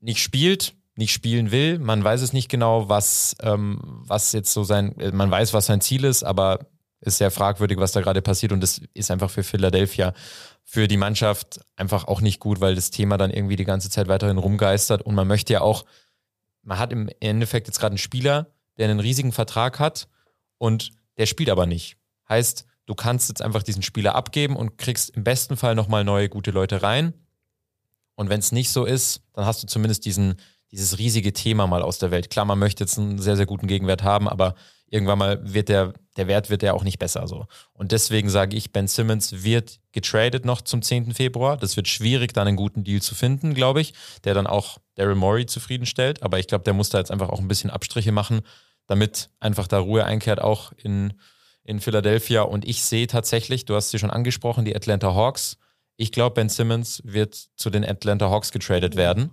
[0.00, 1.78] nicht spielt, nicht spielen will.
[1.78, 5.66] Man weiß es nicht genau, was, ähm, was jetzt so sein, äh, man weiß, was
[5.66, 6.60] sein Ziel ist, aber
[7.00, 10.14] ist sehr fragwürdig, was da gerade passiert und das ist einfach für Philadelphia,
[10.64, 14.08] für die Mannschaft einfach auch nicht gut, weil das Thema dann irgendwie die ganze Zeit
[14.08, 15.84] weiterhin rumgeistert und man möchte ja auch,
[16.62, 20.08] man hat im Endeffekt jetzt gerade einen Spieler, der einen riesigen Vertrag hat
[20.58, 21.96] und der spielt aber nicht.
[22.28, 26.28] Heißt, du kannst jetzt einfach diesen Spieler abgeben und kriegst im besten Fall nochmal neue
[26.28, 27.12] gute Leute rein.
[28.14, 30.36] Und wenn es nicht so ist, dann hast du zumindest diesen,
[30.70, 32.30] dieses riesige Thema mal aus der Welt.
[32.30, 34.54] Klar, man möchte jetzt einen sehr, sehr guten Gegenwert haben, aber
[34.88, 37.46] irgendwann mal wird der, der Wert wird ja auch nicht besser so.
[37.72, 41.12] Und deswegen sage ich, Ben Simmons wird getradet noch zum 10.
[41.12, 41.56] Februar.
[41.56, 45.16] Das wird schwierig, dann einen guten Deal zu finden, glaube ich, der dann auch Daryl
[45.16, 46.22] Morey zufriedenstellt.
[46.22, 48.40] Aber ich glaube, der muss da jetzt einfach auch ein bisschen Abstriche machen,
[48.86, 51.14] damit einfach da Ruhe einkehrt, auch in,
[51.66, 52.42] in Philadelphia.
[52.42, 55.58] Und ich sehe tatsächlich, du hast sie schon angesprochen, die Atlanta Hawks.
[55.96, 59.30] Ich glaube, Ben Simmons wird zu den Atlanta Hawks getradet werden,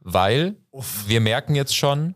[0.00, 1.04] weil Uff.
[1.06, 2.14] wir merken jetzt schon,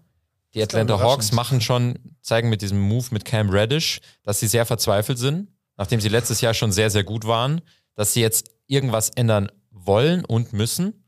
[0.55, 1.01] die Das Atlanta.
[1.01, 5.51] Hawks machen schon, zeigen mit diesem Move mit Cam Reddish, dass sie sehr verzweifelt sind,
[5.77, 7.61] nachdem sie letztes Jahr schon sehr, sehr gut waren,
[7.95, 11.05] dass sie jetzt irgendwas ändern wollen und müssen.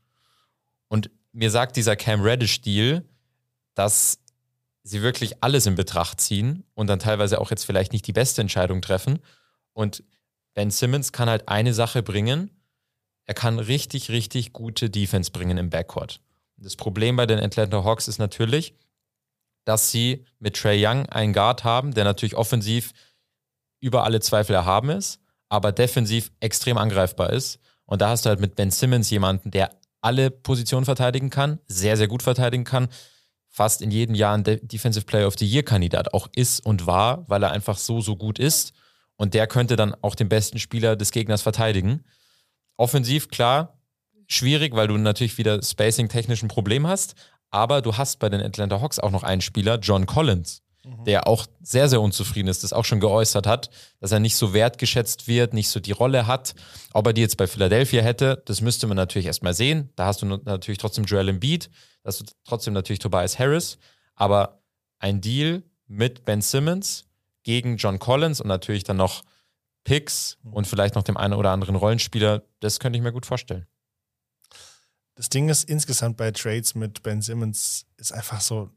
[0.87, 3.03] Und mir sagt dieser Cam Reddish-Deal,
[3.73, 4.19] dass
[4.83, 8.41] sie wirklich alles in Betracht ziehen und dann teilweise auch jetzt vielleicht nicht die beste
[8.41, 9.19] Entscheidung treffen.
[9.73, 10.03] Und
[10.53, 12.51] Ben Simmons kann halt eine Sache bringen.
[13.25, 16.19] Er kann richtig, richtig gute Defense bringen im Backcourt.
[16.57, 18.75] Das Problem bei den Atlanta Hawks ist natürlich,
[19.65, 22.93] dass sie mit Trey Young einen Guard haben, der natürlich offensiv
[23.79, 25.19] über alle Zweifel erhaben ist,
[25.49, 27.59] aber defensiv extrem angreifbar ist.
[27.85, 29.69] Und da hast du halt mit Ben Simmons jemanden, der
[30.01, 32.89] alle Positionen verteidigen kann, sehr, sehr gut verteidigen kann,
[33.51, 37.29] fast in jedem Jahr ein De Defensive Player of the Year-Kandidat auch ist und war,
[37.29, 38.73] weil er einfach so, so gut ist.
[39.17, 42.03] Und der könnte dann auch den besten Spieler des Gegners verteidigen.
[42.77, 43.77] Offensiv, klar,
[44.25, 47.15] schwierig, weil du natürlich wieder spacing-technisch ein Problem hast.
[47.51, 51.45] Aber du hast bei den Atlanta Hawks auch noch einen Spieler, John Collins, der auch
[51.61, 53.69] sehr, sehr unzufrieden ist, das auch schon geäußert hat,
[53.99, 56.55] dass er nicht so wertgeschätzt wird, nicht so die Rolle hat.
[56.93, 59.89] Ob er die jetzt bei Philadelphia hätte, das müsste man natürlich erstmal sehen.
[59.95, 61.69] Da hast du natürlich trotzdem Joel Embiid,
[62.03, 63.77] da hast du trotzdem natürlich Tobias Harris.
[64.15, 64.63] Aber
[64.99, 67.05] ein Deal mit Ben Simmons
[67.43, 69.23] gegen John Collins und natürlich dann noch
[69.83, 73.65] Picks und vielleicht noch dem einen oder anderen Rollenspieler, das könnte ich mir gut vorstellen.
[75.15, 78.69] Das Ding ist insgesamt bei Trades mit Ben Simmons ist einfach so,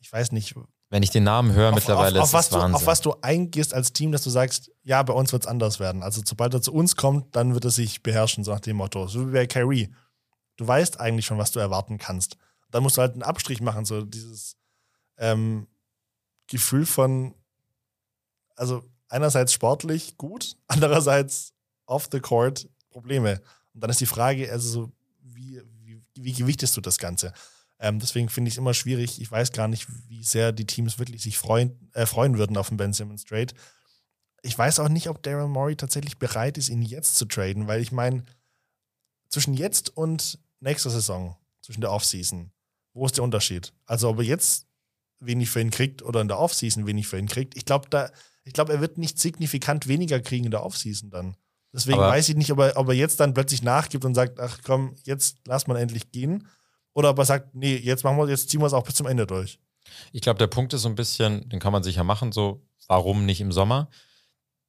[0.00, 0.54] ich weiß nicht,
[0.90, 2.74] Wenn ich den Namen höre, auf, mittlerweile auf, auf, ist was es du, Wahnsinn.
[2.74, 5.80] auf was du eingehst als Team, dass du sagst, ja, bei uns wird es anders
[5.80, 6.02] werden.
[6.02, 9.06] Also sobald er zu uns kommt, dann wird er sich beherrschen, so nach dem Motto.
[9.08, 9.92] So wie bei Kyrie.
[10.56, 12.36] Du weißt eigentlich schon, was du erwarten kannst.
[12.70, 14.56] Dann musst du halt einen Abstrich machen, so dieses
[15.16, 15.66] ähm,
[16.46, 17.34] Gefühl von,
[18.56, 21.52] also einerseits sportlich gut, andererseits
[21.86, 23.40] off the court Probleme.
[23.74, 27.32] Und dann ist die Frage, also so, wie, wie, wie gewichtest du das Ganze?
[27.84, 29.20] Ähm, deswegen finde ich es immer schwierig.
[29.20, 32.68] Ich weiß gar nicht, wie sehr die Teams wirklich sich freuen, äh, freuen würden auf
[32.68, 33.52] den Ben Simmons Trade.
[34.40, 37.82] Ich weiß auch nicht, ob Daryl Morey tatsächlich bereit ist, ihn jetzt zu traden, weil
[37.82, 38.24] ich meine,
[39.28, 42.52] zwischen jetzt und nächster Saison, zwischen der Offseason,
[42.94, 43.74] wo ist der Unterschied?
[43.84, 44.66] Also, ob er jetzt
[45.20, 48.10] wenig für ihn kriegt oder in der Offseason wenig für ihn kriegt, ich glaube, da,
[48.44, 51.36] ich glaube, er wird nicht signifikant weniger kriegen in der Offseason dann.
[51.74, 54.40] Deswegen Aber- weiß ich nicht, ob er, ob er jetzt dann plötzlich nachgibt und sagt,
[54.40, 56.48] ach komm, jetzt lass mal endlich gehen.
[56.94, 59.06] Oder ob er sagt, nee, jetzt machen wir, jetzt ziehen wir es auch bis zum
[59.06, 59.58] Ende durch.
[60.12, 63.26] Ich glaube, der Punkt ist so ein bisschen, den kann man sicher machen, so, warum
[63.26, 63.88] nicht im Sommer?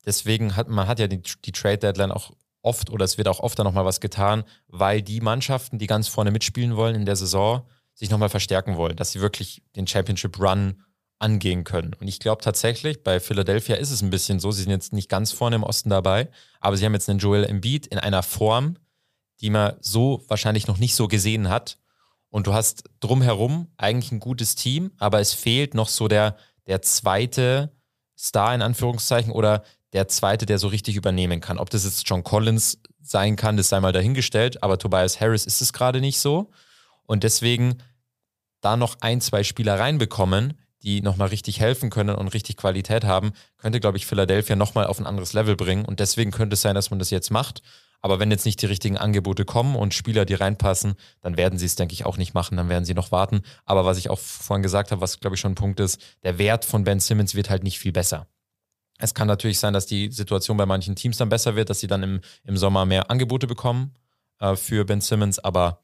[0.06, 3.40] Deswegen hat man hat ja die, die Trade Deadline auch oft oder es wird auch
[3.40, 7.16] oft dann nochmal was getan, weil die Mannschaften, die ganz vorne mitspielen wollen in der
[7.16, 7.64] Saison,
[7.94, 10.84] sich nochmal verstärken wollen, dass sie wirklich den Championship Run
[11.20, 11.94] angehen können.
[11.94, 15.10] Und ich glaube tatsächlich, bei Philadelphia ist es ein bisschen so, sie sind jetzt nicht
[15.10, 18.78] ganz vorne im Osten dabei, aber sie haben jetzt einen Joel Embiid in einer Form,
[19.42, 21.78] die man so wahrscheinlich noch nicht so gesehen hat.
[22.36, 26.36] Und du hast drumherum eigentlich ein gutes Team, aber es fehlt noch so der,
[26.68, 27.72] der zweite
[28.20, 29.64] Star in Anführungszeichen oder
[29.94, 31.58] der zweite, der so richtig übernehmen kann.
[31.58, 35.62] Ob das jetzt John Collins sein kann, das sei mal dahingestellt, aber Tobias Harris ist
[35.62, 36.52] es gerade nicht so.
[37.04, 37.78] Und deswegen
[38.60, 43.32] da noch ein, zwei Spieler reinbekommen, die nochmal richtig helfen können und richtig Qualität haben,
[43.56, 45.86] könnte, glaube ich, Philadelphia nochmal auf ein anderes Level bringen.
[45.86, 47.62] Und deswegen könnte es sein, dass man das jetzt macht.
[48.06, 51.66] Aber wenn jetzt nicht die richtigen Angebote kommen und Spieler, die reinpassen, dann werden sie
[51.66, 52.56] es, denke ich, auch nicht machen.
[52.56, 53.42] Dann werden sie noch warten.
[53.66, 56.38] Aber was ich auch vorhin gesagt habe, was, glaube ich, schon ein Punkt ist, der
[56.38, 58.28] Wert von Ben Simmons wird halt nicht viel besser.
[59.00, 61.88] Es kann natürlich sein, dass die Situation bei manchen Teams dann besser wird, dass sie
[61.88, 63.96] dann im, im Sommer mehr Angebote bekommen
[64.40, 65.82] äh, für Ben Simmons, aber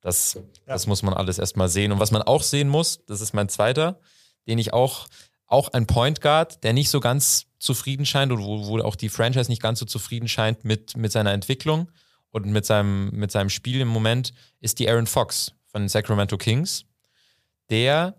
[0.00, 1.90] das, das muss man alles erstmal sehen.
[1.90, 3.98] Und was man auch sehen muss, das ist mein zweiter,
[4.46, 5.08] den ich auch,
[5.48, 9.08] auch ein Point Guard, der nicht so ganz zufrieden scheint und wo, wo auch die
[9.08, 11.90] Franchise nicht ganz so zufrieden scheint mit, mit seiner Entwicklung
[12.30, 16.36] und mit seinem, mit seinem Spiel im Moment, ist die Aaron Fox von den Sacramento
[16.36, 16.84] Kings,
[17.70, 18.14] der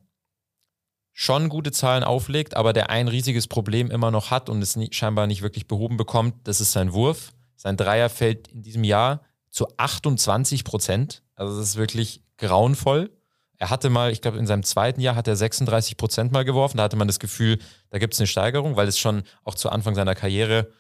[1.13, 4.89] schon gute Zahlen auflegt, aber der ein riesiges Problem immer noch hat und es nie,
[4.91, 7.33] scheinbar nicht wirklich behoben bekommt, das ist sein Wurf.
[7.55, 11.23] Sein Dreier fällt in diesem Jahr zu 28 Prozent.
[11.35, 13.11] Also das ist wirklich grauenvoll.
[13.59, 16.77] Er hatte mal, ich glaube, in seinem zweiten Jahr hat er 36 Prozent mal geworfen.
[16.77, 17.59] Da hatte man das Gefühl,
[17.89, 20.71] da gibt es eine Steigerung, weil es schon auch zu Anfang seiner Karriere,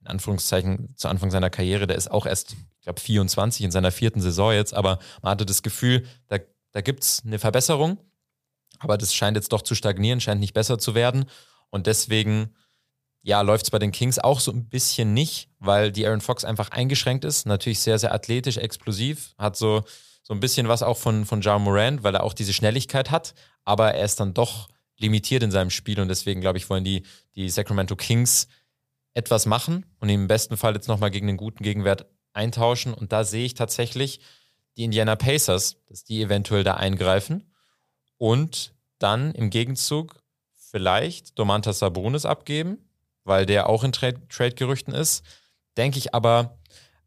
[0.00, 3.90] in Anführungszeichen, zu Anfang seiner Karriere, der ist auch erst, ich glaube, 24 in seiner
[3.90, 6.38] vierten Saison jetzt, aber man hatte das Gefühl, da
[6.72, 7.98] da gibt es eine Verbesserung,
[8.78, 11.24] aber das scheint jetzt doch zu stagnieren, scheint nicht besser zu werden.
[11.70, 12.54] Und deswegen,
[13.22, 16.44] ja, läuft es bei den Kings auch so ein bisschen nicht, weil die Aaron Fox
[16.44, 17.46] einfach eingeschränkt ist.
[17.46, 19.82] Natürlich sehr, sehr athletisch, explosiv, hat so,
[20.28, 23.34] so ein bisschen was auch von, von Ja Morant, weil er auch diese Schnelligkeit hat,
[23.64, 24.68] aber er ist dann doch
[24.98, 27.02] limitiert in seinem Spiel und deswegen, glaube ich, wollen die,
[27.34, 28.46] die Sacramento Kings
[29.14, 32.92] etwas machen und ihn im besten Fall jetzt nochmal gegen den guten Gegenwert eintauschen.
[32.92, 34.20] Und da sehe ich tatsächlich
[34.76, 37.50] die Indiana Pacers, dass die eventuell da eingreifen
[38.18, 40.22] und dann im Gegenzug
[40.52, 42.90] vielleicht Domantas Sabonis abgeben,
[43.24, 45.24] weil der auch in Trade-Gerüchten ist.
[45.78, 46.57] Denke ich aber,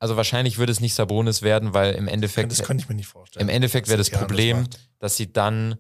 [0.01, 2.51] also wahrscheinlich würde es nicht Sabonis werden, weil im Endeffekt.
[2.51, 3.47] Das könnte ich mir nicht vorstellen.
[3.47, 4.67] Im Endeffekt wäre das Problem,
[4.97, 5.77] dass sie dann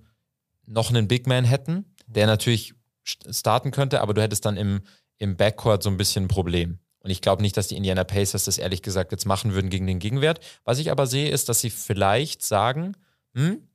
[0.67, 4.81] noch einen Big Man hätten, der natürlich starten könnte, aber du hättest dann im,
[5.17, 6.77] im Backcourt so ein bisschen ein Problem.
[6.99, 9.87] Und ich glaube nicht, dass die Indiana Pacers das ehrlich gesagt jetzt machen würden gegen
[9.87, 10.39] den Gegenwert.
[10.65, 12.95] Was ich aber sehe, ist, dass sie vielleicht sagen,
[13.33, 13.67] hm,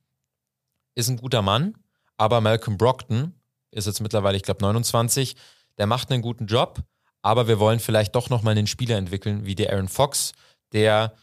[0.95, 1.73] ist ein guter Mann,
[2.15, 3.33] aber Malcolm Brockton
[3.71, 5.35] ist jetzt mittlerweile, ich glaube, 29,
[5.77, 6.81] der macht einen guten Job,
[7.27, 10.31] aber wir wollen vielleicht doch nochmal einen Spieler entwickeln, wie der Aaron Fox,
[10.71, 11.13] der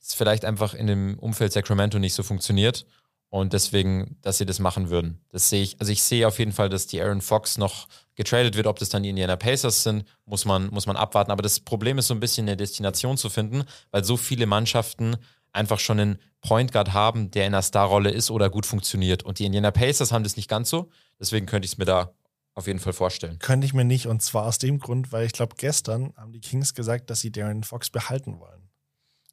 [0.00, 2.84] vielleicht einfach in dem Umfeld Sacramento nicht so funktioniert
[3.28, 5.24] und deswegen, dass sie das machen würden.
[5.28, 7.86] Das sehe ich, also ich sehe auf jeden Fall, dass die Aaron Fox noch
[8.16, 8.66] getradet wird.
[8.66, 11.30] Ob das dann die Indiana Pacers sind, muss man, muss man abwarten.
[11.30, 13.62] Aber das Problem ist so ein bisschen eine Destination zu finden,
[13.92, 15.16] weil so viele Mannschaften
[15.52, 19.22] einfach schon einen Point Guard haben, der in einer Starrolle ist oder gut funktioniert.
[19.22, 20.90] Und die Indiana Pacers haben das nicht ganz so.
[21.20, 22.12] Deswegen könnte ich es mir da
[22.54, 23.38] auf jeden Fall vorstellen.
[23.38, 24.06] Könnte ich mir nicht.
[24.06, 27.32] Und zwar aus dem Grund, weil ich glaube, gestern haben die Kings gesagt, dass sie
[27.32, 28.68] Darren Fox behalten wollen.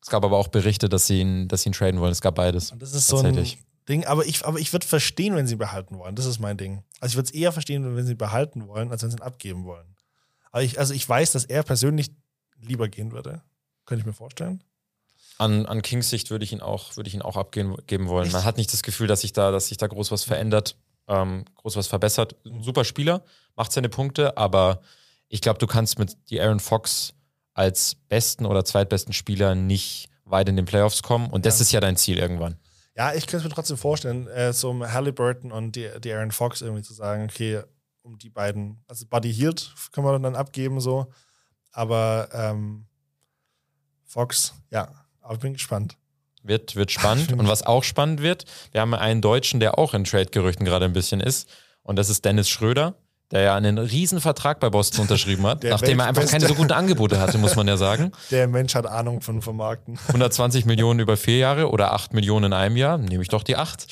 [0.01, 2.11] Es gab aber auch Berichte, dass sie ihn, dass sie ihn traden wollen.
[2.11, 2.71] Es gab beides.
[2.71, 3.45] Und das ist so ein
[3.89, 6.15] Ding, aber ich, aber ich würde verstehen, wenn sie behalten wollen.
[6.15, 6.83] Das ist mein Ding.
[6.99, 9.65] Also ich würde es eher verstehen, wenn sie behalten wollen, als wenn sie ihn abgeben
[9.65, 9.95] wollen.
[10.51, 12.11] Aber ich, also ich weiß, dass er persönlich
[12.61, 13.41] lieber gehen würde.
[13.85, 14.63] Könnte ich mir vorstellen.
[15.39, 17.77] An, an Kings Sicht würde ich ihn auch, würde ich ihn auch abgeben
[18.07, 18.25] wollen.
[18.25, 18.33] Echt?
[18.33, 20.75] Man hat nicht das Gefühl, dass sich da, dass sich da groß was verändert,
[21.09, 22.35] ähm, groß was verbessert.
[22.45, 23.23] Ein super Spieler,
[23.55, 24.81] macht seine Punkte, aber
[25.27, 27.13] ich glaube, du kannst mit die Aaron Fox
[27.53, 31.29] als besten oder zweitbesten Spieler nicht weit in den Playoffs kommen.
[31.29, 31.63] Und das ja.
[31.63, 32.57] ist ja dein Ziel irgendwann.
[32.95, 36.31] Ja, ich könnte es mir trotzdem vorstellen, äh, so um Halliburton und die, die Aaron
[36.31, 37.61] Fox irgendwie zu sagen, okay,
[38.01, 41.07] um die beiden, also Buddy Hield können wir dann abgeben, so.
[41.71, 42.87] Aber ähm,
[44.05, 44.91] Fox, ja,
[45.21, 45.97] aber ich bin gespannt.
[46.41, 47.33] Wird, wird spannend.
[47.33, 50.93] und was auch spannend wird, wir haben einen Deutschen, der auch in Trade-Gerüchten gerade ein
[50.93, 51.49] bisschen ist.
[51.83, 52.95] Und das ist Dennis Schröder
[53.31, 56.71] der ja einen riesen Vertrag bei Boston unterschrieben hat, nachdem er einfach keine so guten
[56.71, 58.11] Angebote hatte, muss man ja sagen.
[58.31, 59.99] Der Mensch hat Ahnung von Vermarkten.
[60.07, 63.55] 120 Millionen über vier Jahre oder 8 Millionen in einem Jahr, nehme ich doch die
[63.55, 63.87] 8,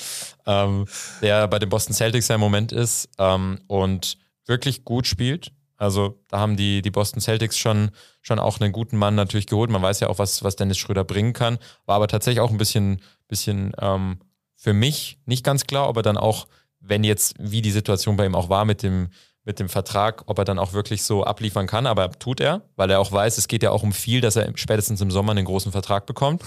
[0.48, 0.86] ähm,
[1.22, 4.18] der bei den Boston Celtics ja im Moment ist ähm, und
[4.48, 5.52] wirklich gut spielt.
[5.78, 7.91] Also da haben die, die Boston Celtics schon,
[8.22, 9.70] schon auch einen guten Mann natürlich geholt.
[9.70, 11.60] Man weiß ja auch, was, was Dennis Schröder bringen kann.
[11.86, 14.20] War aber tatsächlich auch ein bisschen, bisschen ähm,
[14.56, 16.48] für mich nicht ganz klar, ob er dann auch
[16.80, 19.10] wenn jetzt, wie die Situation bei ihm auch war mit dem,
[19.44, 22.90] mit dem Vertrag, ob er dann auch wirklich so abliefern kann, aber tut er, weil
[22.90, 25.45] er auch weiß, es geht ja auch um viel, dass er spätestens im Sommer einen
[25.45, 26.44] großen Vertrag bekommt.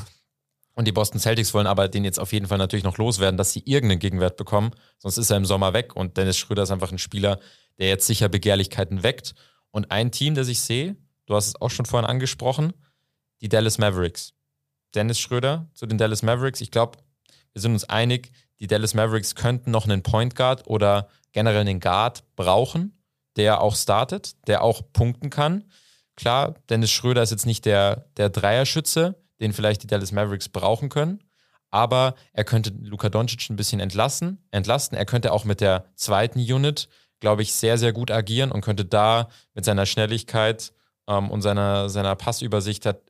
[0.74, 3.52] Und die Boston Celtics wollen aber den jetzt auf jeden Fall natürlich noch loswerden, dass
[3.52, 5.96] sie irgendeinen Gegenwert bekommen, sonst ist er im Sommer weg.
[5.96, 7.38] Und Dennis Schröder ist einfach ein Spieler,
[7.80, 9.34] der jetzt sicher Begehrlichkeiten weckt.
[9.72, 10.96] Und ein Team, das ich sehe,
[11.26, 12.72] du hast es auch schon vorhin angesprochen,
[13.40, 14.34] die Dallas Mavericks.
[14.94, 16.60] Dennis Schröder zu den Dallas Mavericks.
[16.60, 16.98] Ich glaube,
[17.52, 21.80] wir sind uns einig, die Dallas Mavericks könnten noch einen Point Guard oder generell einen
[21.80, 23.02] Guard brauchen,
[23.36, 25.64] der auch startet, der auch punkten kann.
[26.16, 30.90] Klar, Dennis Schröder ist jetzt nicht der, der Dreierschütze, den vielleicht die Dallas Mavericks brauchen
[30.90, 31.22] können,
[31.70, 34.98] aber er könnte Luka Doncic ein bisschen entlassen, entlasten.
[34.98, 36.88] Er könnte auch mit der zweiten Unit,
[37.20, 40.72] glaube ich, sehr, sehr gut agieren und könnte da mit seiner Schnelligkeit
[41.06, 43.02] ähm, und seiner, seiner Passübersicht hat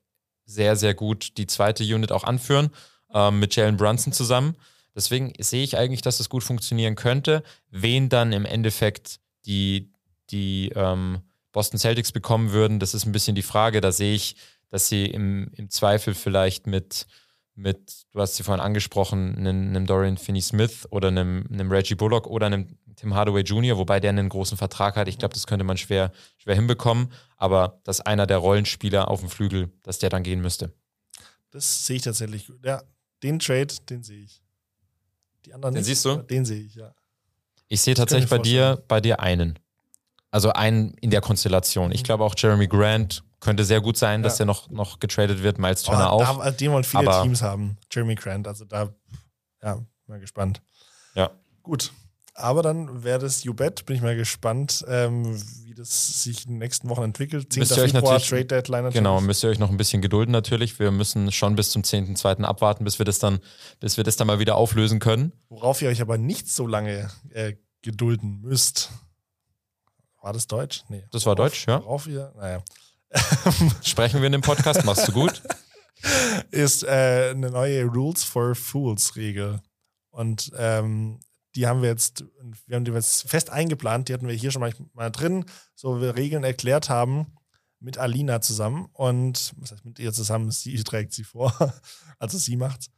[0.45, 2.71] sehr, sehr gut die zweite Unit auch anführen
[3.15, 4.57] ähm, mit Jalen Brunson zusammen.
[4.95, 7.43] Deswegen sehe ich eigentlich, dass das gut funktionieren könnte.
[7.71, 9.93] Wen dann im Endeffekt die,
[10.31, 11.21] die ähm,
[11.53, 13.81] Boston Celtics bekommen würden, das ist ein bisschen die Frage.
[13.81, 14.37] Da sehe ich,
[14.69, 17.07] dass sie im, im Zweifel vielleicht mit,
[17.61, 22.27] mit, du hast sie vorhin angesprochen, einem, einem Dorian Finney-Smith oder einem, einem Reggie Bullock
[22.27, 25.09] oder einem Tim Hardaway Jr., wobei der einen großen Vertrag hat.
[25.09, 27.13] Ich glaube, das könnte man schwer, schwer hinbekommen.
[27.37, 30.73] Aber dass einer der Rollenspieler auf dem Flügel, dass der dann gehen müsste.
[31.51, 32.51] Das sehe ich tatsächlich.
[32.65, 32.83] Ja,
[33.23, 34.43] den Trade, den sehe ich.
[35.47, 36.17] Die anderen den nicht, siehst du?
[36.17, 36.95] Den sehe ich, ja.
[37.69, 39.59] Ich sehe tatsächlich bei dir, bei dir einen.
[40.31, 41.93] Also einen in der Konstellation.
[41.93, 42.05] Ich mhm.
[42.05, 44.39] glaube auch Jeremy Grant könnte sehr gut sein, dass ja.
[44.39, 46.45] der noch, noch getradet wird, Miles Turner oh, auch.
[46.45, 48.47] Da, den wollen viele Aber Teams haben, Jeremy Grant.
[48.47, 48.91] Also da,
[49.63, 50.63] ja, mal gespannt.
[51.15, 51.31] Ja.
[51.63, 51.93] Gut.
[52.35, 56.53] Aber dann wäre das You Bet, bin ich mal gespannt, ähm, wie das sich in
[56.53, 57.53] den nächsten Wochen entwickelt.
[57.53, 57.61] 10.
[57.61, 58.95] Müsst ihr euch natürlich- Trade Deadline natürlich.
[58.95, 60.79] Genau, müsst ihr euch noch ein bisschen gedulden natürlich.
[60.79, 62.45] Wir müssen schon bis zum 10.2.
[62.45, 63.41] abwarten, bis wir das dann,
[63.79, 65.33] bis wir das dann mal wieder auflösen können.
[65.49, 68.91] Worauf ihr euch aber nicht so lange äh, gedulden müsst.
[70.23, 70.85] War das Deutsch?
[70.89, 71.05] Nee.
[71.11, 71.83] Das war Deutsch, ja.
[71.83, 72.63] Worauf ihr, naja,
[73.83, 75.43] Sprechen wir in dem Podcast, machst du gut.
[76.51, 79.61] ist äh, eine neue Rules for Fools Regel.
[80.11, 81.21] Und ähm,
[81.55, 82.25] die haben wir jetzt,
[82.67, 86.01] wir haben die jetzt fest eingeplant, die hatten wir hier schon mal, mal drin, so
[86.01, 87.27] wir Regeln erklärt haben
[87.81, 91.55] mit Alina zusammen und was heißt mit ihr zusammen, sie trägt sie vor,
[92.19, 92.91] also sie macht's.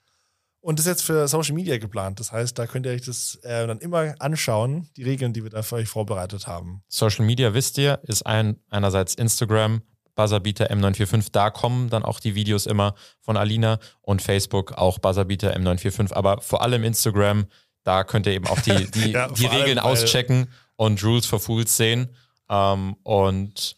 [0.61, 2.21] Und das ist jetzt für Social Media geplant.
[2.21, 5.51] Das heißt, da könnt ihr euch das äh, dann immer anschauen, die Regeln, die wir
[5.51, 6.85] da für euch vorbereitet haben.
[6.87, 9.83] Social Media, wisst ihr, ist ein, einerseits Instagram,
[10.15, 15.57] Buzzerbeater M945, da kommen dann auch die Videos immer von Alina und Facebook auch Buzzerbeater
[15.57, 17.47] M945, aber vor allem Instagram,
[17.85, 21.77] da könnt ihr eben auch die, die, Ja, die Regeln auschecken und Rules for Fools
[21.77, 22.15] sehen.
[22.49, 23.77] Ähm, und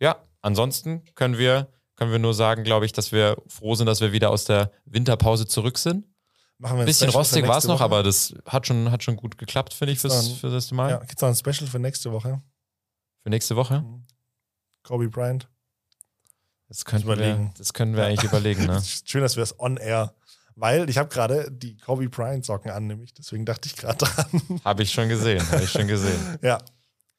[0.00, 4.00] ja, ansonsten können wir, können wir nur sagen, glaube ich, dass wir froh sind, dass
[4.00, 6.04] wir wieder aus der Winterpause zurück sind.
[6.58, 9.16] Machen wir Ein bisschen Special rostig war es noch, aber das hat schon, hat schon
[9.16, 10.90] gut geklappt, finde ich, fürs, dann- für das Mal.
[10.90, 12.40] Ja, gibt es noch ein Special für nächste Woche?
[13.24, 13.84] Für nächste Woche.
[14.84, 15.48] Kobe Bryant.
[16.72, 18.82] Das könnten, wir, das können wir eigentlich überlegen, ne?
[19.04, 20.14] Schön, dass wir es on air.
[20.54, 23.12] Weil ich habe gerade die Kobe Bryant Socken an, nämlich.
[23.12, 24.60] Deswegen dachte ich gerade dran.
[24.64, 26.38] Habe ich schon gesehen, habe ich schon gesehen.
[26.42, 26.58] ja,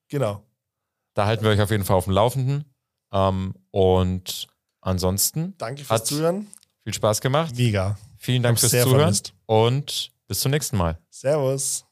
[0.08, 0.44] genau.
[1.14, 2.66] Da halten wir euch auf jeden Fall auf dem Laufenden.
[3.12, 4.48] Ähm, und
[4.82, 6.48] ansonsten Danke fürs Zuhören.
[6.84, 7.56] viel Spaß gemacht.
[7.56, 7.98] Mega.
[8.18, 9.34] Vielen Dank fürs Zuhören vermisst.
[9.46, 10.98] und bis zum nächsten Mal.
[11.12, 11.86] Servus.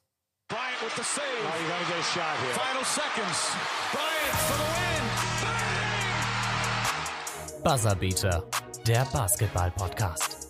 [0.47, 1.25] Bryant with the save.
[1.43, 2.53] Now you gotta get a shot here.
[2.53, 3.51] Final seconds.
[3.91, 4.10] Bryant
[7.63, 8.43] Buzzerbeater,
[8.87, 10.47] der Basketball-Podcast.